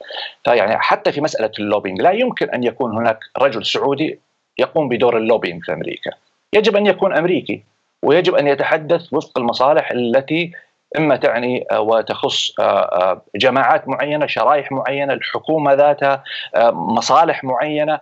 فيعني 0.43 0.77
حتى 0.77 1.11
في 1.11 1.21
مسألة 1.21 1.51
ال 1.59 1.64
lobbying 1.64 2.01
لا 2.01 2.11
يمكن 2.11 2.49
أن 2.49 2.63
يكون 2.63 2.97
هناك 2.97 3.19
رجل 3.37 3.65
سعودي 3.65 4.19
يقوم 4.57 4.89
بدور 4.89 5.17
ال 5.17 5.23
lobbying 5.23 5.63
في 5.63 5.73
أمريكا، 5.73 6.11
يجب 6.53 6.75
أن 6.75 6.85
يكون 6.85 7.17
أمريكي 7.17 7.63
ويجب 8.03 8.35
أن 8.35 8.47
يتحدث 8.47 9.13
وفق 9.13 9.37
المصالح 9.37 9.91
التي 9.91 10.51
إما 10.97 11.15
تعني 11.15 11.65
آه، 11.71 11.81
وتخص 11.81 12.59
آه، 12.59 12.63
آه، 12.63 13.21
جماعات 13.35 13.87
معينة، 13.87 14.25
شرائح 14.27 14.71
معينة، 14.71 15.13
الحكومة 15.13 15.73
ذاتها، 15.73 16.23
مصالح 16.71 17.43
معينة. 17.43 17.99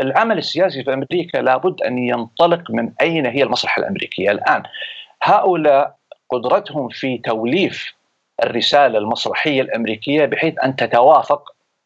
العمل 0.00 0.38
السياسي 0.38 0.84
في 0.84 0.94
أمريكا 0.94 1.38
لابد 1.38 1.82
أن 1.82 1.98
ينطلق 1.98 2.70
من 2.70 2.92
أين 3.00 3.26
هي 3.26 3.42
المصلحة 3.42 3.80
الأمريكية 3.80 4.30
الآن. 4.30 4.62
هؤلاء 5.22 5.96
قدرتهم 6.30 6.88
في 6.88 7.18
توليف 7.18 7.94
الرسالة 8.44 8.98
المصلحية 8.98 9.62
الأمريكية 9.62 10.26
بحيث 10.26 10.54
أن 10.64 10.76
تتوافق 10.76 11.42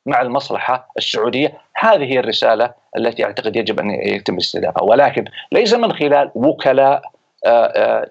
مع 0.06 0.20
المصلحة 0.22 0.92
السعودية، 0.98 1.58
هذه 1.76 2.04
هي 2.04 2.18
الرسالة 2.18 2.74
التي 2.96 3.24
أعتقد 3.24 3.56
يجب 3.56 3.80
أن 3.80 3.90
يتم 3.90 4.36
استهدافها، 4.36 4.82
ولكن 4.82 5.24
ليس 5.52 5.74
من 5.74 5.92
خلال 5.92 6.30
وكلاء 6.34 7.02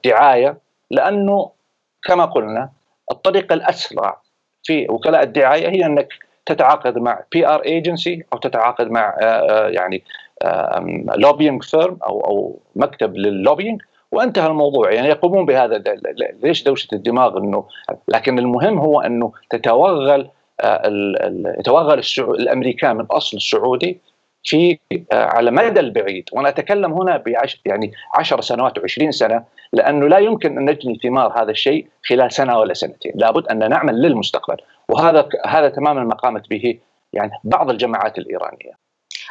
دعاية 0.06 0.58
لأنه 0.92 1.52
كما 2.06 2.26
قلنا 2.26 2.70
الطريقة 3.12 3.54
الأسرع 3.54 4.22
في 4.64 4.88
وكلاء 4.90 5.24
الدعاية 5.24 5.70
هي 5.70 5.86
أنك 5.86 6.08
تتعاقد 6.46 6.98
مع 6.98 7.20
PR 7.32 7.66
agency 7.66 8.24
أو 8.34 8.38
تتعاقد 8.38 8.92
مع 8.92 9.18
آه، 9.22 9.26
آه، 9.26 9.70
يعني 9.70 10.04
lobbying 11.16 11.64
firm 11.64 11.98
أو 12.04 12.22
أو 12.22 12.60
مكتب 12.76 13.16
لل 13.16 13.29
lobbying 13.29 13.82
وانتهى 14.12 14.48
الموضوع. 14.48 14.92
يعني 14.92 15.08
يقومون 15.08 15.46
بهذا. 15.46 15.84
ليش 16.44 16.64
دوشة 16.64 16.88
الدماغ 16.94 17.38
إنه 17.38 17.66
لكن 18.08 18.40
المهم 18.40 18.80
هو 18.80 19.02
إنه 19.02 19.32
تتوغل 19.50 20.30
آه، 20.62 20.82
يتوغل 21.60 22.02
الأمريكان 22.20 22.96
من 22.96 23.06
أصل 23.06 23.38
السعودي 23.38 24.02
في 24.44 24.80
على 25.12 25.52
مدى 25.52 25.80
البعيد. 25.80 26.30
وأنا 26.34 26.50
أتكلم 26.50 26.94
هنا 26.94 27.18
بعش 27.18 27.62
يعني 27.66 27.92
10 28.16 28.42
سنوات 28.42 28.80
و20 28.80 29.10
سنة 29.10 29.44
لأنه 29.74 30.08
لا 30.08 30.18
يمكن 30.18 30.58
أن 30.58 30.70
نجني 30.70 31.00
ثمار 31.04 31.44
هذا 31.44 31.52
الشيء 31.52 31.88
خلال 32.06 32.32
سنة 32.32 32.60
ولا 32.60 32.74
سنتين، 32.74 33.12
لابد 33.16 33.48
أن 33.48 33.70
نعمل 33.70 34.02
للمستقبل. 34.02 34.58
وهذا 34.90 35.30
هذا 35.46 35.70
تماما 35.70 36.04
ما 36.04 36.16
قامت 36.16 36.50
به 36.50 36.80
يعني 37.14 37.32
بعض 37.44 37.70
الجماعات 37.70 38.18
الإيرانية. 38.18 38.83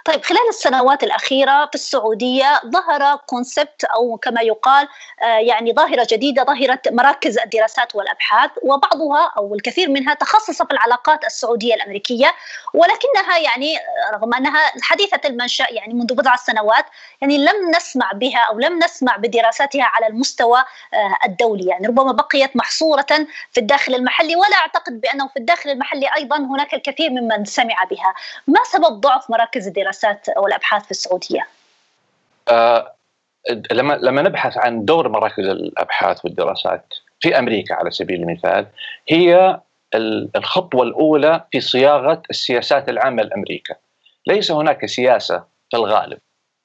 طيب 0.04 0.22
خلال 0.22 0.48
السنوات 0.48 1.02
الأخيرة 1.04 1.66
في 1.66 1.74
السعودية 1.74 2.60
ظهر 2.66 3.16
كونسبت 3.26 3.84
أو 3.84 4.16
كما 4.16 4.40
يقال 4.40 4.88
آه، 5.22 5.38
يعني 5.38 5.72
ظاهرة 5.72 6.06
جديدة 6.10 6.44
ظاهرة 6.44 6.80
مراكز 6.90 7.38
الدراسات 7.38 7.94
والأبحاث 7.94 8.50
وبعضها 8.62 9.32
أو 9.36 9.54
الكثير 9.54 9.90
منها 9.90 10.14
تخصص 10.14 10.62
في 10.62 10.70
العلاقات 10.72 11.24
السعودية 11.24 11.74
الأمريكية 11.74 12.32
ولكنها 12.74 13.38
يعني 13.38 13.74
رغم 14.14 14.34
أنها 14.34 14.72
حديثة 14.82 15.20
المنشأ 15.24 15.66
يعني 15.70 15.94
منذ 15.94 16.14
بضع 16.14 16.36
سنوات 16.36 16.84
يعني 17.20 17.38
لم 17.38 17.70
نسمع 17.76 18.12
بها 18.12 18.38
أو 18.38 18.58
لم 18.58 18.78
نسمع 18.78 19.16
بدراساتها 19.16 19.84
على 19.84 20.06
المستوى 20.06 20.58
آه، 20.94 21.16
الدولي. 21.26 21.66
يعني 21.66 21.86
ربما 21.86 22.12
بقيت 22.12 22.56
محصورة 22.56 23.26
في 23.50 23.60
الداخل 23.60 23.94
المحلي 23.94 24.36
ولا 24.36 24.56
أعتقد 24.56 25.00
بأنه 25.00 25.28
في 25.28 25.38
الداخل 25.38 25.70
المحلي 25.70 26.06
أيضا 26.16 26.36
هناك 26.36 26.74
الكثير 26.74 27.10
ممن 27.10 27.44
سمع 27.44 27.84
بها. 27.90 28.14
ما 28.46 28.60
سبب 28.72 29.00
ضعف 29.00 29.30
مراكز 29.30 29.66
الدراسات؟ 29.66 29.91
الدراسات 29.92 30.28
والابحاث 30.36 30.84
في 30.84 30.90
السعودية؟ 30.90 31.46
آه 32.48 32.92
لما 33.72 33.94
لما 33.94 34.22
نبحث 34.22 34.58
عن 34.58 34.84
دور 34.84 35.08
مراكز 35.08 35.44
الأبحاث 35.44 36.24
والدراسات 36.24 36.94
في 37.20 37.38
أمريكا 37.38 37.74
على 37.74 37.90
سبيل 37.90 38.22
المثال 38.22 38.66
هي 39.08 39.60
الخطوة 40.36 40.82
الأولى 40.82 41.44
في 41.52 41.60
صياغة 41.60 42.22
السياسات 42.30 42.88
العامة 42.88 43.22
لأمريكا. 43.22 43.74
ليس 44.26 44.50
هناك 44.50 44.86
سياسة 44.86 45.44
في 45.70 45.76
الغالب 45.76 46.18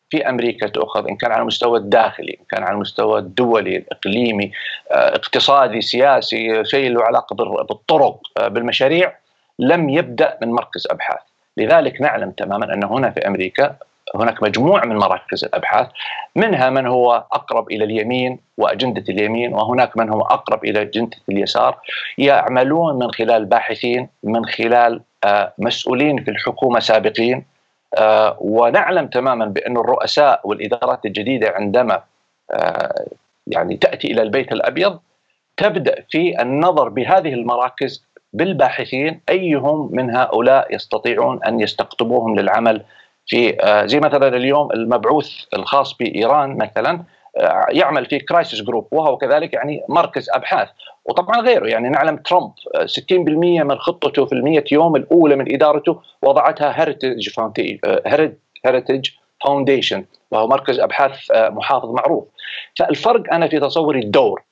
في 0.10 0.30
أمريكا 0.30 0.68
تؤخذ 0.68 1.08
إن 1.08 1.18
كان 1.18 1.32
على 1.32 1.42
المستوى 1.42 1.80
الداخلي، 1.80 2.38
إن 2.40 2.46
كان 2.50 2.64
على 2.64 2.74
المستوى 2.74 3.20
الدولي، 3.20 3.78
الإقليمي، 3.78 4.52
آه، 4.92 5.16
اقتصادي، 5.16 5.82
سياسي، 5.82 6.66
شيء 6.66 6.90
له 6.90 7.04
علاقة 7.04 7.36
بالطرق، 7.64 8.20
آه، 8.38 8.48
بالمشاريع 8.48 9.16
لم 9.60 9.90
يبدأ 9.90 10.38
من 10.42 10.52
مركز 10.52 10.88
أبحاث. 10.92 11.22
لذلك 11.58 12.02
نعلم 12.02 12.32
تماما 12.32 12.74
أن 12.74 12.84
هنا 12.84 13.10
في 13.12 13.28
أمريكا 13.28 13.76
هناك 14.16 14.44
مجموعة 14.44 14.86
من 14.86 14.96
مراكز 14.96 15.44
الأبحاث 15.44 15.88
منها 16.36 16.70
من 16.70 16.88
هو 16.88 17.24
أقرب 17.32 17.72
إلى 17.72 17.84
اليمين 17.84 18.40
وأجندة 18.58 19.04
اليمين 19.10 19.54
وهناك 19.54 19.98
من 19.98 20.10
هو 20.10 20.22
أقرب 20.22 20.66
إلى 20.66 20.82
اجنده 20.82 21.18
اليسار 21.30 21.78
يعملون 22.18 23.00
من 23.00 23.12
خلال 23.12 23.46
باحثين 23.46 24.10
من 24.24 24.46
خلال 24.46 25.02
آه، 25.24 25.54
مسؤولين 25.58 26.24
في 26.24 26.32
الحكومة 26.32 26.80
سابقين 26.80 27.46
آه، 27.98 28.38
ونعلم 28.42 29.08
تماما 29.08 29.46
بأن 29.46 29.78
الرؤساء 29.78 30.42
والإدارات 30.44 31.06
الجديدة 31.06 31.50
عندما 31.50 32.02
آه، 32.52 33.06
يعني 33.48 33.78
تأتي 33.78 34.08
إلى 34.08 34.22
البيت 34.22 34.52
الأبيض 34.52 35.00
تبدأ 35.58 36.04
في 36.10 36.42
النظر 36.42 36.90
بهذه 36.90 37.34
المراكز 37.34 38.07
بالباحثين 38.34 39.22
أيهم 39.30 39.90
من 39.92 40.16
هؤلاء 40.16 40.76
يستطيعون 40.76 41.44
أن 41.44 41.60
يستقطبوهم 41.60 42.40
للعمل 42.40 42.84
في 43.28 43.64
آه، 43.64 43.86
زي 43.86 44.00
مثلا 44.00 44.28
اليوم 44.28 44.72
المبعوث 44.72 45.30
الخاص 45.54 45.98
بإيران 45.98 46.58
مثلا 46.58 47.04
آه، 47.38 47.66
يعمل 47.70 48.06
في 48.06 48.20
Crisis 48.20 48.62
Group 48.62 48.88
وهو 48.92 49.18
كذلك 49.18 49.54
يعني 49.54 49.82
مركز 49.90 50.30
أبحاث. 50.30 50.70
وطبعا 51.06 51.42
غيره 51.42 51.68
يعني 51.68 51.90
نعلم 51.90 52.18
ترامب 52.18 52.52
60% 52.86 53.62
آه، 53.62 53.64
من 53.64 53.78
خطته 53.78 54.26
في 54.26 54.34
المية 54.34 54.64
يوم 54.72 54.96
الأولى 54.96 55.36
من 55.36 55.54
إدارته 55.54 56.02
وضعتها 56.22 56.82
Heritage 56.82 57.30
هيريتج 58.66 59.10
فاونديشن 59.44 60.06
وهو 60.32 60.48
مركز 60.48 60.80
أبحاث 60.80 61.32
محافظ 61.32 61.92
معروف. 61.92 62.24
فالفرق 62.80 63.34
أنا 63.34 63.48
في 63.48 63.60
تصوري 63.60 64.00
الدور. 64.00 64.44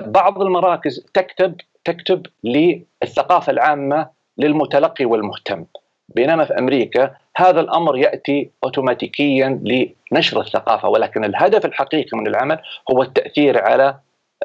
بعض 0.00 0.42
المراكز 0.42 1.06
تكتب 1.14 1.54
تكتب 1.88 2.26
للثقافة 2.44 3.50
العامة 3.50 4.08
للمتلقي 4.38 5.04
والمهتم. 5.04 5.64
بينما 6.08 6.44
في 6.44 6.58
أمريكا 6.58 7.14
هذا 7.36 7.60
الأمر 7.60 7.96
يأتي 7.96 8.50
اوتوماتيكيا 8.64 9.60
لنشر 10.12 10.40
الثقافة 10.40 10.88
ولكن 10.88 11.24
الهدف 11.24 11.64
الحقيقي 11.64 12.18
من 12.18 12.26
العمل 12.26 12.58
هو 12.90 13.02
التأثير 13.02 13.64
على 13.64 13.96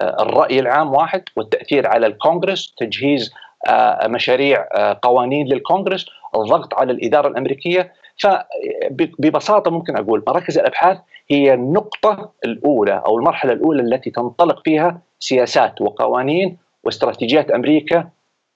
آه، 0.01 0.23
الرأي 0.23 0.59
العام 0.59 0.93
واحد 0.93 1.23
والتأثير 1.35 1.87
على 1.87 2.07
الكونغرس 2.07 2.73
تجهيز 2.77 3.33
آه، 3.67 4.07
مشاريع 4.07 4.67
آه، 4.75 4.99
قوانين 5.01 5.47
للكونغرس 5.47 6.05
الضغط 6.35 6.73
على 6.73 6.91
الإدارة 6.91 7.27
الأمريكية. 7.27 7.93
فببساطه 8.17 9.71
ممكن 9.71 9.97
أقول 9.97 10.23
مراكز 10.27 10.57
الأبحاث 10.57 10.97
هي 11.29 11.53
النقطة 11.53 12.31
الأولى 12.45 13.03
أو 13.05 13.17
المرحلة 13.17 13.53
الأولى 13.53 13.81
التي 13.81 14.09
تنطلق 14.09 14.61
فيها 14.63 15.01
سياسات 15.19 15.81
وقوانين 15.81 16.62
واستراتيجيات 16.83 17.51
أمريكا 17.51 18.09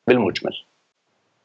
بالمجمل. 0.07 0.53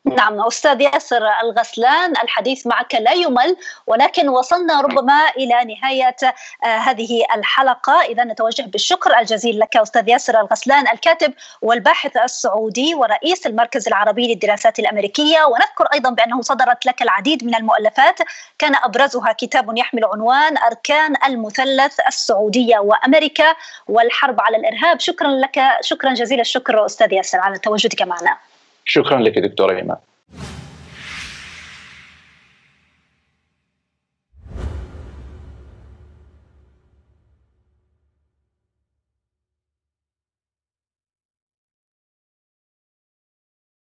نعم 0.05 0.40
أستاذ 0.40 0.80
ياسر 0.80 1.22
الغسلان 1.42 2.11
الحديث 2.11 2.66
معك 2.66 2.94
لا 2.94 3.12
يمل 3.12 3.57
ولكن 3.86 4.28
وصلنا 4.28 4.80
ربما 4.80 5.28
إلى 5.36 5.74
نهاية 5.74 6.16
آه، 6.64 6.66
هذه 6.66 7.24
الحلقة. 7.36 8.03
إذا 8.03 8.24
نتوجه 8.24 8.62
بالشكر 8.62 9.18
الجزيل 9.18 9.59
لك 9.59 9.76
أستاذ 9.76 10.09
ياسر 10.09 10.40
الغسلان 10.40 10.88
الكاتب 10.88 11.34
والباحث 11.62 12.16
السعودي 12.16 12.94
ورئيس 12.94 13.46
المركز 13.46 13.88
العربي 13.88 14.28
للدراسات 14.28 14.78
الأمريكية. 14.78 15.44
ونذكر 15.44 15.84
أيضا 15.94 16.11
بأنه 16.11 16.42
صدرت 16.42 16.86
لك 16.86 17.03
العديد 17.03 17.44
من 17.44 17.55
المؤلفات. 17.55 18.18
كان 18.59 18.74
أبرزها 18.76 19.32
كتاب 19.32 19.78
يحمل 19.78 20.05
عنوان 20.05 20.59
أركان 20.59 21.14
المثلث 21.24 22.00
السعودية 22.09 22.78
وأمريكا 22.78 23.55
والحرب 23.88 24.40
على 24.40 24.57
الإرهاب. 24.57 25.00
شكرا 25.00 25.28
لك 25.28 25.61
شكرا 25.80 26.14
جزيل 26.14 26.40
الشكر 26.40 26.86
أستاذ 26.86 27.12
ياسر 27.12 27.38
على 27.38 27.59
تواجدك 27.59 28.03
معنا. 28.03 28.51
شكرا 28.84 29.20
لك 29.20 29.38
دكتورة 29.38 29.76
إيمان 29.76 29.96